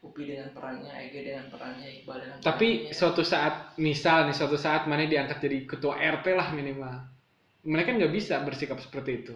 Upi 0.06 0.22
dengan 0.30 0.48
perannya 0.54 0.92
Ege 1.02 1.20
dengan 1.26 1.46
perannya 1.50 1.88
Iqbal 2.00 2.16
dengan 2.22 2.36
Tapi 2.40 2.68
perannya. 2.86 2.94
suatu 2.94 3.22
saat, 3.26 3.54
misal 3.78 4.30
nih 4.30 4.36
suatu 4.36 4.54
saat 4.56 4.86
mana 4.86 5.04
diangkat 5.04 5.38
jadi 5.42 5.58
ketua 5.66 5.94
RT 5.98 6.26
lah 6.34 6.48
minimal. 6.52 6.94
Mereka 7.66 7.90
nggak 7.98 8.12
bisa 8.14 8.34
bersikap 8.42 8.78
seperti 8.78 9.12
itu. 9.24 9.34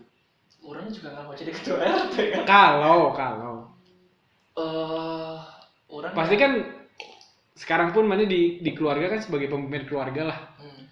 orang 0.60 0.92
juga 0.92 1.08
nggak 1.16 1.24
mau 1.24 1.34
jadi 1.34 1.52
ketua 1.56 1.76
RT 1.80 2.16
kan 2.30 2.42
Kalau, 2.44 3.00
kalau. 3.16 3.56
eh 4.60 5.38
orang 5.88 6.12
Pasti 6.12 6.34
ya- 6.36 6.42
kan 6.42 6.52
sekarang 7.56 7.88
pun 7.92 8.04
mana 8.08 8.24
di, 8.24 8.60
di 8.60 8.70
keluarga 8.76 9.06
kan 9.12 9.20
sebagai 9.24 9.48
pemimpin 9.48 9.84
keluarga 9.88 10.22
lah. 10.30 10.38
Hmm. 10.60 10.84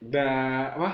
Da, 0.00 0.28
apa? 0.76 0.90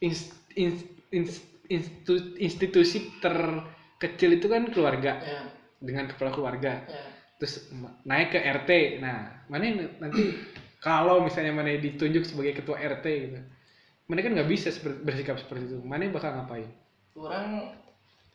Ins, 0.00 0.20
ins, 0.56 0.80
ins- 1.12 1.44
institu- 1.68 2.34
institusi 2.40 2.98
terkecil 3.20 4.30
itu 4.40 4.46
kan 4.48 4.62
keluarga 4.72 5.12
ya 5.20 5.40
dengan 5.80 6.06
kepala 6.12 6.30
keluarga. 6.30 6.84
ya 6.86 7.02
Terus 7.40 7.72
naik 8.04 8.36
ke 8.36 8.40
RT. 8.40 9.00
Nah, 9.00 9.48
mana 9.48 9.64
yang 9.64 9.76
nanti 9.96 10.36
kalau 10.84 11.24
misalnya 11.24 11.56
mana 11.56 11.72
ditunjuk 11.72 12.28
sebagai 12.28 12.60
ketua 12.60 12.76
RT 12.76 13.06
gitu. 13.08 13.40
Mana 14.06 14.20
kan 14.20 14.32
nggak 14.36 14.50
bisa 14.50 14.68
bersikap 15.02 15.40
seperti 15.40 15.72
itu. 15.72 15.78
Mana 15.80 16.04
yang 16.04 16.14
bakal 16.14 16.36
ngapain? 16.36 16.68
orang 17.16 17.76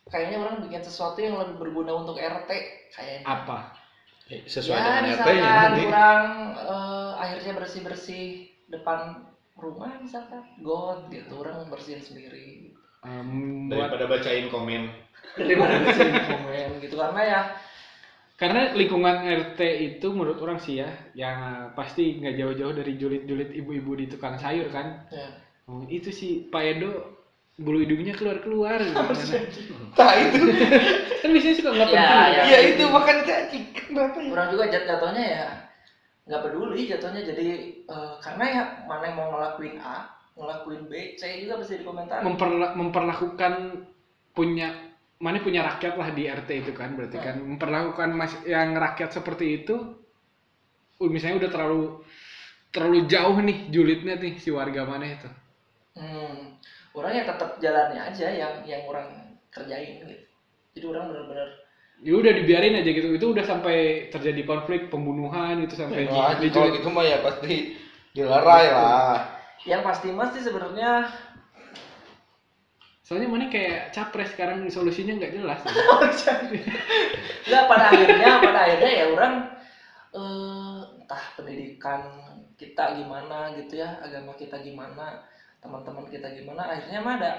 kayaknya 0.06 0.38
orang 0.44 0.56
bikin 0.68 0.84
sesuatu 0.84 1.18
yang 1.18 1.40
lebih 1.42 1.58
berguna 1.58 1.96
untuk 1.98 2.20
RT 2.20 2.50
kayaknya 2.94 3.26
Apa? 3.26 3.74
Eh, 4.26 4.42
Sesuai 4.46 4.78
ya 4.78 4.84
dengan 5.02 5.04
RT-nya 5.22 5.34
misalkan 5.34 5.62
nanti. 5.70 5.82
kurang 5.86 6.24
eh, 6.60 7.12
akhirnya 7.18 7.54
bersih 7.56 7.82
bersih 7.86 8.24
depan 8.70 9.00
rumah 9.56 9.96
misalkan 10.02 10.44
god 10.60 11.08
gitu 11.10 11.34
orang 11.40 11.70
bersihin 11.70 12.02
sendiri 12.02 12.74
buat 13.70 13.94
Daripada 13.94 14.06
bacain 14.10 14.50
komen. 14.50 14.90
Daripada 15.38 15.76
bersihin 15.84 16.16
komen 16.28 16.70
gitu. 16.82 16.96
Karena 16.98 17.22
ya 17.24 17.42
karena 18.36 18.76
lingkungan 18.76 19.24
RT 19.24 19.60
itu 19.96 20.08
menurut 20.12 20.44
orang 20.44 20.60
sih 20.60 20.84
ya 20.84 20.92
yang 21.16 21.72
pasti 21.72 22.20
nggak 22.20 22.36
jauh-jauh 22.36 22.76
dari 22.76 23.00
julid-julid 23.00 23.56
ibu-ibu 23.56 23.92
di 23.96 24.06
tukang 24.12 24.36
sayur 24.36 24.68
kan. 24.68 25.08
Ya. 25.08 25.28
Oh, 25.66 25.82
itu 25.88 26.12
si 26.12 26.46
Pak 26.52 26.64
Edo 26.64 26.92
bulu 27.56 27.80
hidungnya 27.80 28.12
keluar 28.20 28.44
keluar 28.44 28.84
Nah 28.84 30.12
itu, 30.20 30.44
kan 31.24 31.30
biasanya 31.32 31.56
suka 31.56 31.70
nggak 31.72 31.88
Ya, 31.88 31.96
penting 31.96 32.36
ya. 32.36 32.44
ya. 32.44 32.58
itu 32.76 32.84
makanya 32.92 33.22
teh 33.24 33.36
anjing 33.40 33.66
kenapa 33.72 34.18
ya? 34.20 34.30
Orang 34.36 34.48
juga 34.52 34.64
jat 34.68 34.84
jatuhnya 34.84 35.24
ya 35.24 35.46
nggak 36.28 36.42
peduli 36.44 36.82
jatuhnya. 36.92 37.22
Jadi 37.24 37.46
eh, 37.88 38.14
karena 38.20 38.44
ya 38.52 38.64
mana 38.92 39.04
yang 39.08 39.16
mau 39.16 39.28
ngelakuin 39.32 39.80
A, 39.80 40.12
ngelakuin 40.36 40.82
B, 40.92 41.16
C 41.16 41.22
juga 41.48 41.64
bisa 41.64 41.80
dikomentari. 41.80 42.22
Memperla- 42.28 42.76
memperlakukan 42.76 43.54
punya 44.36 44.68
mana 45.24 45.38
punya 45.46 45.62
rakyat 45.70 45.94
lah 46.00 46.10
di 46.18 46.24
RT 46.28 46.50
itu 46.62 46.72
kan 46.80 46.90
berarti 46.98 47.18
kan. 47.26 47.36
Memperlakukan 47.40 48.10
mas 48.20 48.34
yang 48.48 48.70
rakyat 48.76 49.10
seperti 49.18 49.46
itu 49.64 49.76
misalnya 51.14 51.38
udah 51.42 51.52
terlalu 51.56 51.82
terlalu 52.74 53.00
jauh 53.14 53.38
nih 53.48 53.58
julidnya 53.74 54.16
nih 54.24 54.34
si 54.44 54.50
warga 54.58 54.82
mana 54.92 55.06
itu. 55.16 55.28
Hmm, 55.96 56.36
orang 56.98 57.12
ya 57.18 57.24
tetap 57.30 57.50
jalannya 57.64 58.02
aja 58.10 58.28
yang 58.42 58.54
yang 58.72 58.82
orang 58.92 59.08
kerjain 59.54 59.94
gitu. 60.04 60.14
Jadi 60.76 60.86
orang 60.92 61.04
benar-benar 61.10 61.50
ya 62.06 62.12
udah 62.20 62.32
dibiarin 62.38 62.76
aja 62.80 62.90
gitu. 62.92 63.08
Itu 63.18 63.26
udah 63.34 63.46
sampai 63.52 63.76
terjadi 64.14 64.42
konflik 64.44 64.92
pembunuhan 64.92 65.56
itu 65.64 65.74
sampai 65.76 66.02
Wah, 66.08 66.36
di- 66.40 66.52
kalau 66.52 66.68
gitu 66.76 66.88
mah 66.92 67.06
ya 67.08 67.18
pasti 67.26 67.76
dilerai 68.16 68.66
lah. 68.72 69.18
yang 69.66 69.82
pasti 69.82 70.14
mas 70.14 70.30
sih 70.36 70.44
sebenarnya 70.46 71.10
soalnya 73.06 73.30
mana 73.30 73.46
kayak 73.54 73.94
capres 73.94 74.34
sekarang 74.34 74.66
solusinya 74.74 75.14
nggak 75.22 75.38
jelas. 75.38 75.62
Nggak 77.46 77.64
pada 77.70 77.86
akhirnya 77.94 78.30
pada 78.42 78.60
akhirnya 78.66 78.92
ya 78.98 79.06
orang 79.14 79.34
eh, 80.10 80.80
entah 80.98 81.24
pendidikan 81.38 82.02
kita 82.58 82.98
gimana 82.98 83.54
gitu 83.54 83.78
ya 83.78 84.02
agama 84.02 84.34
kita 84.34 84.58
gimana 84.66 85.22
teman-teman 85.62 86.10
kita 86.10 86.34
gimana 86.34 86.66
akhirnya 86.66 87.00
mah 87.06 87.14
ada 87.22 87.32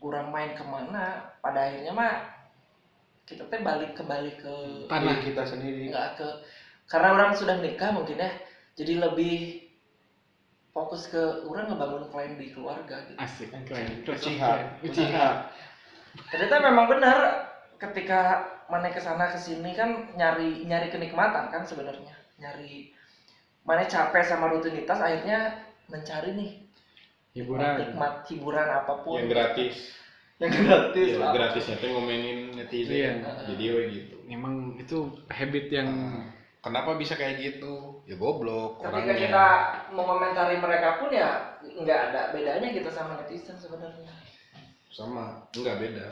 kurang 0.00 0.32
main 0.32 0.56
ke 0.56 0.64
mana. 0.64 1.36
Pada 1.44 1.68
akhirnya 1.68 1.92
mah 1.92 2.14
kita 3.28 3.44
teh 3.44 3.60
balik 3.60 3.92
kembali 3.92 4.32
ke 4.40 4.54
tanah. 4.88 5.20
Kita 5.20 5.44
sendiri. 5.44 5.92
nggak 5.92 6.16
ke 6.16 6.28
karena 6.88 7.12
orang 7.12 7.36
sudah 7.36 7.60
nikah 7.60 7.92
mungkin 7.92 8.18
ya 8.18 8.32
jadi 8.74 9.04
lebih 9.04 9.59
fokus 10.80 11.12
ke 11.12 11.44
orang 11.44 11.68
ngebangun 11.68 12.08
klien 12.08 12.40
di 12.40 12.56
keluarga 12.56 13.04
gitu. 13.04 13.20
Asik. 13.20 13.52
Terus 14.08 14.24
Uchiha. 14.24 14.80
Uchiha. 14.80 15.28
ternyata 16.10 16.56
memang 16.58 16.90
benar 16.90 17.18
ketika 17.78 18.42
mana 18.66 18.90
ke 18.90 18.98
sana 18.98 19.30
ke 19.30 19.38
sini 19.38 19.76
kan 19.78 20.10
nyari 20.16 20.64
nyari 20.64 20.88
kenikmatan 20.88 21.52
kan 21.52 21.62
sebenarnya. 21.68 22.16
Nyari 22.40 22.96
mana 23.68 23.84
capek 23.84 24.24
sama 24.24 24.48
rutinitas 24.48 24.96
akhirnya 24.96 25.60
mencari 25.92 26.32
nih 26.32 26.50
hiburan. 27.36 27.76
nikmat 27.76 28.24
hiburan 28.32 28.68
apa 28.68 29.04
pun. 29.04 29.20
Yang 29.20 29.28
gratis. 29.36 29.76
Yang 30.40 30.52
gratis 30.64 31.08
ya, 31.12 31.18
lah. 31.20 31.32
gratisnya 31.36 31.76
tuh 31.76 31.88
ngomenin 31.92 32.56
netizen? 32.56 32.96
Iya. 32.96 33.12
jadi 33.52 33.64
we 33.76 33.82
gitu. 33.92 34.16
Memang 34.24 34.80
itu 34.80 34.96
habit 35.28 35.68
yang 35.68 35.90
kenapa 36.64 36.96
bisa 36.96 37.14
kayak 37.14 37.36
gitu 37.38 37.89
ya 38.08 38.14
goblok 38.18 38.80
ketika 38.80 38.96
orangnya. 38.96 39.14
kita 39.16 39.46
mengomentari 39.94 40.56
mereka 40.58 40.98
pun 40.98 41.10
ya 41.12 41.58
nggak 41.62 42.00
ada 42.10 42.20
bedanya 42.32 42.68
kita 42.72 42.90
sama 42.90 43.20
netizen 43.20 43.56
sebenarnya. 43.60 44.10
Sama 44.90 45.46
enggak 45.54 45.76
beda. 45.78 46.06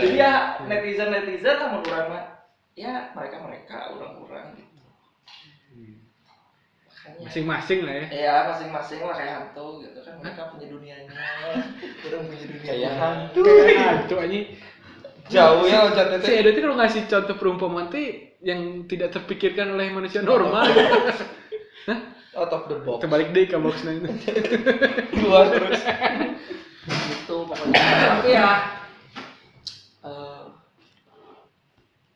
Jadi 0.00 0.16
ya 0.16 0.56
netizen 0.64 1.10
netizen 1.12 1.56
lah 1.60 1.68
menurut 1.74 2.06
mah 2.08 2.24
ya 2.78 3.12
mereka 3.12 3.36
mereka 3.44 3.76
orang 3.92 4.14
orang 4.24 4.46
gitu 4.56 4.70
makanya 7.00 7.26
masing-masing 7.26 7.80
lah 7.84 7.94
ya. 7.96 8.06
Ya 8.08 8.34
masing-masing 8.48 9.00
lah 9.04 9.14
kayak 9.16 9.34
hantu 9.36 9.66
gitu 9.84 9.98
kan. 10.04 10.14
Mereka 10.20 10.42
punya 10.54 10.66
dunianya. 10.68 11.24
Orang 12.06 12.22
punya 12.28 12.44
dunia 12.46 12.64
Kayak 12.64 12.92
hantu. 12.96 13.40
kayak 13.44 13.80
hantu 13.84 14.14
aja 14.20 14.40
Jauh 15.30 15.62
ya 15.62 15.78
loncatnya 15.86 16.18
si. 16.26 16.32
Edo 16.42 16.50
itu 16.50 16.60
kalau 16.64 16.76
ngasih 16.80 17.02
contoh 17.06 17.36
perumpamaan 17.38 17.86
tuh 17.86 18.02
yang 18.40 18.88
tidak 18.88 19.12
terpikirkan 19.12 19.76
oleh 19.76 19.92
manusia 19.92 20.24
normal 20.24 20.64
Out 22.30 22.52
of 22.54 22.62
the 22.70 22.78
box. 22.86 23.02
terbalik 23.02 23.34
deh 23.34 23.50
ke 23.50 23.58
boxnya 23.58 23.98
itu. 23.98 24.08
Keluar 25.18 25.50
terus. 25.50 25.82
gitu 26.86 27.36
pokoknya. 27.42 27.74
Tapi 27.74 28.28
ya 28.30 28.50
eh 30.06 30.44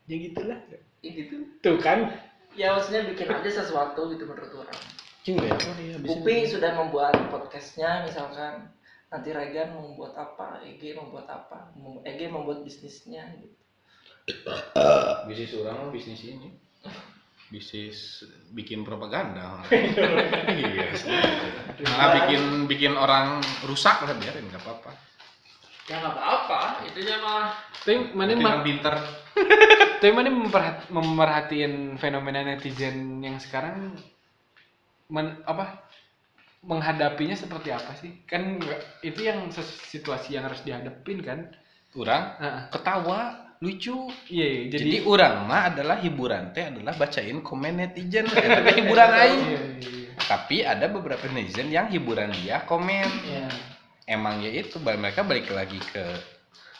ya 0.06 0.16
gitulah. 0.30 0.58
Ya 1.02 1.10
gitu. 1.10 1.36
Tuh 1.60 1.76
kan? 1.82 2.14
Ya 2.54 2.78
maksudnya 2.78 3.10
bikin 3.10 3.26
aja 3.26 3.50
sesuatu 3.50 4.06
gitu 4.14 4.22
menurut 4.22 4.54
orang. 4.54 4.80
Cing 5.26 5.42
ya? 5.42 5.50
Apa 5.50 5.74
nih 5.82 5.98
Upi 6.06 6.46
sudah 6.46 6.78
membuat 6.78 7.18
podcastnya 7.34 8.06
misalkan 8.06 8.70
nanti 9.10 9.34
Regan 9.34 9.74
membuat 9.74 10.14
apa, 10.14 10.62
EG 10.62 10.94
membuat 10.94 11.26
apa, 11.26 11.74
EG 12.06 12.30
membuat 12.30 12.62
bisnisnya 12.62 13.34
gitu. 13.42 13.63
Bisnis 15.28 15.52
orang 15.60 15.76
mah 15.84 15.90
bisnis 15.92 16.20
ini. 16.24 16.48
Bisnis 17.52 18.24
bikin 18.56 18.82
propaganda. 18.82 19.60
Iya 20.54 20.94
malah 21.84 22.10
bikin 22.24 22.42
bikin 22.70 22.92
orang 22.94 23.42
rusak 23.66 24.00
lah 24.06 24.14
biarin 24.16 24.46
nggak 24.48 24.62
apa-apa. 24.62 24.92
Ya 25.84 26.00
nggak 26.00 26.14
apa-apa, 26.16 26.60
intinya 26.88 27.16
mah. 27.20 27.46
Tapi 27.84 28.16
mana 28.16 28.32
mah 28.40 28.64
pinter. 28.64 28.94
Tapi 30.00 30.12
mana 30.14 30.30
memperhat- 30.32 30.88
memerhatiin 30.88 32.00
fenomena 32.00 32.40
netizen 32.40 33.20
yang 33.20 33.36
sekarang 33.36 33.92
men, 35.12 35.44
apa 35.44 35.84
menghadapinya 36.64 37.36
seperti 37.36 37.68
apa 37.74 37.92
sih? 38.00 38.24
Kan 38.24 38.62
itu 39.04 39.20
yang 39.20 39.52
situasi 39.92 40.40
yang 40.40 40.48
harus 40.48 40.64
dihadapin 40.64 41.20
kan? 41.20 41.52
Orang 41.94 42.40
Heeh. 42.40 42.62
ketawa 42.72 43.43
lucu. 43.62 44.10
Iya 44.32 44.46
iya, 44.46 44.62
jadi, 44.74 44.82
jadi, 44.86 44.98
orang 45.06 45.34
mah 45.46 45.62
adalah 45.70 45.96
hiburan 46.00 46.50
teh 46.50 46.66
adalah 46.72 46.96
bacain 46.96 47.38
komen 47.44 47.78
netizen. 47.78 48.26
Eta 48.26 48.60
teh 48.64 48.74
hiburan 48.80 49.10
aing. 49.12 49.42
Iya, 49.44 49.60
iya, 49.60 49.60
iya. 49.78 50.10
tapi 50.26 50.56
ada 50.66 50.86
beberapa 50.90 51.26
netizen 51.30 51.70
yang 51.70 51.86
hiburan 51.92 52.32
dia 52.34 52.64
komen. 52.66 53.08
Ya 53.28 53.46
emang 54.04 54.40
ya 54.44 54.50
itu 54.52 54.76
mereka 54.80 55.24
balik 55.24 55.48
lagi 55.52 55.80
ke 55.80 56.04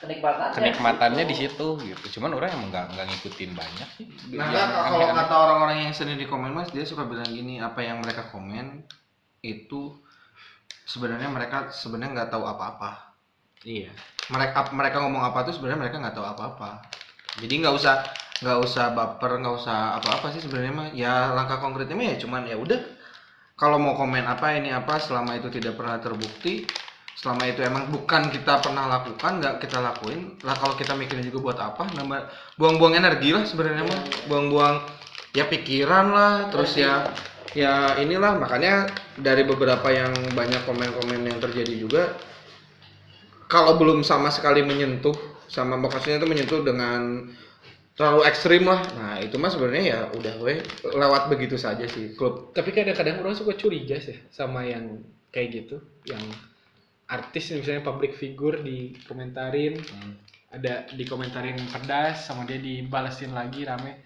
kenikmatannya. 0.04 0.54
kenikmatannya 0.54 1.24
di 1.24 1.36
situ 1.36 1.66
gitu. 1.80 2.04
Cuman 2.20 2.36
orang 2.36 2.52
emang 2.52 2.68
nggak 2.68 2.86
nggak 2.92 3.06
ngikutin 3.08 3.50
banyak 3.56 3.88
sih. 3.96 4.06
Nah, 4.36 4.52
Yang 4.52 4.70
kalau 4.92 5.08
kata 5.16 5.34
orang-orang 5.34 5.76
yang 5.88 5.94
sering 5.96 6.20
di 6.20 6.28
komen 6.28 6.52
mas, 6.52 6.68
dia 6.70 6.84
suka 6.84 7.08
bilang 7.08 7.28
gini, 7.28 7.60
apa 7.64 7.80
yang 7.80 8.04
mereka 8.04 8.28
komen 8.28 8.84
itu 9.40 9.96
sebenarnya 10.84 11.32
mereka 11.32 11.72
sebenarnya 11.72 12.12
nggak 12.20 12.30
tahu 12.32 12.44
apa-apa. 12.44 13.03
Iya 13.64 13.90
Mereka 14.30 14.72
mereka 14.72 15.04
ngomong 15.04 15.20
apa 15.20 15.44
tuh 15.44 15.52
sebenarnya 15.52 15.84
mereka 15.84 16.00
nggak 16.00 16.16
tahu 16.16 16.24
apa-apa. 16.24 16.80
Jadi 17.44 17.60
nggak 17.60 17.74
usah 17.76 18.00
nggak 18.40 18.58
usah 18.64 18.96
baper, 18.96 19.36
nggak 19.36 19.54
usah 19.60 20.00
apa-apa 20.00 20.32
sih 20.32 20.40
sebenarnya 20.40 20.72
mah. 20.72 20.88
Ya 20.96 21.28
langkah 21.36 21.60
konkretnya 21.60 21.92
mah 21.92 22.08
ya 22.08 22.16
cuman 22.16 22.48
ya 22.48 22.56
udah. 22.56 22.80
Kalau 23.60 23.76
mau 23.76 23.92
komen 23.92 24.24
apa 24.24 24.56
ini 24.56 24.72
apa 24.72 24.96
selama 24.96 25.36
itu 25.36 25.52
tidak 25.52 25.76
pernah 25.76 26.00
terbukti, 26.00 26.64
selama 27.14 27.46
itu 27.46 27.62
emang 27.62 27.88
bukan 27.94 28.26
kita 28.28 28.58
pernah 28.58 28.90
lakukan 28.90 29.38
nggak 29.38 29.54
kita 29.62 29.78
lakuin 29.78 30.34
lah 30.42 30.58
kalau 30.58 30.74
kita 30.74 30.98
mikirin 30.98 31.22
juga 31.22 31.38
buat 31.40 31.58
apa 31.62 31.86
nambah 31.94 32.20
buang-buang 32.58 32.98
energi 32.98 33.30
lah 33.30 33.46
sebenarnya 33.46 33.86
mah 33.86 34.00
buang-buang 34.26 34.82
ya 35.30 35.46
pikiran 35.46 36.10
lah 36.10 36.34
terus 36.50 36.74
ya 36.74 37.06
ya 37.54 37.94
inilah 38.02 38.34
makanya 38.34 38.90
dari 39.14 39.46
beberapa 39.46 39.86
yang 39.94 40.10
banyak 40.34 40.66
komen-komen 40.66 41.22
yang 41.22 41.38
terjadi 41.38 41.74
juga 41.78 42.02
kalau 43.47 43.76
belum 43.76 44.01
sama 44.01 44.28
sekali 44.28 44.62
menyentuh 44.62 45.14
sama 45.47 45.76
maksudnya 45.76 46.18
itu 46.18 46.26
menyentuh 46.26 46.61
dengan 46.62 47.30
terlalu 47.95 48.26
ekstrim 48.26 48.66
lah 48.66 48.82
nah 48.97 49.14
itu 49.18 49.36
mah 49.36 49.49
sebenarnya 49.49 49.84
ya 49.86 50.01
udah 50.12 50.34
weh 50.42 50.59
lewat 50.82 51.30
begitu 51.30 51.55
saja 51.55 51.86
sih 51.86 52.12
klub 52.12 52.51
tapi 52.51 52.74
kadang-kadang 52.74 53.22
orang 53.22 53.36
suka 53.36 53.55
curiga 53.55 54.01
sih 54.01 54.18
sama 54.28 54.66
yang 54.66 54.99
kayak 55.30 55.62
gitu 55.62 55.78
yang 56.05 56.22
artis 57.07 57.53
misalnya 57.53 57.84
public 57.84 58.16
figure 58.16 58.59
dikomentarin 58.59 59.76
Hmm. 59.78 60.14
ada 60.51 60.86
dikomentarin 60.90 61.59
pedas 61.68 62.24
sama 62.24 62.47
dia 62.47 62.59
dibalesin 62.59 63.30
lagi 63.30 63.62
rame 63.62 63.99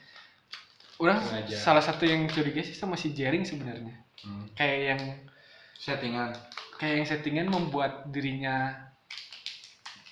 orang 0.98 1.20
Sengaja. 1.22 1.56
salah 1.56 1.84
satu 1.84 2.04
yang 2.04 2.26
curiga 2.26 2.60
sih 2.60 2.72
sama 2.72 2.96
si 2.96 3.14
Jering 3.14 3.46
sebenarnya 3.46 3.94
Hmm. 4.18 4.50
kayak 4.52 4.78
yang 4.82 5.02
settingan 5.78 6.34
kayak 6.76 6.94
yang 6.98 7.06
settingan 7.06 7.46
membuat 7.46 8.10
dirinya 8.10 8.87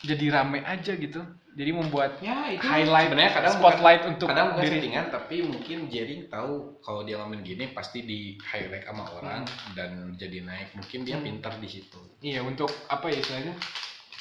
jadi 0.07 0.27
rame 0.31 0.63
aja 0.63 0.95
gitu. 0.95 1.21
Jadi 1.57 1.71
membuat 1.73 2.21
ya 2.21 2.53
itu 2.53 2.61
highlight 2.61 3.09
sebenarnya 3.09 3.33
kadang 3.33 3.55
spotlight 3.57 4.01
bukan, 4.05 4.13
untuk 4.13 4.29
kadang 4.29 4.49
bukan 4.53 4.61
diri. 4.61 4.77
settingan 4.77 5.05
tapi 5.09 5.37
mungkin 5.41 5.79
Jering 5.89 6.23
tahu 6.29 6.53
kalau 6.85 7.01
dia 7.09 7.17
ngomongin 7.17 7.43
gini 7.49 7.65
pasti 7.73 8.05
di 8.05 8.37
highlight 8.45 8.85
sama 8.85 9.09
orang 9.17 9.43
dan 9.73 10.13
jadi 10.21 10.45
naik. 10.45 10.77
Mungkin 10.77 11.09
dia 11.09 11.17
Hmm. 11.17 11.25
pintar 11.25 11.57
di 11.57 11.65
situ. 11.65 11.97
Iya 12.21 12.45
untuk 12.45 12.69
apa 12.93 13.09
ya 13.09 13.19
istilahnya? 13.25 13.57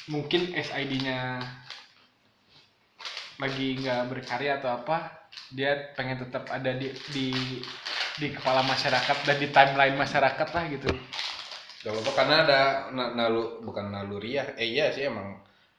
Mungkin 0.08 0.56
SID-nya 0.56 1.44
lagi 3.36 3.66
nggak 3.84 4.02
berkarya 4.08 4.56
atau 4.56 4.72
apa 4.72 5.28
dia 5.52 5.92
pengen 5.92 6.24
tetap 6.24 6.48
ada 6.48 6.72
di 6.72 6.88
di 7.12 7.26
di 8.16 8.32
kepala 8.32 8.64
masyarakat 8.64 9.16
dan 9.28 9.36
di 9.36 9.48
timeline 9.52 9.92
masyarakat 9.94 10.48
lah 10.56 10.64
gitu. 10.72 10.88
Kalau 11.84 12.00
karena 12.16 12.36
ada 12.48 12.60
na- 12.96 13.12
nalu 13.12 13.60
bukan 13.60 13.92
naluriah, 13.92 14.56
eh 14.56 14.72
iya 14.72 14.88
sih 14.88 15.04
emang 15.04 15.36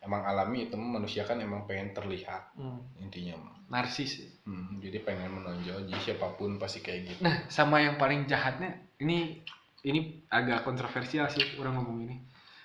emang 0.08 0.24
alami 0.24 0.66
itu 0.66 0.76
manusia 0.76 1.22
kan 1.22 1.36
emang 1.38 1.68
pengen 1.68 1.92
terlihat 1.92 2.56
Hmm. 2.56 2.80
intinya 2.98 3.36
mah. 3.38 3.56
narsis 3.68 4.24
Hmm, 4.42 4.80
jadi 4.80 5.04
pengen 5.04 5.28
menonjol 5.34 5.84
jadi 5.84 6.00
siapa 6.02 6.32
pun 6.34 6.56
pasti 6.56 6.80
kayak 6.80 7.00
gitu. 7.06 7.20
nah 7.20 7.44
sama 7.48 7.78
yang 7.78 8.00
paling 8.00 8.24
jahatnya 8.24 8.72
ini 8.98 9.44
ini 9.84 10.24
agak 10.28 10.64
kontroversial 10.64 11.28
sih 11.28 11.44
orang 11.60 11.76
ngomong 11.76 12.08
ini 12.08 12.16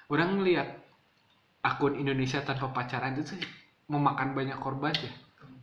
orang 0.07 0.39
ngeliat 0.39 0.69
akun 1.61 1.95
Indonesia 1.97 2.39
tanpa 2.41 2.71
pacaran 2.71 3.15
itu 3.15 3.35
tuh 3.35 3.41
memakan 3.89 4.31
banyak 4.33 4.57
korban 4.57 4.95
ya 4.95 5.11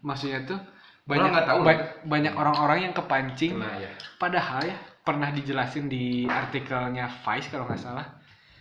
maksudnya 0.01 0.43
tuh 0.45 0.59
banyak 1.03 1.31
nggak 1.31 1.47
tahu 1.47 1.59
ba- 1.63 1.87
banyak 2.05 2.33
orang-orang 2.35 2.79
yang 2.81 2.93
kepancing 2.93 3.55
Kena 3.55 3.79
ya. 3.79 3.89
Padahal 4.15 4.61
ya 4.61 4.75
pernah 5.01 5.31
dijelasin 5.31 5.87
di 5.87 6.27
artikelnya 6.27 7.07
Vice 7.23 7.47
kalau 7.47 7.63
nggak 7.65 7.79
salah 7.79 8.18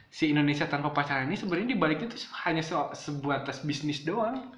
si 0.09 0.32
Indonesia 0.32 0.64
tanpa 0.64 0.90
pacaran 0.90 1.28
ini 1.28 1.36
sebenarnya 1.36 1.76
dibaliknya 1.76 2.09
tuh 2.09 2.20
hanya 2.48 2.64
se- 2.64 2.94
sebatas 2.96 3.61
bisnis 3.62 4.02
doang, 4.02 4.52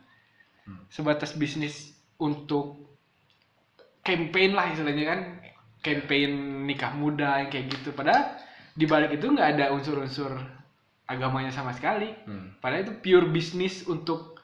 Hmm. 0.67 0.87
sebatas 0.87 1.35
bisnis 1.35 1.91
untuk 2.23 2.87
campaign 4.07 4.55
lah 4.55 4.71
istilahnya 4.71 5.05
kan, 5.07 5.21
campaign 5.83 6.31
nikah 6.69 6.93
muda 6.95 7.43
yang 7.45 7.51
kayak 7.51 7.67
gitu. 7.73 7.91
Padahal 7.93 8.37
di 8.77 8.87
balik 8.87 9.19
itu 9.19 9.27
nggak 9.27 9.49
ada 9.59 9.65
unsur-unsur 9.75 10.31
agamanya 11.11 11.51
sama 11.51 11.75
sekali. 11.75 12.15
Hmm. 12.25 12.55
Padahal 12.63 12.87
itu 12.87 12.95
pure 13.03 13.27
bisnis 13.27 13.83
untuk 13.91 14.39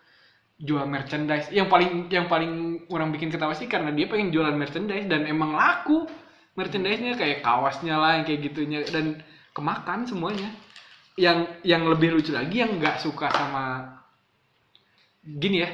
jual 0.58 0.88
merchandise. 0.88 1.52
Yang 1.52 1.68
paling 1.68 1.90
yang 2.10 2.26
paling 2.26 2.52
orang 2.90 3.12
bikin 3.12 3.28
ketawa 3.30 3.52
sih 3.54 3.68
karena 3.68 3.92
dia 3.92 4.08
pengen 4.08 4.32
jualan 4.34 4.56
merchandise 4.56 5.06
dan 5.06 5.28
emang 5.28 5.52
laku 5.54 6.08
merchandise-nya 6.56 7.14
kayak 7.20 7.44
kawasnya 7.44 8.00
lah 8.00 8.16
yang 8.18 8.24
kayak 8.24 8.40
gitunya 8.50 8.80
dan 8.88 9.20
kemakan 9.52 10.08
semuanya. 10.08 10.48
Yang 11.16 11.38
yang 11.64 11.88
lebih 11.88 12.12
lucu 12.12 12.30
lagi 12.30 12.60
yang 12.60 12.76
nggak 12.76 13.00
suka 13.00 13.28
sama 13.28 13.96
gini 15.22 15.64
ya 15.64 15.70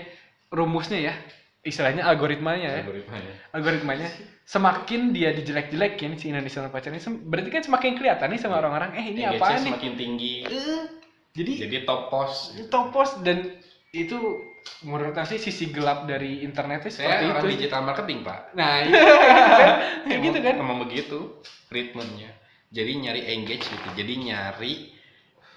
rumusnya 0.49 0.99
ya 1.03 1.14
istilahnya 1.62 2.03
algoritmanya 2.03 2.68
ya 2.72 2.80
Algoritmanya. 2.82 3.32
algoritmanya 3.53 4.09
semakin 4.43 5.12
dia 5.12 5.30
dijelek-jelekin 5.30 6.16
si 6.16 6.30
Indonesia 6.30 6.59
Tanpa 6.59 6.78
Pacaran 6.78 6.97
ini 6.97 7.03
sem- 7.03 7.22
berarti 7.22 7.51
kan 7.51 7.62
semakin 7.62 7.93
kelihatan 7.95 8.28
nih 8.30 8.40
sama 8.40 8.59
orang-orang 8.59 8.97
eh 8.97 9.07
ini 9.09 9.22
apaan 9.24 9.62
nih 9.62 9.70
semakin 9.70 9.93
tinggi. 9.95 10.34
Eh, 10.43 10.82
jadi 11.32 11.53
Jadi 11.64 11.76
top 11.84 12.03
post. 12.09 12.59
topos 12.68 13.11
dan 13.22 13.55
itu 13.93 14.18
menurut 14.82 15.14
saya 15.14 15.26
sih 15.28 15.40
sisi 15.40 15.70
gelap 15.70 16.05
dari 16.05 16.43
internetnya 16.43 16.90
seperti 16.90 17.03
Saya 17.03 17.30
orang 17.30 17.45
itu. 17.45 17.51
digital 17.57 17.80
marketing, 17.82 18.18
Pak. 18.22 18.40
Nah, 18.53 18.74
iya, 18.84 19.01
kan? 19.53 19.72
kayak 20.07 20.20
gitu 20.22 20.38
kan. 20.43 20.55
Emang 20.59 20.78
begitu 20.82 21.18
ritmenya. 21.68 22.30
Jadi 22.68 22.90
nyari 22.99 23.20
engage 23.30 23.64
gitu. 23.64 23.88
Jadi 23.95 24.12
nyari 24.22 24.72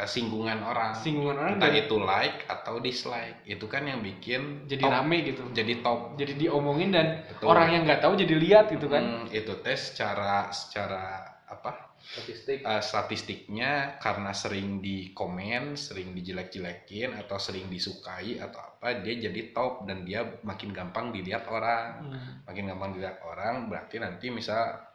singgungan 0.03 0.59
orang. 0.59 0.91
Singgungan 0.99 1.35
orang 1.39 1.51
Entah 1.55 1.71
dan 1.71 1.79
itu 1.87 1.95
like 1.95 2.43
atau 2.51 2.83
dislike. 2.83 3.47
Itu 3.47 3.71
kan 3.71 3.87
yang 3.87 4.03
bikin 4.03 4.67
jadi 4.67 4.83
top. 4.83 4.91
rame 4.91 5.17
gitu. 5.23 5.43
Jadi 5.55 5.73
top. 5.79 6.19
Jadi 6.19 6.33
diomongin 6.35 6.91
dan 6.91 7.23
Betul. 7.31 7.47
orang 7.47 7.67
yang 7.71 7.81
nggak 7.87 8.03
tahu 8.03 8.19
jadi 8.19 8.35
lihat 8.35 8.65
gitu 8.75 8.91
kan. 8.91 9.03
Hmm, 9.03 9.25
itu 9.31 9.55
tes 9.63 9.95
secara 9.95 10.51
secara 10.51 11.23
apa? 11.47 11.95
statistik 12.05 12.61
uh, 12.61 12.83
statistiknya 12.85 13.97
karena 13.97 14.29
sering 14.29 14.77
di 14.77 15.09
komen, 15.09 15.73
sering 15.73 16.13
dijelek-jelekin 16.13 17.17
atau 17.17 17.41
sering 17.41 17.65
disukai 17.65 18.37
atau 18.37 18.61
apa 18.61 19.01
dia 19.01 19.17
jadi 19.17 19.49
top 19.49 19.89
dan 19.89 20.05
dia 20.05 20.21
makin 20.45 20.69
gampang 20.69 21.09
dilihat 21.09 21.49
orang. 21.49 22.05
Hmm. 22.05 22.45
Makin 22.45 22.63
gampang 22.69 22.93
dilihat 22.93 23.25
orang 23.25 23.73
berarti 23.73 23.97
nanti 23.97 24.29
misal 24.29 24.85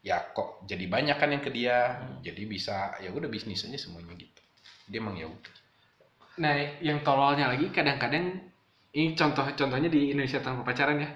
ya 0.00 0.32
kok 0.32 0.64
jadi 0.68 0.84
banyak 0.84 1.16
kan 1.16 1.32
yang 1.32 1.40
ke 1.40 1.48
dia. 1.48 1.96
Hmm. 1.96 2.20
Jadi 2.20 2.42
bisa 2.44 2.92
ya 3.00 3.08
udah 3.08 3.32
bisnis 3.32 3.64
aja 3.64 3.80
semuanya 3.80 4.12
gitu. 4.20 4.29
Dia 4.90 4.98
emang 5.02 5.16
ya 5.16 5.26
udah. 5.30 5.54
Nah, 6.42 6.54
yang 6.80 6.98
tololnya 7.06 7.46
lagi 7.52 7.68
kadang-kadang 7.70 8.24
ini 8.96 9.14
contoh-contohnya 9.14 9.88
di 9.92 10.10
Indonesia 10.12 10.40
tanpa 10.42 10.62
pacaran 10.66 10.98
ya. 11.04 11.10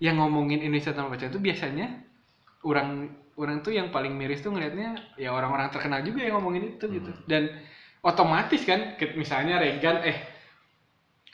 Yang 0.00 0.16
ngomongin 0.24 0.60
Indonesia 0.64 0.92
tanpa 0.96 1.16
pacaran 1.16 1.32
itu 1.34 1.42
biasanya 1.42 1.86
orang 2.64 2.88
orang 3.40 3.56
tuh 3.64 3.72
yang 3.78 3.88
paling 3.94 4.12
miris 4.16 4.40
tuh 4.44 4.52
ngelihatnya 4.52 5.16
ya 5.20 5.32
orang-orang 5.32 5.68
terkenal 5.74 6.00
juga 6.04 6.20
yang 6.26 6.34
ngomongin 6.40 6.76
itu 6.76 6.84
gitu. 6.88 7.12
Dan 7.28 7.48
otomatis 8.04 8.62
kan 8.64 8.96
misalnya 9.16 9.60
Regan 9.60 10.00
eh 10.04 10.18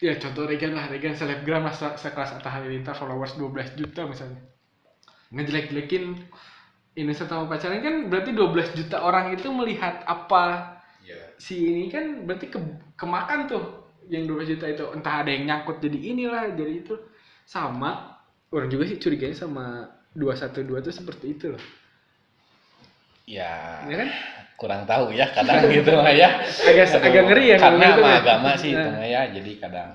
ya 0.07 0.13
contoh 0.23 0.45
Regan 0.51 0.73
lah 0.77 0.87
Regan 0.93 1.15
selebgram 1.17 1.63
lah 1.69 1.75
se- 1.81 1.97
sekelas 2.05 2.37
Atta 2.37 2.49
Halilintar 2.53 2.95
followers 3.01 3.33
12 3.41 3.73
juta 3.81 4.05
misalnya 4.05 4.41
ngejelek-jelekin 5.35 6.05
Indonesia 6.97 7.27
tanpa 7.29 7.57
pacaran 7.57 7.81
kan 7.85 7.95
berarti 8.11 8.31
12 8.33 8.73
juta 8.77 9.05
orang 9.05 9.33
itu 9.37 9.49
melihat 9.53 10.05
apa. 10.09 10.76
Si 11.39 11.55
ini 11.69 11.89
kan 11.93 12.25
berarti 12.27 12.47
ke, 12.49 12.59
kemakan 12.97 13.47
tuh 13.49 13.63
yang 14.09 14.25
12 14.25 14.47
juta 14.57 14.67
itu 14.71 14.85
entah 14.95 15.23
ada 15.23 15.31
yang 15.35 15.45
nyangkut 15.51 15.83
jadi 15.83 15.99
inilah 16.15 16.55
jadi 16.55 16.73
itu 16.83 16.95
sama 17.45 18.17
orang 18.55 18.69
juga 18.71 18.87
sih 18.91 18.99
curiganya 19.03 19.37
sama 19.37 19.65
212 20.15 20.87
tuh 20.87 20.95
seperti 20.95 21.27
itu 21.35 21.47
loh 21.55 21.63
Ya, 23.27 23.83
ya 23.91 23.97
kan 24.07 24.09
kurang 24.55 24.87
tahu 24.87 25.11
ya 25.11 25.27
kadang 25.35 25.67
gitu 25.67 25.99
mah 25.99 26.15
ya. 26.15 26.39
agak 26.71 26.87
agak 26.95 27.23
ngeri 27.27 27.45
ya 27.51 27.57
Karena 27.59 27.87
sama 27.99 28.07
ya. 28.07 28.19
agama 28.23 28.51
sih 28.55 28.71
itu 28.79 28.87
Nah. 28.87 28.95
mah 28.95 29.07
ya, 29.11 29.23
jadi 29.35 29.51
kadang 29.59 29.91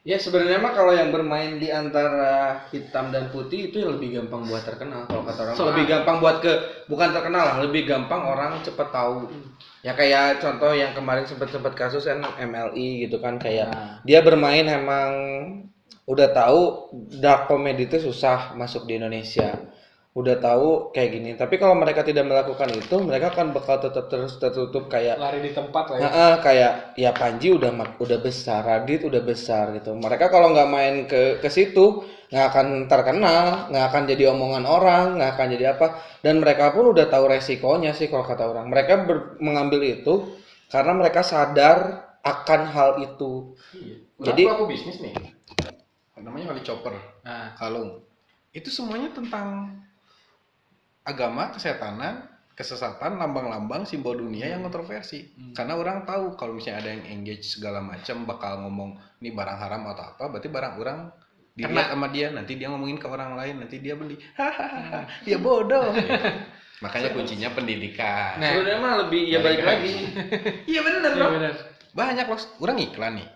Ya 0.00 0.16
sebenarnya 0.16 0.56
mah 0.64 0.72
kalau 0.72 0.96
yang 0.96 1.12
bermain 1.12 1.60
di 1.60 1.68
antara 1.68 2.64
hitam 2.72 3.12
dan 3.12 3.28
putih 3.28 3.68
itu 3.68 3.84
yang 3.84 4.00
lebih 4.00 4.16
gampang 4.16 4.48
buat 4.48 4.64
terkenal 4.64 5.04
kalau 5.04 5.28
kata 5.28 5.40
orang. 5.44 5.52
Soalnya- 5.52 5.70
lebih 5.76 5.84
gampang 5.92 6.16
buat 6.24 6.36
ke 6.40 6.52
bukan 6.88 7.08
terkenal 7.12 7.44
lah, 7.44 7.56
lebih 7.60 7.82
gampang 7.84 8.22
orang 8.24 8.64
cepet 8.64 8.88
tahu. 8.88 9.28
Ya 9.84 9.92
kayak 9.92 10.40
contoh 10.40 10.72
yang 10.72 10.96
kemarin 10.96 11.28
sempat-sempat 11.28 11.76
kasus 11.76 12.08
kan 12.08 12.24
MLI 12.40 13.04
gitu 13.04 13.20
kan 13.20 13.36
kayak 13.36 13.68
Nah. 13.68 14.00
dia 14.00 14.24
bermain 14.24 14.64
emang 14.64 15.12
udah 16.08 16.28
tahu 16.32 16.88
dark 17.20 17.44
comedy 17.44 17.84
itu 17.84 18.00
susah 18.00 18.56
masuk 18.56 18.88
di 18.88 18.96
Indonesia. 18.96 19.52
Udah 20.10 20.42
tahu 20.42 20.90
kayak 20.90 21.10
gini. 21.14 21.30
Tapi 21.38 21.54
kalau 21.54 21.78
mereka 21.78 22.02
tidak 22.02 22.26
melakukan 22.26 22.66
itu, 22.74 22.98
mereka 22.98 23.30
akan 23.30 23.54
bakal 23.54 23.78
tetap 23.78 24.10
terus 24.10 24.42
tertutup 24.42 24.90
kayak 24.90 25.14
lari 25.22 25.38
di 25.38 25.54
tempat 25.54 25.86
lah 25.86 25.96
ya 25.96 26.02
Heeh, 26.02 26.32
kayak 26.42 26.72
ya 26.98 27.10
Panji 27.14 27.54
udah 27.54 27.70
udah 27.94 28.18
besar, 28.18 28.66
Radit 28.66 29.06
udah 29.06 29.22
besar 29.22 29.70
gitu. 29.78 29.94
Mereka 29.94 30.26
kalau 30.26 30.50
nggak 30.50 30.66
main 30.66 30.94
ke 31.06 31.38
ke 31.38 31.46
situ 31.46 32.02
nggak 32.26 32.46
akan 32.50 32.66
terkenal, 32.90 33.70
nggak 33.70 33.86
akan 33.86 34.02
jadi 34.10 34.34
omongan 34.34 34.64
orang, 34.66 35.06
nggak 35.22 35.30
akan 35.38 35.46
jadi 35.54 35.64
apa. 35.78 35.86
Dan 36.26 36.42
mereka 36.42 36.74
pun 36.74 36.90
udah 36.90 37.06
tahu 37.06 37.30
resikonya 37.30 37.94
sih 37.94 38.10
kalau 38.10 38.26
kata 38.26 38.50
orang. 38.50 38.66
Mereka 38.66 39.06
ber- 39.06 39.38
mengambil 39.38 39.78
itu 39.86 40.34
karena 40.74 40.90
mereka 40.90 41.22
sadar 41.22 42.10
akan 42.26 42.60
hal 42.66 42.90
itu. 43.06 43.54
Jadi 44.18 44.42
Jadi- 44.42 44.44
aku 44.50 44.66
bisnis 44.66 44.98
nih. 44.98 45.14
Namanya 46.18 46.52
kali 46.52 46.60
chopper. 46.66 46.92
nah 47.24 47.54
kalung 47.56 48.02
itu 48.50 48.68
semuanya 48.68 49.08
tentang 49.14 49.72
agama 51.04 51.50
kesetanan 51.54 52.30
kesesatan 52.60 53.16
lambang-lambang 53.16 53.88
simbol 53.88 54.20
dunia 54.20 54.52
yang 54.52 54.60
kontroversi. 54.60 55.32
Karena 55.56 55.80
orang 55.80 56.04
tahu 56.04 56.36
kalau 56.36 56.52
misalnya 56.52 56.84
ada 56.84 56.90
yang 56.92 57.04
engage 57.08 57.56
segala 57.56 57.80
macam 57.80 58.28
bakal 58.28 58.60
ngomong 58.68 59.00
ini 59.24 59.32
barang 59.32 59.56
haram 59.56 59.88
atau 59.88 60.12
apa 60.12 60.24
berarti 60.28 60.48
barang 60.52 60.74
orang 60.76 60.98
dilihat 61.56 61.88
sama 61.92 62.08
dia 62.12 62.30
nanti 62.30 62.60
dia 62.60 62.68
ngomongin 62.68 63.00
ke 63.00 63.08
orang 63.08 63.32
lain 63.32 63.64
nanti 63.64 63.80
dia 63.80 63.96
beli. 63.96 64.20
Hahaha 64.36 65.08
dia 65.26 65.40
bodoh. 65.40 65.96
Makanya 66.84 67.16
kuncinya 67.16 67.48
pendidikan. 67.56 68.36
Nah. 68.36 68.52
Sebenarnya 68.56 68.80
mah 68.80 68.94
lebih 69.08 69.22
ya 69.24 69.38
balik 69.40 69.64
lagi. 69.64 69.92
iya 70.70 70.80
bener 70.84 71.00
iya 71.00 71.16
loh. 71.16 71.30
benar 71.32 71.54
banyak 71.96 72.26
loh. 72.28 72.40
Orang 72.60 72.76
iklan 72.76 73.24
nih 73.24 73.28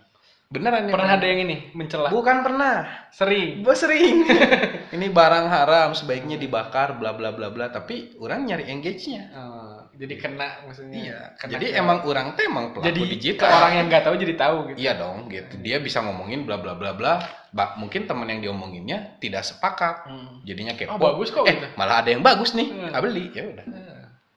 beneran 0.54 0.86
nih 0.86 0.94
pernah 0.94 1.10
ada 1.12 1.26
yang 1.26 1.40
ini 1.42 1.56
mencela 1.74 2.08
bukan 2.08 2.36
pernah 2.40 2.86
sering 3.10 3.60
Gue 3.60 3.74
sering. 3.74 4.22
ini 4.96 5.06
barang 5.08 5.46
haram 5.46 5.90
sebaiknya 5.90 6.34
dibakar 6.34 6.94
bla 6.94 7.10
bla 7.10 7.30
bla 7.30 7.50
bla 7.50 7.66
tapi 7.68 8.14
orang 8.16 8.46
nyari 8.46 8.66
engage-nya. 8.68 9.22
Oh, 9.32 9.78
jadi 9.92 10.14
kena 10.14 10.62
maksudnya 10.62 10.94
Iya. 10.96 11.18
Kena 11.34 11.50
Jadi 11.52 11.66
ke- 11.68 11.74
emang 11.76 11.98
orang 12.02 12.34
teh 12.34 12.44
emang 12.44 12.70
pelaku 12.70 12.86
jadi 12.88 13.00
digital. 13.08 13.50
orang 13.50 13.72
yang 13.74 13.86
nggak 13.88 14.02
tahu 14.02 14.14
jadi 14.16 14.34
tahu 14.36 14.56
gitu 14.70 14.78
Iya 14.78 14.92
dong, 14.96 15.18
gitu. 15.26 15.54
Dia 15.58 15.76
bisa 15.78 15.98
ngomongin 16.00 16.42
bla 16.42 16.58
bla 16.58 16.74
bla 16.74 16.94
bla. 16.94 17.18
Ba- 17.50 17.74
mungkin 17.74 18.04
teman 18.04 18.26
yang 18.26 18.42
diomonginnya 18.42 19.18
tidak 19.18 19.42
sepakat. 19.42 20.06
Hmm. 20.06 20.42
Jadinya 20.42 20.74
oh 20.74 20.78
kepo. 20.90 20.98
bagus 20.98 21.28
kok 21.30 21.46
eh, 21.46 21.54
gitu 21.54 21.66
malah 21.74 22.02
ada 22.02 22.10
yang 22.10 22.22
bagus 22.22 22.54
nih. 22.54 22.66
Hmm. 22.68 22.90
Ah, 22.90 23.00
beli. 23.00 23.30
Ya 23.30 23.42
udah. 23.44 23.64
Hmm. 23.66 23.83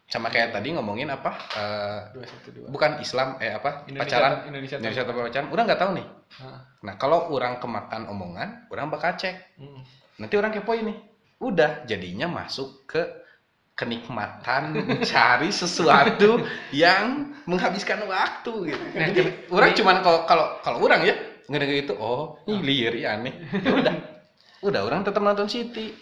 Sama 0.08 0.32
kayak 0.32 0.56
tadi 0.56 0.72
ngomongin 0.72 1.12
apa? 1.12 1.36
eh, 1.60 2.00
dua 2.16 2.24
satu 2.24 2.50
dua 2.56 2.68
bukan 2.72 3.04
Islam 3.04 3.36
eh 3.44 3.52
apa? 3.52 3.84
Indonesia 3.92 4.08
pacaran. 4.18 4.34
Indonesia, 4.48 4.76
Indonesia 4.80 5.04
tanpa 5.04 5.22
pacaran. 5.28 5.48
Orang 5.52 5.64
nggak 5.68 5.82
tahu 5.84 5.92
nih. 6.00 6.08
Hah. 6.40 6.60
Nah, 6.88 6.94
kalau 6.96 7.20
orang 7.36 7.60
kemakan 7.60 8.08
omongan, 8.08 8.50
orang 8.72 8.88
bakal 8.88 9.12
cek. 9.20 9.36
Hmm. 9.60 9.84
nanti 10.18 10.34
orang 10.34 10.50
kepo 10.50 10.74
ini 10.74 10.98
udah 11.38 11.86
jadinya 11.86 12.26
masuk 12.26 12.90
ke 12.90 13.06
kenikmatan 13.78 14.74
mencari 14.90 15.54
sesuatu 15.54 16.42
yang 16.74 17.38
menghabiskan 17.46 18.02
waktu 18.10 18.74
gitu 18.74 18.84
Nah, 18.98 19.10
jadi 19.14 19.30
orang 19.54 19.72
cuman 19.78 19.96
kalau 20.02 20.20
kalau 20.26 20.46
kalau 20.66 20.78
orang 20.82 21.06
ya 21.06 21.14
ngedenger 21.46 21.86
itu 21.86 21.94
oh 22.02 22.42
ini 22.50 22.66
liar 22.66 22.94
ya 22.98 23.08
aneh 23.22 23.34
Ya 23.62 23.72
udah 23.78 23.96
udah 24.66 24.82
orang 24.82 25.06
tetap 25.06 25.22
nonton 25.22 25.46
City 25.46 25.94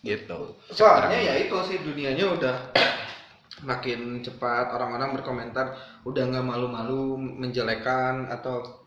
gitu 0.00 0.56
Soalnya 0.72 1.20
ya 1.20 1.34
itu 1.44 1.52
sih 1.68 1.76
dunianya 1.84 2.24
udah 2.24 2.56
semakin 3.64 4.20
cepat 4.20 4.68
orang-orang 4.70 5.16
berkomentar 5.16 5.72
udah 6.04 6.22
nggak 6.28 6.44
malu-malu 6.44 7.16
menjelekan 7.16 8.28
atau 8.28 8.84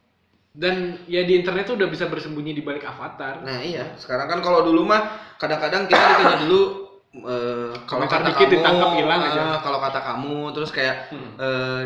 Dan 0.57 1.05
ya 1.05 1.21
di 1.21 1.37
internet 1.37 1.69
tuh 1.69 1.77
udah 1.77 1.85
bisa 1.85 2.09
bersembunyi 2.09 2.53
di 2.53 2.65
balik 2.65 2.81
avatar. 2.81 3.45
nah 3.45 3.61
iya 3.61 3.93
sekarang 3.93 4.25
kan 4.25 4.39
kalau 4.41 4.65
dulu 4.65 4.89
mah 4.89 5.05
kadang-kadang 5.37 5.85
kita 5.85 6.01
ditanya 6.17 6.37
dulu 6.45 6.61
eh, 7.13 7.73
kalau 7.85 8.09
kata 8.09 8.25
dikit 8.33 8.47
kamu 8.49 8.53
ditangkap 8.57 8.89
hilang 8.97 9.21
aja. 9.21 9.43
kalau 9.61 9.77
kata 9.77 9.99
kamu 10.01 10.37
terus 10.53 10.69
kayak 10.73 11.13
Hmm. 11.13 11.29
eh, 11.37 11.83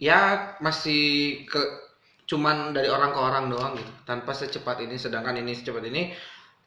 ya 0.00 0.20
masih 0.60 1.02
ke 1.44 1.60
cuman 2.24 2.72
dari 2.72 2.88
orang 2.88 3.12
ke 3.12 3.20
orang 3.20 3.44
doang 3.52 3.76
gitu 3.76 3.92
tanpa 4.08 4.32
secepat 4.32 4.80
ini 4.80 4.96
sedangkan 4.96 5.36
ini 5.44 5.52
secepat 5.52 5.84
ini 5.84 6.08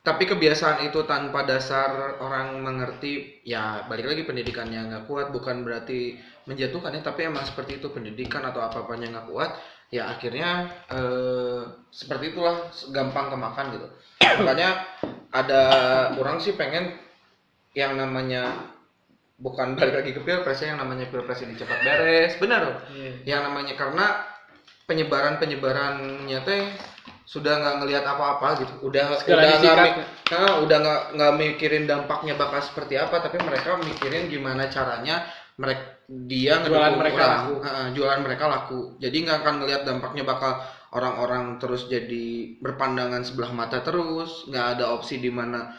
tapi 0.06 0.24
kebiasaan 0.24 0.88
itu 0.88 1.04
tanpa 1.04 1.44
dasar 1.44 2.18
orang 2.24 2.64
mengerti 2.64 3.44
ya 3.44 3.84
balik 3.92 4.08
lagi 4.08 4.24
pendidikannya 4.24 4.88
nggak 4.88 5.06
kuat 5.10 5.36
bukan 5.36 5.68
berarti 5.68 6.16
menjatuhkan 6.48 6.96
ya 6.96 7.02
tapi 7.04 7.28
emang 7.28 7.44
seperti 7.44 7.84
itu 7.84 7.92
pendidikan 7.92 8.40
atau 8.48 8.64
apa 8.64 8.88
apanya 8.88 9.20
nggak 9.20 9.28
kuat 9.28 9.52
ya 9.92 10.08
akhirnya 10.08 10.72
eh, 10.92 11.62
seperti 11.92 12.36
itulah 12.36 12.72
gampang 12.92 13.32
kemakan 13.32 13.66
gitu. 13.76 13.88
Makanya 14.44 14.70
ada 15.32 15.62
orang 16.16 16.40
sih 16.40 16.56
pengen 16.56 16.96
yang 17.76 18.00
namanya 18.00 18.74
bukan 19.38 19.78
balik 19.78 20.02
lagi 20.02 20.12
ke 20.18 20.22
pilpres 20.26 20.66
ya, 20.66 20.74
yang 20.74 20.82
namanya 20.82 21.06
pilpres 21.14 21.46
ini 21.46 21.54
cepat 21.54 21.86
beres 21.86 22.34
benar 22.42 22.90
yang 23.22 23.46
namanya 23.46 23.78
karena 23.78 24.26
penyebaran 24.90 25.38
penyebarannya 25.38 26.40
teh 26.42 26.64
sudah 27.28 27.60
nggak 27.60 27.76
ngelihat 27.84 28.06
apa-apa 28.08 28.48
gitu. 28.64 28.74
Udah 28.88 29.20
Segala 29.20 29.44
udah 29.44 29.52
nggak 29.60 29.76
nah, 30.32 30.54
udah 30.64 30.78
nggak 30.80 31.02
nggak 31.20 31.34
mikirin 31.36 31.84
dampaknya 31.84 32.40
bakal 32.40 32.64
seperti 32.64 32.96
apa 32.96 33.20
tapi 33.20 33.44
mereka 33.44 33.76
mikirin 33.84 34.32
gimana 34.32 34.72
caranya 34.72 35.28
mereka 35.60 35.98
dia 36.08 36.64
Jualan 36.64 36.96
mereka 36.96 37.24
laku. 37.28 37.54
Heeh, 37.60 37.88
jualan 37.92 38.22
mereka 38.24 38.46
laku. 38.48 38.80
Jadi 39.04 39.18
nggak 39.28 39.38
akan 39.44 39.56
ngelihat 39.60 39.82
dampaknya 39.84 40.24
bakal 40.24 40.64
orang-orang 40.96 41.60
terus 41.60 41.92
jadi 41.92 42.56
berpandangan 42.64 43.28
sebelah 43.28 43.52
mata 43.52 43.84
terus 43.84 44.48
nggak 44.48 44.80
ada 44.80 44.96
opsi 44.96 45.20
di 45.20 45.28
mana 45.28 45.76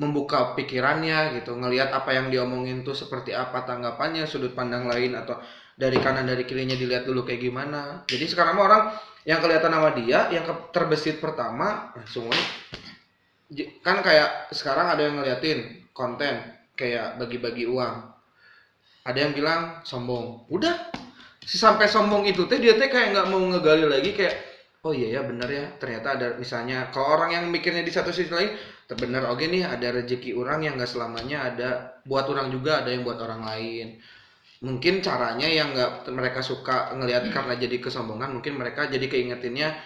membuka 0.00 0.56
pikirannya 0.56 1.36
gitu. 1.40 1.52
Ngelihat 1.52 1.92
apa 1.92 2.16
yang 2.16 2.32
diomongin 2.32 2.80
tuh 2.88 2.96
seperti 2.96 3.36
apa 3.36 3.68
tanggapannya 3.68 4.24
sudut 4.24 4.56
pandang 4.56 4.88
lain 4.88 5.12
atau 5.12 5.36
dari 5.76 6.00
kanan 6.00 6.24
dari 6.24 6.48
kirinya 6.48 6.72
dilihat 6.72 7.04
dulu 7.04 7.28
kayak 7.28 7.44
gimana. 7.44 8.08
Jadi 8.08 8.24
sekarang 8.32 8.56
mah 8.56 8.64
orang 8.64 8.82
yang 9.28 9.38
kelihatan 9.42 9.72
sama 9.74 9.90
dia 9.98 10.30
yang 10.32 10.44
terbesit 10.70 11.18
pertama 11.18 11.90
langsung. 11.98 12.30
J- 13.56 13.70
kan 13.86 13.96
kayak 14.06 14.50
sekarang 14.58 14.86
ada 14.90 15.02
yang 15.06 15.14
ngeliatin 15.18 15.58
konten 15.94 16.34
kayak 16.78 17.18
bagi-bagi 17.18 17.64
uang. 17.66 17.94
Ada 19.06 19.18
yang 19.28 19.32
bilang 19.38 19.60
sombong. 19.86 20.50
Udah. 20.50 20.74
Si 21.46 21.56
sampai 21.56 21.86
sombong 21.86 22.26
itu 22.26 22.42
teh 22.50 22.58
dia 22.58 22.74
teh 22.74 22.90
kayak 22.90 23.14
nggak 23.14 23.26
mau 23.30 23.38
ngegali 23.38 23.86
lagi 23.86 24.10
kayak 24.18 24.34
oh 24.82 24.90
iya 24.94 25.18
ya 25.18 25.20
bener 25.22 25.48
ya. 25.50 25.64
Ternyata 25.78 26.08
ada 26.18 26.26
misalnya 26.42 26.90
kalau 26.90 27.14
orang 27.14 27.30
yang 27.38 27.44
mikirnya 27.54 27.82
di 27.86 27.92
satu 27.94 28.10
sisi 28.10 28.30
lain 28.34 28.50
terbener 28.90 29.22
oke 29.30 29.44
nih 29.46 29.62
ada 29.66 29.88
rezeki 29.94 30.34
orang 30.34 30.66
yang 30.66 30.74
nggak 30.78 30.90
selamanya 30.90 31.38
ada 31.50 31.68
buat 32.06 32.26
orang 32.26 32.50
juga 32.50 32.82
ada 32.82 32.90
yang 32.94 33.02
buat 33.06 33.18
orang 33.22 33.42
lain 33.46 33.86
mungkin 34.64 35.04
caranya 35.04 35.48
yang 35.48 35.76
nggak 35.76 36.08
mereka 36.12 36.40
suka 36.40 36.96
ngelihat 36.96 37.28
karena 37.28 37.54
jadi 37.60 37.76
kesombongan 37.76 38.40
mungkin 38.40 38.56
mereka 38.56 38.88
jadi 38.88 39.04
keingetinnya 39.04 39.76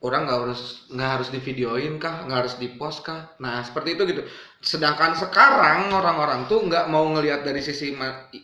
orang 0.00 0.24
nggak 0.26 0.38
harus 0.40 0.88
nggak 0.90 1.10
harus 1.20 1.28
divideoin 1.28 2.00
kah? 2.00 2.24
Nggak 2.26 2.38
harus 2.46 2.54
dipost 2.56 3.04
kah? 3.04 3.36
Nah 3.38 3.60
seperti 3.62 3.94
itu 3.94 4.02
gitu. 4.08 4.22
Sedangkan 4.64 5.14
sekarang 5.14 5.92
orang-orang 5.92 6.48
tuh 6.48 6.64
nggak 6.64 6.88
mau 6.88 7.04
ngelihat 7.12 7.44
dari 7.44 7.60
sisi 7.60 7.94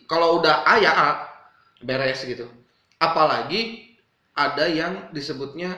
kalau 0.05 0.39
udah 0.39 0.63
A 0.63 0.77
ya 0.79 0.93
A 0.93 1.09
beres 1.81 2.23
gitu. 2.23 2.45
Apalagi 3.01 3.91
ada 4.37 4.69
yang 4.69 5.09
disebutnya 5.11 5.75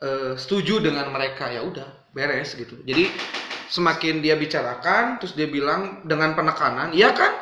eh, 0.00 0.38
setuju 0.38 0.78
dengan 0.80 1.10
mereka 1.10 1.50
ya 1.50 1.66
udah 1.66 2.10
beres 2.14 2.54
gitu. 2.54 2.78
Jadi 2.86 3.10
semakin 3.66 4.22
dia 4.22 4.38
bicarakan 4.38 5.18
terus 5.18 5.34
dia 5.34 5.50
bilang 5.50 6.06
dengan 6.06 6.38
penekanan 6.38 6.94
iya 6.94 7.10
kan? 7.10 7.34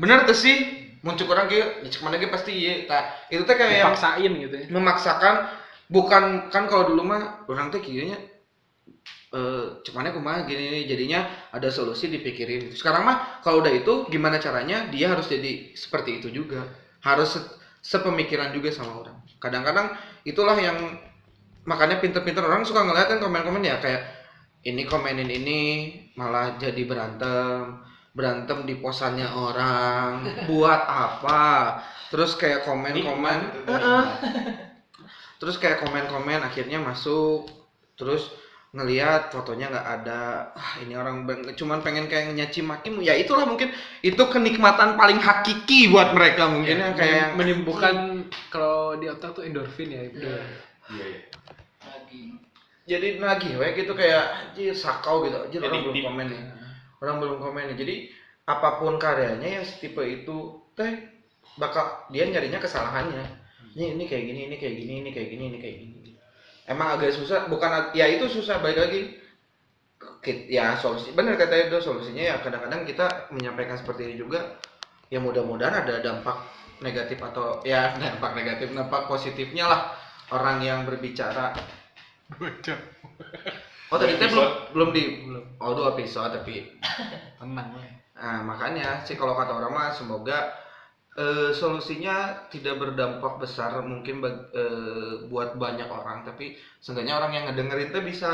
Bener 0.00 0.24
tuh 0.24 0.32
sih 0.32 0.83
muncul 1.04 1.26
orang 1.32 1.46
gitu 1.52 1.64
cek 1.92 2.02
mana 2.04 2.16
ge 2.22 2.28
pasti 2.34 2.52
iya 2.62 2.72
Tah, 2.88 3.04
itu 3.32 3.42
teh 3.48 3.56
kayak 3.60 3.76
yang 3.84 3.92
Paksain 3.92 4.32
gitu 4.42 4.56
ya. 4.56 4.66
memaksakan 4.74 5.34
bukan 5.94 6.22
kan 6.52 6.64
kalau 6.70 6.84
dulu 6.90 7.02
mah 7.10 7.22
orang 7.52 7.68
teh 7.72 7.80
kayaknya 7.84 8.18
eh 9.34 9.64
cumannya 9.84 10.12
kumaha 10.14 10.38
gini 10.46 10.86
jadinya 10.86 11.26
ada 11.50 11.68
solusi 11.76 12.06
dipikirin. 12.06 12.70
Sekarang 12.78 13.02
mah 13.08 13.16
kalau 13.42 13.58
udah 13.62 13.72
itu 13.74 14.06
gimana 14.06 14.38
caranya 14.38 14.86
dia 14.94 15.10
harus 15.12 15.26
jadi 15.26 15.74
seperti 15.74 16.22
itu 16.22 16.28
juga. 16.30 16.62
Harus 17.02 17.34
se- 17.34 17.50
sepemikiran 17.82 18.54
juga 18.54 18.70
sama 18.70 18.94
orang. 19.02 19.16
Kadang-kadang 19.42 19.90
itulah 20.22 20.54
yang 20.56 20.78
makanya 21.66 21.98
pinter-pinter 22.02 22.44
orang 22.46 22.62
suka 22.68 22.84
ngeliat 22.86 23.08
kan 23.10 23.18
komen-komen 23.24 23.64
ya 23.64 23.76
kayak 23.82 24.02
ini 24.64 24.84
komenin 24.88 25.28
ini 25.28 25.60
malah 26.20 26.56
jadi 26.60 26.82
berantem 26.86 27.80
berantem 28.14 28.62
di 28.62 28.78
posannya 28.78 29.26
orang 29.26 30.22
buat 30.48 30.80
apa? 30.86 31.42
Terus 32.14 32.38
kayak 32.38 32.62
komen-komen. 32.62 33.38
Heeh. 33.66 34.04
terus 35.42 35.58
kayak 35.58 35.82
komen-komen 35.82 36.40
akhirnya 36.40 36.78
masuk. 36.78 37.50
Terus 37.98 38.30
ngelihat 38.70 39.34
fotonya 39.34 39.66
nggak 39.70 39.88
ada. 40.02 40.22
Ah 40.54 40.78
ini 40.82 40.94
orang 40.94 41.26
bang- 41.26 41.58
cuman 41.58 41.82
pengen 41.82 42.06
kayak 42.06 42.34
nyaci 42.38 42.62
maki 42.62 42.90
ya 43.02 43.18
itulah 43.18 43.46
mungkin 43.46 43.74
itu 44.02 44.22
kenikmatan 44.30 44.94
paling 44.94 45.18
hakiki 45.18 45.90
buat 45.90 46.14
mereka 46.14 46.50
mungkin 46.50 46.82
yang 46.82 46.94
kayak 46.94 47.14
yang 47.14 47.30
menimbulkan 47.34 48.26
kalau 48.50 48.98
di 48.98 49.10
otak 49.10 49.34
tuh 49.34 49.42
endorfin 49.46 49.90
ya. 49.90 50.06
udah. 50.10 50.42
jadi 52.84 53.16
lagi 53.16 53.56
we 53.56 53.68
gitu 53.74 53.94
kayak 53.94 54.54
anjir 54.54 54.74
sakau 54.74 55.26
gitu. 55.26 55.38
Anjir 55.38 55.58
Jadi 55.62 55.66
orang 55.66 55.82
belum 55.82 55.98
komen 56.02 56.26
nih 56.30 56.42
orang 57.04 57.20
belum 57.20 57.36
komen 57.38 57.64
nih 57.72 57.76
jadi 57.76 57.94
apa 58.44 58.80
pun 58.80 58.96
karyanya 58.96 59.60
yang 59.60 59.64
tipe 59.64 60.00
itu 60.04 60.64
teh 60.76 61.14
bakal 61.56 62.08
dia 62.10 62.28
nyarinya 62.28 62.60
kesalahannya. 62.60 63.24
Ini 63.74 63.98
ini 63.98 64.04
kayak 64.06 64.24
gini 64.26 64.40
ini 64.52 64.56
kayak 64.56 64.74
gini 64.78 64.92
ini 65.02 65.10
kayak 65.10 65.28
gini 65.32 65.44
ini 65.50 65.58
kayak 65.58 65.76
gini. 65.80 66.10
Emang 66.64 66.96
agak 66.96 67.12
susah 67.12 67.48
bukan 67.48 67.92
ya 67.92 68.08
itu 68.08 68.28
susah 68.28 68.60
balik 68.60 68.80
lagi. 68.88 69.00
Ya 70.48 70.76
solusi 70.80 71.12
benar 71.12 71.36
kata 71.36 71.68
Edo 71.68 71.80
solusinya 71.84 72.24
ya 72.24 72.36
kadang-kadang 72.40 72.88
kita 72.88 73.28
menyampaikan 73.28 73.76
seperti 73.76 74.08
ini 74.08 74.16
juga 74.20 74.56
ya 75.12 75.20
mudah-mudahan 75.20 75.84
ada 75.84 76.00
dampak 76.00 76.40
negatif 76.80 77.20
atau 77.20 77.60
ya 77.64 77.92
dampak 78.00 78.32
negatif 78.32 78.72
dampak 78.72 79.04
positifnya 79.04 79.68
lah 79.68 79.80
orang 80.32 80.64
yang 80.64 80.80
berbicara 80.88 81.52
Oh 83.92 83.98
tadi 84.00 84.16
teh 84.18 84.28
belum 84.32 84.48
belum 84.74 84.88
di 84.96 85.02
Belum. 85.28 85.44
oh 85.60 85.72
dua 85.76 85.94
episode 85.94 86.30
tapi 86.40 86.54
Tenang 87.40 87.68
lah. 87.76 87.92
nah 88.14 88.38
makanya 88.46 89.02
sih 89.06 89.14
kalau 89.18 89.34
kata 89.36 89.52
orang 89.58 89.72
mah 89.74 89.88
semoga 89.92 90.54
eh, 91.18 91.50
solusinya 91.54 92.48
tidak 92.52 92.78
berdampak 92.82 93.38
besar 93.42 93.82
mungkin 93.84 94.22
bag- 94.24 94.50
eh, 94.54 95.26
buat 95.30 95.54
banyak 95.58 95.88
orang 95.90 96.24
tapi 96.26 96.56
seenggaknya 96.82 97.14
orang 97.20 97.32
yang 97.36 97.44
ngedengerin 97.50 97.90
teh 97.94 98.02
bisa 98.02 98.30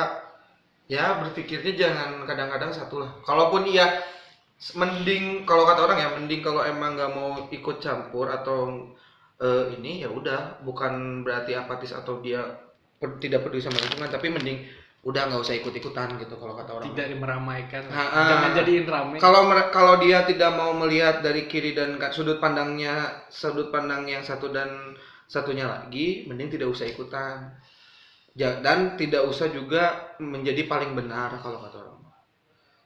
ya 0.91 1.21
berpikirnya 1.23 1.73
jangan 1.79 2.11
kadang-kadang 2.27 2.73
satu 2.75 3.03
lah 3.03 3.11
kalaupun 3.23 3.63
iya 3.71 4.03
mending 4.77 5.49
kalau 5.49 5.65
kata 5.65 5.81
orang 5.89 5.99
ya 6.05 6.09
mending 6.17 6.41
kalau 6.45 6.61
emang 6.67 6.93
nggak 6.99 7.13
mau 7.17 7.29
ikut 7.49 7.77
campur 7.81 8.29
atau 8.29 8.59
eh, 9.41 9.65
ini 9.81 10.05
ya 10.05 10.09
udah 10.13 10.61
bukan 10.67 11.25
berarti 11.25 11.57
apatis 11.57 11.93
atau 11.97 12.21
dia 12.21 12.45
tidak 13.23 13.41
peduli 13.49 13.65
sama 13.65 13.81
lingkungan 13.81 14.13
tapi 14.13 14.29
mending 14.29 14.59
udah 15.01 15.33
nggak 15.33 15.41
usah 15.41 15.57
ikut-ikutan 15.57 16.21
gitu 16.21 16.37
kalau 16.37 16.53
kata 16.61 16.77
orang 16.77 16.93
Tidak 16.93 17.07
meramaikan. 17.17 17.89
Ha, 17.89 18.05
ha. 18.05 18.21
Jangan 18.29 18.51
jadiin 18.61 18.85
rame. 18.85 19.17
kalau 19.17 19.49
kalau 19.73 19.95
dia 19.97 20.29
tidak 20.29 20.53
mau 20.53 20.77
melihat 20.77 21.25
dari 21.25 21.49
kiri 21.49 21.73
dan 21.73 21.97
sudut 22.13 22.37
pandangnya 22.37 23.25
sudut 23.33 23.73
pandang 23.73 24.05
yang 24.05 24.21
satu 24.21 24.53
dan 24.53 24.93
satunya 25.25 25.65
lagi 25.65 26.29
mending 26.29 26.53
tidak 26.53 26.69
usah 26.69 26.85
ikutan 26.85 27.55
Ja- 28.37 28.61
dan 28.63 28.95
tidak 28.95 29.27
usah 29.27 29.49
juga 29.51 30.15
menjadi 30.23 30.69
paling 30.69 30.93
benar 30.95 31.35
kalau 31.41 31.65
kata 31.65 31.77
orang 31.81 31.99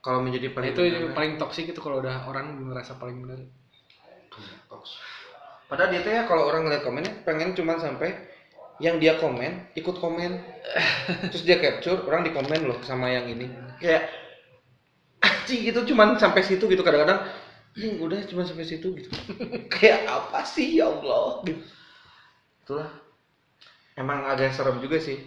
kalau 0.05 0.21
menjadi 0.23 0.53
Nah, 0.53 0.55
paling 0.55 0.71
itu 0.73 0.83
benar 0.85 1.15
paling 1.17 1.33
toksik 1.41 1.67
itu 1.73 1.81
kalau 1.83 1.99
udah 2.01 2.29
orang 2.31 2.47
merasa 2.63 2.95
paling 2.97 3.25
benar. 3.25 3.41
padahal 5.65 5.91
dia 5.91 6.01
teh 6.05 6.13
ya 6.13 6.23
kalau 6.29 6.47
orang 6.47 6.69
ngeliat 6.69 6.83
komennya 6.85 7.13
pengen 7.25 7.57
cuman 7.57 7.81
sampai 7.81 8.13
yang 8.83 8.99
dia 8.99 9.15
komen 9.19 9.71
ikut 9.79 9.97
komen. 10.03 10.33
Terus 11.31 11.45
dia 11.47 11.63
capture 11.63 12.03
orang 12.11 12.27
di 12.27 12.31
komen 12.35 12.67
loh 12.67 12.79
sama 12.83 13.11
yang 13.11 13.31
ini. 13.31 13.47
Kayak 13.79 14.11
anjing 15.23 15.63
itu 15.71 15.81
cuman 15.95 16.19
sampai 16.19 16.43
situ 16.43 16.67
gitu 16.67 16.83
kadang-kadang. 16.83 17.23
"Anjing, 17.75 18.03
udah 18.03 18.19
cuma 18.27 18.43
sampai 18.43 18.67
situ 18.67 18.91
gitu. 18.99 19.11
Kayak 19.75 20.11
apa 20.11 20.43
sih 20.43 20.83
ya 20.83 20.91
Allah? 20.91 21.43
Gitu. 21.47 21.63
Itulah. 22.67 22.91
Emang 23.95 24.27
agak 24.27 24.51
serem 24.51 24.83
juga 24.83 24.99
sih. 24.99 25.23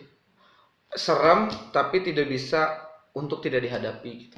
Serem 0.91 1.47
tapi 1.71 2.03
tidak 2.03 2.27
bisa 2.27 2.83
untuk 3.15 3.39
tidak 3.39 3.63
dihadapi 3.63 4.11
gitu. 4.27 4.37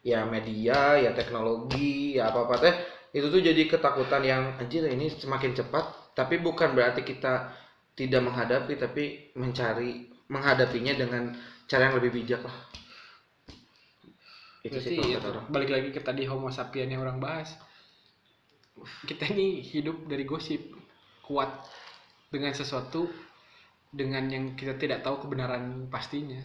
Ya 0.00 0.24
media 0.24 0.96
ya 0.96 1.10
teknologi 1.14 2.18
ya 2.18 2.34
apa 2.34 2.50
apa 2.50 2.54
teh. 2.58 2.74
Itu 3.14 3.30
tuh 3.30 3.42
jadi 3.42 3.66
ketakutan 3.66 4.22
yang 4.22 4.42
anjir 4.58 4.86
ini 4.86 5.10
semakin 5.10 5.54
cepat 5.54 6.14
tapi 6.14 6.42
bukan 6.42 6.74
berarti 6.74 7.06
kita 7.06 7.54
tidak 7.94 8.20
menghadapi 8.24 8.72
tapi 8.78 9.04
mencari 9.36 10.08
menghadapinya 10.30 10.94
dengan 10.94 11.34
cara 11.66 11.90
yang 11.90 11.96
lebih 11.98 12.22
bijak 12.22 12.42
lah 12.42 12.56
itu 14.60 14.76
sih 14.76 14.96
Berarti 14.96 15.08
itu, 15.08 15.16
kata 15.16 15.28
orang 15.32 15.46
balik 15.48 15.70
lagi 15.72 15.88
ke 15.90 16.00
tadi 16.04 16.22
homo 16.28 16.52
sapien 16.52 16.90
yang 16.90 17.02
orang 17.02 17.18
bahas 17.18 17.56
kita 19.04 19.28
ini 19.32 19.60
hidup 19.64 20.08
dari 20.08 20.24
gosip 20.24 20.60
kuat 21.24 21.48
dengan 22.30 22.54
sesuatu 22.54 23.08
dengan 23.90 24.30
yang 24.30 24.54
kita 24.54 24.78
tidak 24.78 25.02
tahu 25.02 25.26
kebenaran 25.26 25.90
pastinya 25.90 26.38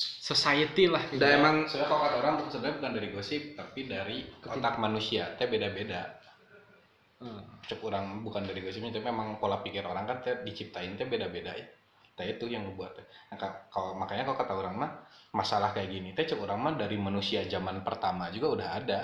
society 0.00 0.88
lah 0.88 1.02
gitu. 1.12 1.20
dan 1.20 1.42
emang 1.44 1.56
Sebenarnya 1.68 1.88
kalau 1.92 2.02
kata 2.08 2.16
orang 2.24 2.34
sebenarnya 2.48 2.76
bukan 2.80 2.92
dari 2.96 3.08
gosip, 3.12 3.42
tapi 3.52 3.80
dari 3.84 4.18
otak 4.48 4.74
manusia. 4.80 5.36
Teh 5.36 5.44
beda-beda. 5.44 6.19
Hmm. 7.20 7.44
Cek 7.68 7.84
orang 7.84 8.24
bukan 8.24 8.48
dari 8.48 8.64
gosipnya, 8.64 8.96
tapi 8.96 9.04
memang 9.12 9.36
pola 9.36 9.60
pikir 9.60 9.84
orang 9.84 10.08
kan 10.08 10.24
teh 10.24 10.40
diciptain 10.40 10.96
teh 10.96 11.04
beda-beda 11.04 11.52
ya. 11.52 11.66
Teh 12.16 12.26
itu 12.36 12.48
yang 12.48 12.64
ngebuat 12.64 12.90
teh. 12.96 13.06
Nah, 13.30 13.36
ka- 13.36 13.68
kalau 13.68 13.92
makanya 14.00 14.24
kalau 14.24 14.38
kata 14.40 14.52
orang 14.56 14.74
mah 14.80 14.90
masalah 15.36 15.70
kayak 15.76 15.92
gini 15.92 16.10
teh 16.16 16.24
cek 16.24 16.40
orang 16.40 16.58
mah 16.58 16.72
dari 16.80 16.96
manusia 16.96 17.44
zaman 17.44 17.84
pertama 17.84 18.32
juga 18.32 18.46
udah 18.56 18.68
ada. 18.80 19.00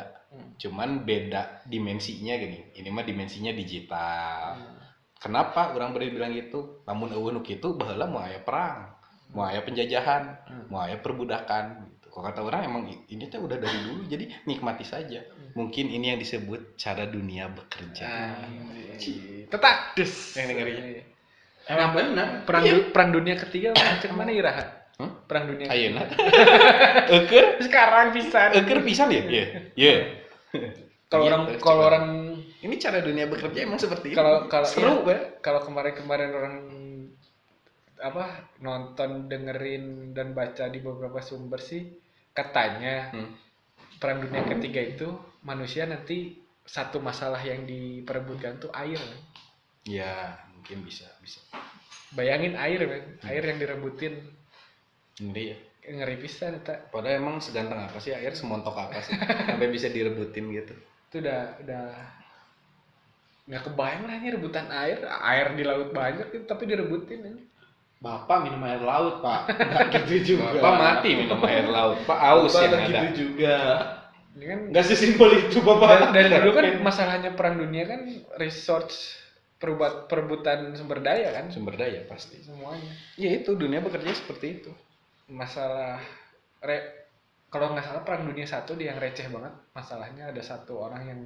Cuman 0.56 1.04
beda 1.04 1.68
dimensinya 1.68 2.34
gini. 2.40 2.72
Ini 2.72 2.88
mah 2.88 3.04
dimensinya 3.04 3.52
digital. 3.52 4.56
Kenapa 5.16 5.72
orang 5.76 5.92
beri 5.96 6.12
bilang 6.12 6.32
gitu? 6.32 6.84
Namun 6.88 7.12
eueuh 7.12 7.32
nu 7.32 7.40
kitu 7.44 7.76
baheula 7.76 8.04
mau 8.08 8.20
aya 8.20 8.40
perang, 8.44 8.96
mau 9.32 9.44
aya 9.48 9.60
penjajahan, 9.64 10.22
mau 10.72 10.80
aya 10.84 11.00
perbudakan. 11.00 11.88
Kalau 12.16 12.24
kata 12.24 12.40
orang 12.40 12.60
emang 12.64 12.82
ini 12.88 13.28
teh 13.28 13.36
udah 13.36 13.60
dari 13.60 13.76
dulu 13.78 14.08
jadi 14.08 14.24
nikmati 14.48 14.82
saja. 14.82 15.20
Mungkin 15.52 15.84
ini 15.86 16.08
yang 16.08 16.18
disebut 16.18 16.72
cara 16.74 17.04
dunia 17.04 17.44
bekerja. 17.46 18.08
tetap 19.46 19.92
des 19.92 20.08
Yang 20.32 20.46
dengerin. 20.48 20.76
emang 21.66 21.90
benar 21.92 22.28
perang 22.42 22.64
du- 22.64 22.88
perang 22.88 23.10
dunia 23.12 23.36
ketiga 23.36 23.74
macam 23.74 24.16
mana 24.16 24.30
iraha 24.30 24.64
Hah? 24.96 25.10
perang 25.28 25.44
dunia 25.44 25.68
Ayeuna. 25.68 26.08
Euker, 27.12 27.60
sekarang 27.60 28.10
bisa 28.10 28.48
euker 28.50 28.80
pisan 28.80 29.12
ya? 29.12 29.22
Iya. 29.22 29.44
Iya. 29.76 29.94
kalau 31.12 31.22
Iya, 31.22 31.30
orang 31.30 31.42
coba. 31.44 31.60
kalau 31.60 31.82
orang 31.84 32.06
Ini 32.56 32.74
cara 32.80 32.98
dunia 32.98 33.28
bekerja 33.28 33.58
emang 33.60 33.76
seperti 33.76 34.10
itu. 34.10 34.16
kalau 34.16 34.48
kalau 34.48 34.64
seru, 34.64 35.04
iya, 35.04 35.20
Pak. 35.20 35.44
kalau 35.44 35.60
kemarin-kemarin 35.60 36.30
orang 36.32 36.56
apa 37.98 38.24
nonton 38.58 39.26
dengerin 39.26 39.84
dan 40.12 40.32
baca 40.32 40.64
di 40.66 40.78
beberapa 40.78 41.20
sumber 41.20 41.58
sih 41.58 41.84
katanya 42.36 43.10
Hmm. 43.10 43.32
perang 43.96 44.20
dunia 44.20 44.44
ketiga 44.46 44.84
itu 44.84 45.08
manusia 45.40 45.88
nanti 45.88 46.36
satu 46.66 47.00
masalah 47.00 47.40
yang 47.40 47.64
diperebutkan 47.64 48.60
tuh 48.60 48.68
air 48.76 48.98
men. 48.98 49.20
Ya, 49.86 50.34
mungkin 50.52 50.82
bisa, 50.84 51.06
bisa. 51.22 51.40
bayangin 52.12 52.54
air 52.54 52.80
men. 52.84 53.04
air 53.24 53.42
yang 53.42 53.58
direbutin 53.58 54.14
Ngeri 55.16 55.44
ya. 55.48 55.58
ngeri 55.86 56.16
pisan 56.18 56.58
eta 56.58 56.76
Padahal 56.92 57.22
emang 57.22 57.40
seganteng 57.40 57.78
apa 57.80 57.96
sih 57.96 58.12
air 58.12 58.34
semontok 58.34 58.74
apa 58.76 59.00
sih 59.00 59.14
sampai 59.48 59.70
bisa 59.70 59.88
direbutin 59.88 60.50
gitu. 60.52 60.74
itu 61.08 61.16
udah 61.22 61.56
udah 61.62 61.84
nggak 63.46 63.62
kebayang 63.62 64.02
lah 64.04 64.14
ini 64.18 64.28
rebutan 64.34 64.66
air 64.74 64.98
air 65.06 65.54
di 65.54 65.62
laut 65.62 65.94
banyak 65.94 66.34
gitu, 66.34 66.44
tapi 66.44 66.66
direbutin 66.66 67.22
ini 67.22 67.42
Bapak 67.96 68.44
minum 68.44 68.60
air 68.62 68.78
laut, 68.78 69.18
Pak. 69.18 69.48
Enggak 69.56 70.04
gitu 70.04 70.36
juga. 70.36 70.56
Bapak 70.56 70.74
mati 70.76 71.10
minum 71.16 71.40
air 71.42 71.64
laut, 71.64 71.98
Pak 72.04 72.18
aus 72.20 72.52
Bapak 72.52 72.62
yang 72.62 72.74
ada. 72.76 72.86
gitu 72.86 73.08
juga. 73.24 73.56
ini 74.36 74.44
kan 74.44 74.58
Enggak 74.68 74.84
sesimpel 74.84 75.30
itu, 75.42 75.58
Bapak. 75.60 76.12
dari, 76.12 76.28
dari 76.28 76.44
dulu 76.44 76.52
kan 76.52 76.66
masalahnya 76.80 77.30
perang 77.32 77.56
dunia 77.56 77.84
kan 77.84 78.00
resource 78.36 79.16
perubat 79.56 80.04
perebutan 80.04 80.76
sumber 80.76 81.00
daya 81.00 81.32
kan 81.32 81.48
Sumber 81.48 81.72
daya 81.74 82.04
pasti. 82.04 82.36
semuanya 82.38 82.92
Ya 83.16 83.32
itu 83.32 83.56
dunia 83.56 83.80
bekerja 83.80 84.12
seperti 84.12 84.60
itu. 84.60 84.72
masalah 85.26 85.98
re 86.60 87.08
kalau 87.48 87.72
nggak 87.72 87.82
salah 87.82 88.04
perang 88.04 88.28
dunia 88.28 88.44
satu 88.44 88.76
dia 88.76 88.92
yang 88.92 89.00
receh 89.00 89.26
banget 89.26 89.56
masalahnya 89.72 90.28
ada 90.28 90.38
satu 90.38 90.78
orang 90.78 91.02
yang 91.02 91.20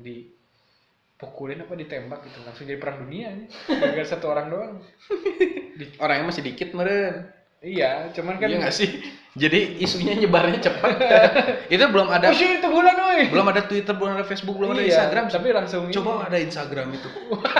dipukulin 1.20 1.60
apa 1.60 1.76
ditembak 1.76 2.24
gitu 2.24 2.40
langsung 2.48 2.64
jadi 2.64 2.80
perang 2.80 3.04
dunia 3.04 3.44
gara 3.68 4.06
satu 4.08 4.32
orang 4.32 4.48
doang 4.48 4.72
Orangnya 6.02 6.32
masih 6.32 6.40
dikit 6.40 6.72
meren. 6.72 7.28
iya 7.60 8.08
cuman 8.16 8.40
kan 8.40 8.48
Iya 8.48 8.56
nggak 8.64 8.72
sih? 8.72 8.88
Jadi 9.36 9.80
isunya 9.84 10.16
nyebarnya 10.16 10.64
cepat. 10.64 10.96
itu 11.72 11.84
belum 11.92 12.08
ada 12.08 12.32
oh 12.32 12.34
itu 12.34 12.68
bulan 12.68 12.96
belum 13.28 13.46
ada 13.52 13.62
Twitter, 13.68 13.92
belum 13.92 14.16
ada 14.16 14.24
Facebook, 14.24 14.56
belum 14.56 14.72
ada 14.72 14.80
Iya, 14.80 14.88
Instagram. 14.96 15.24
tapi 15.28 15.48
langsung 15.52 15.82
ini. 15.86 15.94
Coba 15.94 16.24
ada 16.24 16.38
Instagram 16.40 16.88
itu. 16.96 17.08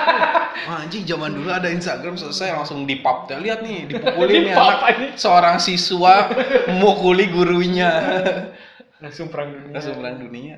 Wah, 0.67 0.77
anjing 0.83 1.05
zaman 1.05 1.37
dulu 1.37 1.53
ada 1.53 1.69
Instagram 1.69 2.17
selesai 2.17 2.57
langsung 2.57 2.89
di 2.89 2.99
pop. 3.05 3.29
Lihat 3.29 3.61
nih, 3.61 3.87
dipukulin 3.93 4.51
nih 4.51 4.55
anak 4.57 5.15
seorang 5.21 5.61
siswa 5.61 6.33
memukuli 6.73 7.29
gurunya. 7.29 7.93
langsung 9.01 9.33
perang 9.33 9.53
dunia 9.53 9.73
Langsung 9.77 9.97
perang 10.01 10.17
dunia. 10.21 10.57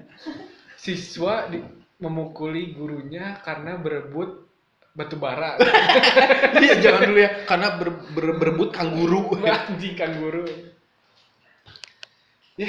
siswa 0.74 1.46
di, 1.50 1.62
memukuli 2.02 2.74
gurunya 2.74 3.38
karena 3.46 3.78
berebut 3.78 4.50
batu 4.92 5.16
bara 5.16 5.56
Iya, 6.62 6.82
jangan 6.84 7.00
dulu 7.08 7.18
ya. 7.22 7.30
Karena 7.48 7.68
ber, 7.80 7.88
ber- 8.12 8.36
berebut 8.36 8.74
kangguru. 8.74 9.38
anjing 9.46 9.94
kan 9.96 10.12
guru 10.18 10.44
ya 12.52 12.68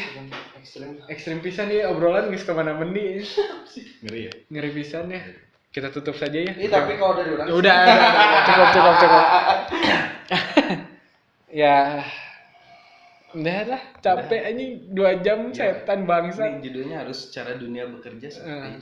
Ekstrim. 0.64 0.96
ekstrim 1.12 1.44
pisan 1.44 1.68
ya 1.68 1.92
obrolan 1.92 2.32
nggak 2.32 2.48
ke 2.48 2.54
mana 2.56 2.72
meni 2.80 3.20
Ngeri 4.00 4.32
ya. 4.32 4.34
ngeri 4.48 4.72
pisan 4.72 5.12
ya 5.12 5.20
kita 5.76 5.92
tutup 5.92 6.16
saja 6.16 6.40
ya 6.40 6.56
ini 6.56 6.72
tapi 6.72 6.96
kalau 6.96 7.20
dari 7.20 7.36
orang 7.36 7.52
udah, 7.52 7.58
udah, 7.60 7.76
udah, 7.84 8.42
cukup, 8.48 8.68
cukup, 8.72 8.96
cukup. 9.04 9.26
ya, 11.62 12.00
udah 13.34 13.60
lah, 13.66 13.82
capek 13.98 14.42
anjing 14.46 14.72
dua 14.94 15.18
jam 15.20 15.50
setan 15.50 16.00
Ini 16.00 16.08
bangsa. 16.08 16.44
judulnya 16.62 16.96
harus 17.02 17.30
cara 17.30 17.58
dunia 17.58 17.90
bekerja 17.90 18.28
seperti 18.30 18.80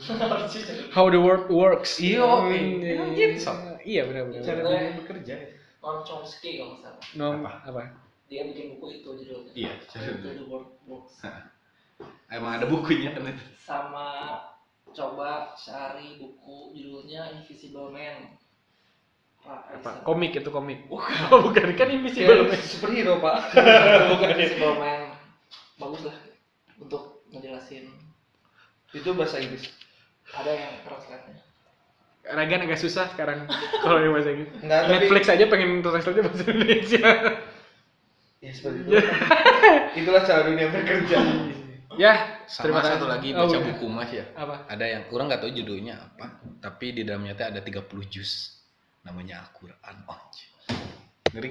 itu. 0.62 0.72
How 0.92 1.08
the 1.08 1.16
world 1.16 1.48
works. 1.48 1.96
Iya, 1.96 2.20
Hmm, 2.20 2.52
iya, 2.78 3.00
iya, 3.08 3.26
gitu. 3.32 3.52
iya 3.82 4.02
benar 4.04 4.22
benar. 4.28 4.42
Cara 4.42 4.60
benar. 4.60 4.72
dunia 4.76 4.92
bekerja. 5.00 5.34
Noam 5.82 5.98
Chomsky 6.02 6.50
kalau 6.56 6.78
nggak 6.78 6.94
salah 6.94 7.02
Nom 7.18 7.42
Apa? 7.42 7.52
apa? 7.66 7.82
dia 8.30 8.46
bikin 8.46 8.78
buku 8.78 8.86
itu 8.96 9.08
judulnya 9.18 9.52
Iya, 9.52 9.72
cara 9.84 10.04
How 10.04 10.14
dunia. 10.14 10.32
the 10.38 10.46
world 10.46 10.70
works 10.86 11.14
Emang 12.28 12.52
ada 12.56 12.64
bukunya 12.64 13.10
kan 13.12 13.28
itu. 13.28 13.44
sama 13.58 14.08
coba 14.88 15.52
cari 15.52 16.16
buku 16.16 16.72
judulnya 16.72 17.34
Invisible 17.34 17.90
Man 17.90 18.36
Apa? 19.44 20.02
Komik 20.02 20.32
itu 20.34 20.48
komik. 20.48 20.86
Oh, 21.30 21.42
bukan 21.42 21.72
kan 21.72 21.88
invisible. 21.88 22.46
Man. 22.46 22.58
superhero 22.58 23.18
pak 23.18 23.50
Invisible 24.32 24.76
Man 24.76 25.12
bagus 25.74 26.02
lah 26.04 26.16
untuk 26.76 27.26
ngejelasin 27.28 27.90
itu 28.92 29.08
bahasa 29.12 29.36
Inggris 29.36 29.66
ada 30.30 30.46
yang 30.48 30.78
translate-nya 30.82 31.42
Ragan 32.22 32.62
agak 32.62 32.78
susah 32.78 33.10
sekarang 33.10 33.50
kalau 33.82 33.98
yang 33.98 34.14
bahasa 34.14 34.30
Inggris. 34.30 34.52
Nggak, 34.56 34.78
tapi- 34.78 34.92
Netflix 34.94 35.24
aja 35.28 35.44
pengen 35.48 35.70
translate 35.80 36.22
bahasa 36.22 36.44
Indonesia. 36.46 37.02
ya 38.38 38.50
seperti 38.52 38.78
itu 38.80 38.94
itulah 40.02 40.22
cara 40.22 40.40
dunia 40.44 40.66
bekerja 40.68 41.18
ya, 41.92 42.12
Sama 42.46 42.62
terima 42.62 42.80
satu 42.80 43.04
kasih. 43.04 43.10
lagi 43.10 43.28
Oh, 43.32 43.38
baca 43.42 43.50
udah. 43.52 43.62
buku 43.68 43.86
mas 43.86 44.10
ya. 44.10 44.24
Apa? 44.32 44.54
Ada 44.66 44.84
yang 44.86 45.02
orang 45.10 45.26
nggak 45.28 45.40
tahu 45.40 45.52
judulnya 45.52 45.94
apa, 46.00 46.26
tapi 46.58 46.86
di 46.92 47.02
dalamnya 47.02 47.34
ada 47.36 47.58
30 47.58 47.84
juz. 48.06 48.61
Namanya 49.02 49.42
Al-Qur'an. 49.42 49.96
Oh, 50.06 50.18
Ngeri 51.32 51.48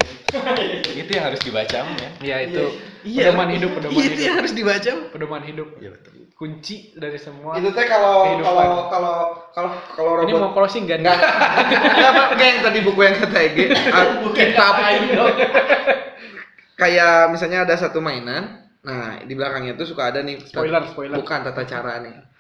itu 1.02 1.10
yang 1.10 1.26
harus 1.34 1.42
dibaca 1.42 1.80
ya. 1.82 2.10
Ya 2.22 2.38
itu 2.46 2.64
Iya. 3.02 3.34
pedoman 3.34 3.50
hidup, 3.50 3.72
pedoman 3.82 3.98
Itu 3.98 4.14
hidup. 4.14 4.22
yang 4.22 4.36
harus 4.38 4.54
dibaca. 4.54 4.92
Pedoman 5.10 5.42
hidup. 5.42 5.68
Iya 5.82 5.90
betul. 5.98 6.14
Kunci 6.38 6.94
dari 6.98 7.18
semua. 7.18 7.58
itu 7.58 7.70
teh 7.74 7.86
kalau 7.90 8.38
kalau 8.46 8.66
kalau 8.94 9.14
kalau 9.54 9.72
kalau 9.98 10.12
Ini 10.22 10.34
mau 10.38 10.54
closing? 10.54 10.86
Enggak. 10.86 11.02
Enggak, 11.02 11.18
Pak. 11.18 12.42
yang 12.46 12.62
tadi 12.62 12.80
buku 12.86 13.00
yang 13.02 13.16
kata 13.18 13.38
Ege. 13.42 13.66
ah, 13.98 14.06
kitab. 14.38 14.74
Kayak 16.78 17.34
misalnya 17.34 17.66
ada 17.66 17.74
satu 17.78 18.02
mainan. 18.02 18.62
Nah, 18.82 19.22
di 19.22 19.34
belakangnya 19.34 19.78
tuh 19.78 19.86
suka 19.90 20.10
ada 20.14 20.22
nih. 20.26 20.42
Spoiler, 20.46 20.82
spoiler. 20.94 21.18
Bukan 21.18 21.42
tata 21.46 21.62
cara 21.66 22.02
nih. 22.06 22.31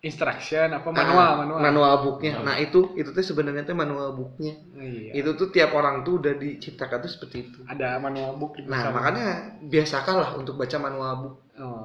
Instruction 0.00 0.72
apa 0.72 0.88
manual, 0.88 1.20
Ah, 1.20 1.34
manual. 1.36 1.58
Manual 1.60 1.94
booknya. 2.00 2.40
Nah, 2.40 2.56
itu 2.56 2.96
itu 2.96 3.12
tuh 3.12 3.20
sebenarnya 3.20 3.62
tuh 3.62 3.76
manual 3.76 4.16
booknya. 4.16 4.56
Iya. 4.72 5.12
Itu 5.14 5.36
tuh 5.36 5.52
tiap 5.52 5.70
orang 5.72 6.00
tuh 6.00 6.16
udah 6.16 6.34
diciptakan 6.34 7.04
tuh 7.04 7.10
seperti 7.10 7.36
itu. 7.46 7.60
Ada 7.64 8.00
manual 8.00 8.32
book 8.34 8.56
Nah, 8.58 8.64
belakang. 8.64 8.92
makanya 8.96 9.26
biasakanlah 9.60 10.30
untuk 10.34 10.56
baca 10.56 10.76
manual 10.76 11.12
book. 11.18 11.34
Oh. 11.60 11.84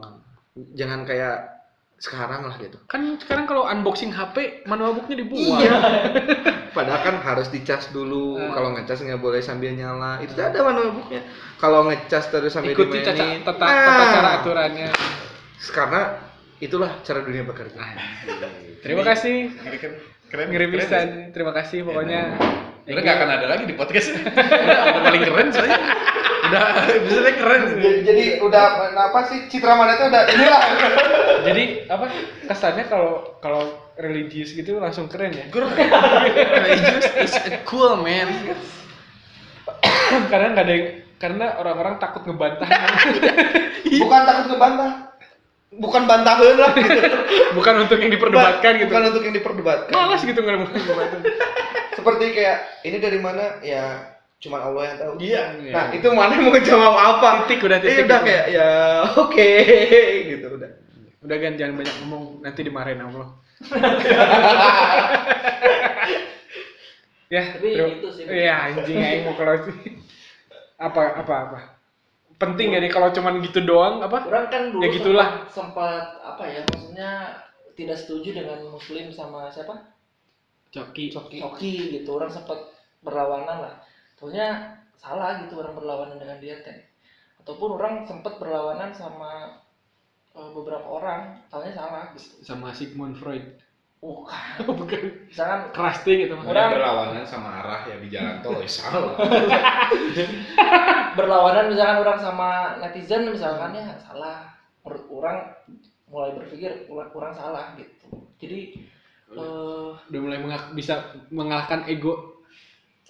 Jangan 0.73 1.03
kayak 1.03 1.59
sekarang 1.97 2.43
lah 2.43 2.55
gitu. 2.55 2.79
Kan 2.87 3.19
sekarang 3.19 3.43
kalau 3.45 3.67
unboxing 3.67 4.11
HP, 4.11 4.63
manual 4.63 4.95
booknya 4.95 5.19
dibuang. 5.19 5.59
Iya. 5.59 5.75
Padahal 6.75 7.01
kan 7.03 7.15
harus 7.19 7.51
dicas 7.51 7.91
dulu. 7.91 8.39
Ah. 8.39 8.51
Kalau 8.51 8.71
ngecas 8.73 8.99
nggak 9.01 9.19
boleh 9.19 9.43
sambil 9.43 9.75
nyala. 9.75 10.23
Itu 10.23 10.31
tuh 10.31 10.43
ada 10.45 10.59
manual 10.63 10.95
booknya. 10.95 11.19
Kalau 11.55 11.83
ngecas 11.83 12.31
terus 12.31 12.55
sambil 12.55 12.71
Ikuti 12.71 13.03
dimainin. 13.03 13.43
caca, 13.43 13.59
tata, 13.59 13.63
Nah, 13.67 13.75
tata 13.85 14.05
cara 14.09 14.29
aturannya. 14.39 14.87
Karena 15.65 16.01
itulah 16.63 16.91
cara 17.03 17.19
dunia 17.23 17.43
bekerja 17.43 17.79
terima 18.79 19.03
kasih 19.03 19.51
keren 20.31 20.47
ngeri 20.51 20.67
pisan 20.71 21.07
terima 21.35 21.51
kasih 21.51 21.83
pokoknya 21.83 22.21
Udah 22.85 23.01
nggak 23.01 23.17
akan 23.17 23.29
ada 23.33 23.45
lagi 23.49 23.63
di 23.65 23.73
podcast 23.73 24.13
ini. 24.13 24.21
Udah 24.29 25.01
paling 25.01 25.21
keren 25.25 25.47
soalnya. 25.49 25.79
Udah 26.45 26.63
bisa 27.01 27.31
keren. 27.33 27.61
Jadi, 27.81 27.97
jadi 28.05 28.23
udah 28.45 28.93
apa 28.93 29.19
sih 29.25 29.49
citra 29.49 29.73
mana 29.73 29.97
itu 29.97 30.05
udah 30.05 30.21
inilah. 30.29 30.63
jadi 31.49 31.63
apa 31.89 32.05
kesannya 32.45 32.85
kalau 32.85 33.41
kalau 33.41 33.73
religius 33.97 34.53
gitu 34.53 34.77
langsung 34.77 35.09
keren 35.09 35.33
ya 35.33 35.49
Religious 35.49 37.09
is 37.25 37.33
cool 37.65 37.97
man. 37.97 38.29
karena 40.31 40.53
nggak 40.53 40.65
ada 40.69 40.73
yang 40.77 40.85
karena 41.17 41.57
orang-orang 41.57 41.97
takut 41.97 42.21
ngebantah 42.27 42.69
Bukan 44.05 44.21
takut 44.29 44.45
ngebantah. 44.53 45.04
Bukan 45.71 46.05
bantahan 46.05 46.55
lah 46.55 46.71
gitu. 46.73 47.01
bukan 47.57 47.73
untuk 47.83 47.97
yang 47.97 48.11
diperdebatkan 48.11 48.71
gitu 48.77 48.91
Bukan 48.93 49.03
untuk 49.11 49.23
yang 49.23 49.35
diperdebatkan. 49.35 49.91
malas 49.91 50.21
gitu 50.21 50.39
nggak 50.39 50.57
mau 50.57 50.69
ngebantah 50.69 51.21
Seperti 51.95 52.25
kayak 52.31 52.57
ini 52.83 52.97
dari 52.99 53.19
mana 53.19 53.59
ya 53.59 54.13
cuman 54.35 54.61
Allah 54.61 54.83
yang 54.85 54.97
tahu. 54.99 55.13
Iya. 55.17 55.41
Nah, 55.73 55.85
itu 55.89 56.07
mana 56.11 56.37
mau 56.37 56.53
jawab 56.59 56.93
apa? 56.93 57.47
Titik, 57.49 57.65
udah 57.65 57.79
titik. 57.81 57.97
Eh, 57.97 58.05
udah 58.05 58.19
kayak 58.21 58.45
ya 58.51 58.69
oke 59.25 59.51
gitu 60.27 60.47
udah. 60.53 60.69
udah 61.25 61.37
kan 61.41 61.53
jangan 61.57 61.73
banyak 61.75 61.95
ngomong 62.03 62.23
nanti 62.39 62.61
dimarahin 62.61 63.01
Allah 63.01 63.27
ya 67.25 67.41
Tapi 67.57 67.67
gitu 67.73 68.07
sih. 68.13 68.23
iya 68.29 68.69
anjing 68.69 69.01
aing 69.01 69.25
mau 69.25 69.33
kalau 69.33 69.57
apa 70.77 71.01
apa 71.17 71.33
apa 71.49 71.59
penting 72.35 72.75
jadi 72.75 72.87
kalau 72.91 73.09
cuman 73.11 73.39
gitu 73.43 73.63
doang 73.63 74.03
apa? 74.03 74.27
Orang 74.27 74.47
kan 74.51 74.69
dulu 74.71 74.83
Ya 74.83 74.89
gitulah. 74.91 75.27
sempat, 75.47 75.51
sempat 75.51 76.05
apa 76.23 76.43
ya 76.47 76.61
maksudnya 76.67 77.11
tidak 77.75 77.97
setuju 77.99 78.29
dengan 78.35 78.59
muslim 78.71 79.11
sama 79.11 79.47
siapa? 79.51 79.95
Coki. 80.71 81.11
Coki, 81.11 81.39
Coki 81.39 81.73
gitu 82.01 82.19
orang 82.19 82.31
sempat 82.31 82.59
berlawanan 83.03 83.57
lah. 83.63 83.73
Taunya 84.19 84.75
salah 84.99 85.39
gitu 85.43 85.59
orang 85.59 85.75
berlawanan 85.75 86.17
dengan 86.19 86.37
dia 86.39 86.59
teh. 86.63 86.83
Ataupun 87.43 87.79
orang 87.79 88.03
sempat 88.03 88.39
berlawanan 88.39 88.91
sama 88.91 89.61
eh, 90.35 90.49
beberapa 90.51 90.87
orang 90.87 91.39
taunya 91.47 91.71
salah. 91.71 92.11
Gitu 92.15 92.43
sama 92.43 92.75
Sigmund 92.75 93.15
Freud 93.15 93.43
bukan 94.05 94.45
bukan. 94.79 94.99
Misalkan 95.25 95.59
crusty 95.73 96.11
gitu 96.21 96.33
Orang- 96.37 96.71
berlawanan 96.71 97.25
sama 97.25 97.49
arah 97.59 97.81
ya 97.85 97.97
di 97.97 98.07
jalan 98.07 98.39
tol 98.39 98.55
ya 98.55 98.69
salah. 98.69 99.17
berlawanan 101.17 101.71
misalkan 101.71 101.97
orang 102.01 102.17
sama 102.19 102.49
netizen 102.79 103.27
misalkan 103.27 103.73
ya 103.73 103.85
salah. 103.99 104.53
Menurut 104.85 105.05
orang 105.11 105.37
mulai 106.05 106.31
berpikir 106.37 106.85
orang, 106.85 107.09
orang 107.11 107.33
salah 107.33 107.65
gitu. 107.75 108.05
Jadi 108.37 108.59
eh, 109.33 109.89
udah 109.97 110.19
mulai 110.21 110.37
mengak- 110.37 110.71
bisa 110.71 111.11
mengalahkan 111.33 111.83
ego 111.87 112.39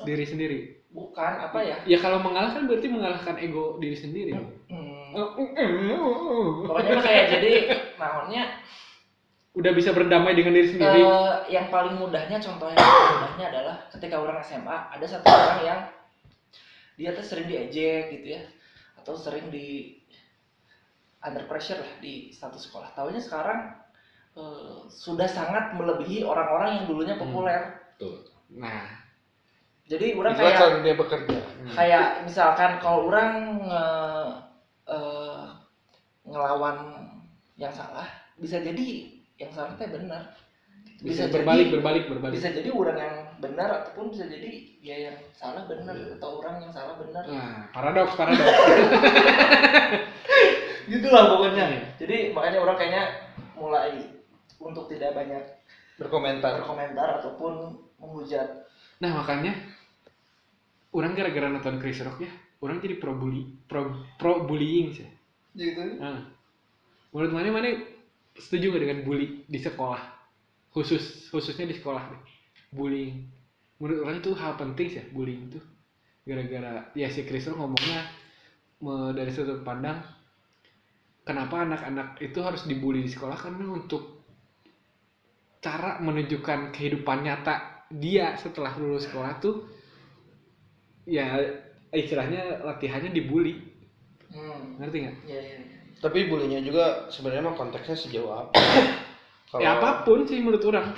diri 0.01 0.23
sendiri. 0.23 0.59
Bukan 0.89 1.43
apa 1.43 1.59
ya? 1.59 1.77
Ya 1.83 1.99
kalau 1.99 2.23
mengalahkan 2.23 2.65
berarti 2.65 2.87
mengalahkan 2.87 3.35
ego 3.37 3.77
diri 3.77 3.95
sendiri. 3.95 4.33
Hmm, 4.71 4.93
Oh, 5.15 5.31
mm, 5.31 5.47
mm, 5.47 5.95
mm. 5.95 6.67
pokoknya 6.67 6.99
kayak 6.99 7.25
jadi 7.31 7.51
naonnya 7.95 8.59
udah 9.56 9.72
bisa 9.72 9.95
berdamai 9.95 10.36
dengan 10.36 10.51
diri 10.51 10.76
sendiri? 10.76 10.99
Eh, 10.99 11.34
yang 11.56 11.72
paling 11.72 11.95
mudahnya 11.95 12.43
contoh 12.43 12.68
yang 12.68 12.80
paling 12.80 13.12
mudahnya 13.16 13.45
adalah 13.56 13.76
ketika 13.88 14.16
orang 14.20 14.38
SMA 14.43 14.78
ada 14.91 15.06
satu 15.08 15.26
orang 15.32 15.60
yang 15.64 15.82
dia 16.99 17.10
tuh 17.16 17.24
sering 17.24 17.47
diejek 17.47 18.12
gitu 18.20 18.36
ya 18.36 18.41
atau 18.99 19.16
sering 19.16 19.47
di 19.47 19.95
under 21.24 21.47
pressure 21.47 21.80
lah 21.80 21.93
di 22.03 22.36
status 22.36 22.68
sekolah. 22.68 22.91
Tahunya 22.93 23.22
sekarang 23.24 23.72
eh, 24.36 24.80
sudah 24.91 25.28
sangat 25.32 25.72
melebihi 25.80 26.28
orang-orang 26.28 26.84
yang 26.84 26.86
dulunya 26.91 27.16
populer. 27.16 27.80
Tuh. 27.95 28.28
nah. 28.51 29.08
Jadi 29.86 30.18
orang 30.18 30.34
kayak 30.34 30.58
cara 30.58 30.78
dia 30.82 30.95
bekerja. 30.97 31.39
Kayak 31.78 32.08
misalkan 32.26 32.82
kalau 32.82 33.08
orang 33.08 33.62
nge, 33.64 33.86
eh, 34.89 35.45
ngelawan 36.26 36.78
yang 37.56 37.72
salah 37.72 38.10
bisa 38.36 38.60
jadi 38.60 39.14
yang 39.36 39.51
salah 39.51 39.73
teh 39.75 39.88
benar. 39.89 40.31
Bisa, 41.03 41.27
jadi- 41.27 41.33
berbalik 41.43 41.67
berbalik 41.75 42.03
berbalik. 42.07 42.36
bisa 42.39 42.55
jadi 42.55 42.69
orang 42.71 42.97
yang 42.97 43.15
benar 43.43 43.69
ataupun 43.83 44.15
bisa 44.15 44.31
jadi 44.31 44.49
ya 44.79 44.95
yang 45.11 45.17
salah 45.36 45.67
benar 45.67 45.91
atau 45.91 46.39
orang 46.39 46.55
yang 46.63 46.71
salah 46.71 46.95
benar. 46.95 47.23
Nah 47.27 47.67
paradoks 47.75 48.15
paradoks. 48.15 48.47
Gitulah 50.91 51.23
pokoknya. 51.36 51.65
Jadi 51.99 52.31
makanya 52.31 52.59
orang 52.63 52.77
kayaknya 52.79 53.03
mulai 53.57 53.91
untuk 54.61 54.88
tidak 54.88 55.11
banyak 55.17 55.43
Berkomentar. 55.99 56.59
berkomentar 56.63 57.07
ataupun 57.19 57.75
menghujat. 57.99 58.67
Nah 59.03 59.19
makanya 59.19 59.51
orang 60.95 61.11
gara-gara 61.11 61.47
nonton 61.51 61.75
Chris 61.83 61.99
Rock 62.03 62.23
ya 62.23 62.31
orang 62.63 62.79
jadi 62.79 62.95
pro 62.97 63.13
bully 63.13 63.51
pro 63.67 63.99
pro 64.15 64.47
bullying 64.47 64.95
sih. 64.95 65.07
Gitu. 65.55 65.99
Nah, 65.99 66.27
menurut 67.11 67.31
mana 67.31 67.51
mana 67.51 67.69
setuju 68.36 68.65
nggak 68.71 68.83
dengan 68.83 68.99
bully 69.07 69.27
di 69.47 69.59
sekolah? 69.59 70.01
Khusus 70.71 71.31
khususnya 71.31 71.65
di 71.67 71.75
sekolah 71.75 72.03
deh 72.11 72.21
bullying. 72.75 73.25
Menurut 73.79 73.99
orang 74.07 74.17
itu 74.23 74.31
hal 74.36 74.53
penting 74.59 74.88
sih 74.91 74.99
ya, 74.99 75.05
bullying 75.11 75.51
itu 75.51 75.59
gara-gara 76.25 76.89
ya 76.97 77.07
si 77.11 77.21
Rock 77.21 77.55
ngomongnya 77.59 78.01
me- 78.81 79.13
dari 79.13 79.31
sudut 79.31 79.61
pandang 79.61 80.01
kenapa 81.27 81.65
anak-anak 81.65 82.21
itu 82.21 82.39
harus 82.43 82.63
dibully 82.69 83.01
di 83.05 83.11
sekolah? 83.11 83.36
Karena 83.36 83.65
untuk 83.73 84.23
cara 85.59 85.97
menunjukkan 85.99 86.69
kehidupan 86.75 87.25
nyata 87.25 87.86
dia 87.89 88.38
setelah 88.38 88.73
lulus 88.77 89.09
sekolah 89.09 89.33
tuh 89.41 89.65
ya 91.05 91.38
istilahnya 91.93 92.61
latihannya 92.65 93.13
dibully. 93.13 93.73
Hmm. 94.36 94.75
ngerti 94.81 94.97
nggak 95.05 95.15
ya, 95.29 95.39
ya. 95.39 95.74
Tapi 95.99 96.27
bulinya 96.27 96.59
juga 96.61 97.07
sebenarnya 97.09 97.51
mah 97.51 97.55
konteksnya 97.55 97.95
sejauh 97.95 98.31
apa? 98.31 98.51
ya 99.63 99.79
apa 99.79 100.03
pun 100.03 100.27
sih 100.27 100.39
menurut 100.39 100.63
orang. 100.67 100.91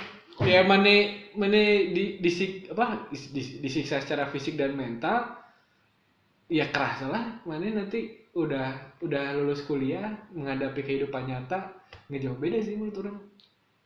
Ya 0.46 0.62
mana 0.62 1.10
mana 1.34 1.60
di 1.90 2.22
disik 2.22 2.70
apa 2.70 3.10
dis- 3.10 3.30
dis- 3.34 3.58
disiksa 3.58 3.98
secara 3.98 4.30
fisik 4.30 4.54
dan 4.54 4.74
mental 4.74 5.34
ya 6.50 6.70
keras 6.70 7.02
lah. 7.06 7.42
Mana 7.46 7.70
nanti 7.74 8.28
udah 8.38 8.98
udah 9.02 9.24
lulus 9.34 9.66
kuliah 9.66 10.14
menghadapi 10.30 10.86
kehidupan 10.86 11.26
nyata 11.26 11.74
nggak 12.06 12.20
jauh 12.22 12.38
beda 12.38 12.58
sih 12.62 12.78
menurut 12.78 12.96
orang 13.02 13.16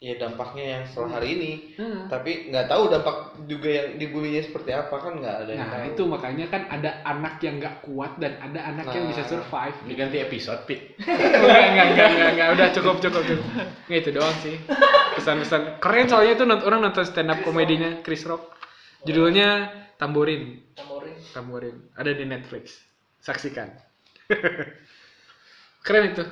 Ya 0.03 0.19
dampaknya 0.19 0.65
yang 0.67 0.83
setelah 0.83 1.15
hari 1.15 1.29
ini. 1.39 1.53
Hmm. 1.79 2.11
Tapi 2.11 2.51
nggak 2.51 2.67
tahu 2.67 2.91
dampak 2.91 3.17
juga 3.47 3.71
yang 3.71 3.89
dibulinya 3.97 4.43
seperti 4.43 4.75
apa 4.75 4.91
kan 4.99 5.23
nggak 5.23 5.37
ada 5.47 5.53
yang 5.55 5.63
nah 5.63 5.79
tahu. 5.79 5.91
itu 5.95 6.03
makanya 6.11 6.47
kan 6.51 6.63
ada 6.67 6.91
anak 7.07 7.39
yang 7.39 7.63
nggak 7.63 7.87
kuat 7.87 8.19
dan 8.19 8.35
ada 8.43 8.61
anak 8.67 8.91
yang 8.91 9.07
Nah. 9.07 9.11
bisa 9.15 9.23
survive 9.25 9.77
Diganti 9.87 10.19
episode, 10.19 10.67
Pik. 10.67 10.99
enggak, 10.99 11.63
enggak, 11.71 11.87
enggak, 11.87 12.09
enggak, 12.11 12.31
enggak, 12.35 12.49
udah 12.51 12.69
cukup, 12.75 12.97
cukup, 12.99 13.23
cukup. 13.23 13.47
Nggak 13.87 14.01
itu 14.03 14.11
doang 14.11 14.37
sih. 14.43 14.55
Pesan-pesan 15.15 15.63
keren 15.79 16.07
soalnya 16.11 16.33
itu 16.35 16.45
nont- 16.45 16.67
orang 16.67 16.81
nonton 16.83 17.07
stand 17.07 17.31
up 17.31 17.39
komedinya 17.41 18.03
Chris 18.03 18.27
Rock. 18.27 18.59
Judulnya 19.07 19.71
Tamborin, 19.97 20.67
Tamborin. 20.75 21.15
Tamborin. 21.31 21.77
Ada 21.95 22.11
di 22.11 22.27
Netflix. 22.27 22.75
Saksikan. 23.23 23.71
keren 25.81 26.11
itu. 26.11 26.25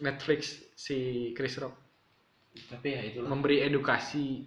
Netflix 0.00 0.56
si 0.76 0.96
Chris 1.32 1.56
Rock 1.56 1.76
Tapi 2.50 2.88
ya 2.90 3.00
itulah. 3.06 3.28
memberi 3.30 3.62
edukasi 3.62 4.46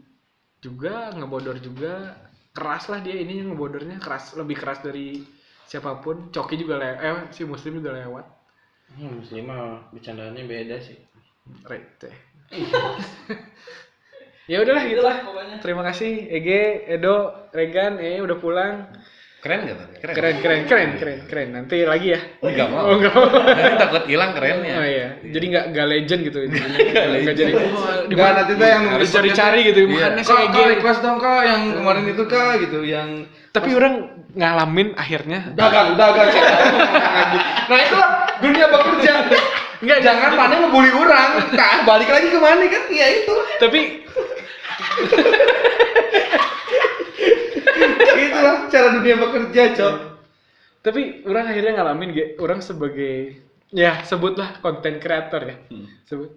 juga, 0.59 1.11
ngebodor 1.15 1.59
juga. 1.59 2.15
Keras 2.53 2.85
lah 2.91 3.01
dia 3.01 3.17
ini 3.17 3.41
ngebodornya 3.41 3.97
keras, 3.97 4.37
lebih 4.37 4.59
keras 4.59 4.85
dari 4.85 5.25
siapa 5.65 5.97
pun. 6.03 6.29
Coki 6.29 6.55
juga 6.59 6.77
lewat, 6.77 6.99
eh 7.01 7.15
si 7.33 7.41
Muslim 7.47 7.81
juga 7.81 7.97
lewat. 7.97 8.25
Hmm, 8.93 9.23
muslim 9.23 9.49
mah 9.49 9.89
bercandaannya 9.89 10.43
beda 10.45 10.77
sih. 10.83 10.99
Right 11.65 11.87
teh. 11.97 12.13
ya 14.51 14.61
udahlah 14.61 14.83
gitu 14.85 15.01
lah. 15.01 15.17
pokoknya 15.25 15.57
Terima 15.63 15.81
kasih 15.81 16.29
Ege, 16.29 16.85
Edo, 16.85 17.49
Regan, 17.55 17.97
eh 17.97 18.21
udah 18.21 18.37
pulang. 18.37 18.85
Keren 19.43 19.67
gak 19.67 19.75
tuh? 19.75 19.87
Keren. 19.99 20.15
Keren, 20.15 20.35
keren, 20.39 20.61
keren, 20.63 20.89
keren, 20.95 21.19
keren. 21.27 21.47
Nanti 21.51 21.83
lagi 21.83 22.15
ya. 22.15 22.19
Enggak 22.39 22.67
mau. 22.71 22.87
Oh, 22.87 22.95
enggak 22.95 23.11
mau. 23.11 23.27
Nanti 23.59 23.75
takut 23.75 24.03
hilang 24.07 24.31
kerennya. 24.31 24.73
Oh 24.79 24.85
iya. 24.87 25.07
Jadi 25.19 25.45
nggak 25.51 25.65
nggak 25.75 25.87
legend 25.91 26.21
gitu. 26.23 26.37
Enggak 26.47 27.35
jadi. 27.35 27.51
Enggak 28.07 28.29
nanti 28.39 28.51
tuh 28.55 28.67
yang 28.71 28.83
harus 28.87 29.07
cari-cari 29.11 29.59
gitu. 29.67 29.79
Makanya 29.83 30.23
Kak, 30.23 30.31
saya 30.31 30.47
Ege. 30.47 30.61
request 30.79 30.99
dong 31.03 31.19
kak 31.19 31.43
yang 31.43 31.61
kemarin 31.75 32.03
itu 32.07 32.23
kak 32.23 32.51
gitu 32.63 32.79
yang 32.87 33.27
Tapi 33.51 33.69
orang 33.75 33.93
ngalamin 34.31 34.95
akhirnya. 34.95 35.51
dagang 35.53 35.99
dagang 35.99 36.27
cek. 36.31 36.43
nah 37.67 37.77
itulah 37.83 38.09
dunia 38.39 38.65
bekerja. 38.71 39.13
Enggak, 39.83 39.99
Jangan 39.99 40.31
mana 40.39 40.55
ngebully 40.63 40.91
orang. 40.95 41.51
Nah, 41.51 41.83
balik 41.83 42.07
lagi 42.07 42.31
ke 42.31 42.39
mana 42.39 42.63
kan? 42.63 42.83
Ya 42.87 43.07
itu. 43.11 43.35
Tapi 43.59 43.79
Itulah 48.27 48.55
cara 48.71 48.87
dunia 48.95 49.15
bekerja, 49.19 49.63
Cok. 49.75 49.95
tapi 50.83 51.23
orang 51.23 51.45
akhirnya 51.47 51.79
ngalamin 51.79 52.09
ge 52.11 52.25
orang 52.43 52.59
sebagai 52.59 53.39
ya 53.71 54.03
sebutlah 54.03 54.59
konten 54.59 54.99
kreator 54.99 55.41
ya. 55.47 55.55
Sebut 56.03 56.29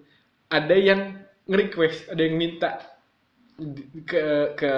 ada 0.47 0.71
yang 0.71 1.19
nge-request 1.51 2.15
ada 2.15 2.21
yang 2.23 2.35
minta 2.39 2.79
ke 4.07 4.55
ke 4.55 4.71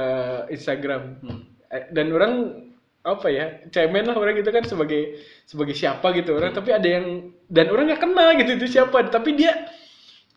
Instagram. 0.49 1.21
Eh, 1.69 1.85
dan 1.93 2.09
orang 2.09 2.65
apa 3.05 3.31
ya 3.31 3.63
cemen 3.71 4.09
lah 4.09 4.17
orang 4.17 4.35
gitu 4.41 4.49
kan 4.51 4.65
sebagai 4.65 5.21
sebagai 5.45 5.77
siapa 5.77 6.09
gitu 6.17 6.33
orang. 6.33 6.49
Tapi 6.51 6.73
ada 6.73 6.87
yang 6.89 7.29
dan 7.45 7.69
orang 7.69 7.93
nggak 7.93 8.01
kenal 8.01 8.29
gitu 8.41 8.51
itu 8.57 8.67
siapa. 8.73 9.05
Tapi 9.13 9.37
dia 9.37 9.69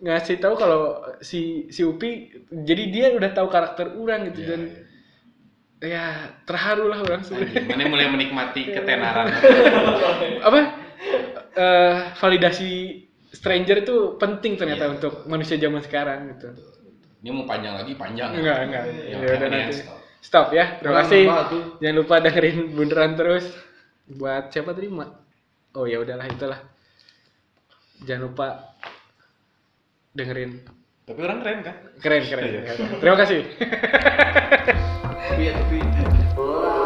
ngasih 0.03 0.43
tahu 0.43 0.55
kalau 0.59 1.01
si 1.23 1.73
si 1.73 1.87
Upi 1.87 2.29
jadi 2.51 2.85
dia 2.91 3.07
udah 3.17 3.31
tahu 3.33 3.49
karakter 3.49 3.95
orang 3.97 4.29
gitu 4.35 4.45
Iya, 4.45 4.49
dan 4.51 4.61
iya. 4.67 4.92
Ya 5.83 6.31
terharu 6.47 6.87
lah 6.87 7.03
orang 7.03 7.27
sebenarnya 7.27 7.67
mana 7.67 7.91
mulai 7.91 8.07
menikmati 8.07 8.71
ketenaran. 8.75 9.27
Apa? 10.41 10.61
Eh, 11.53 11.97
validasi 12.17 12.71
stranger 13.35 13.83
itu 13.83 14.17
penting 14.17 14.55
ternyata 14.55 14.87
Iya. 14.87 14.93
untuk 14.97 15.27
manusia 15.27 15.59
zaman 15.59 15.83
sekarang 15.83 16.31
gitu. 16.39 16.49
Ini 17.23 17.31
mau 17.35 17.45
panjang 17.45 17.75
lagi 17.83 17.93
panjang. 17.99 18.31
Enggak 18.39 18.59
enggak. 18.71 18.85
Ya, 19.11 19.17
ya 19.19 19.29
udah 19.37 19.49
nanti. 19.51 19.75
stop. 19.75 19.99
stop 20.23 20.47
ya. 20.55 20.79
Terima 20.79 21.03
kasih. 21.03 21.25
jangan 21.83 21.97
lupa 21.99 22.15
dengerin 22.23 22.59
bundaran 22.73 23.13
terus. 23.19 23.45
Buat 24.07 24.55
siapa 24.55 24.75
terima 24.79 25.19
oh 25.75 25.85
ya 25.89 25.99
udahlah 25.99 26.27
itulah. 26.31 26.61
Jangan 28.07 28.23
lupa 28.31 28.49
dengerin 30.13 30.61
tapi 31.03 31.19
orang 31.19 31.43
keren 31.43 31.59
kan? 31.67 31.77
Keren, 31.99 32.23
keren. 32.31 32.63
keren. 32.63 32.89
Terima 33.03 33.17
kasih. 33.19 33.41
tapi 35.27 35.43
ya, 35.51 35.53
tapi. 35.59 36.82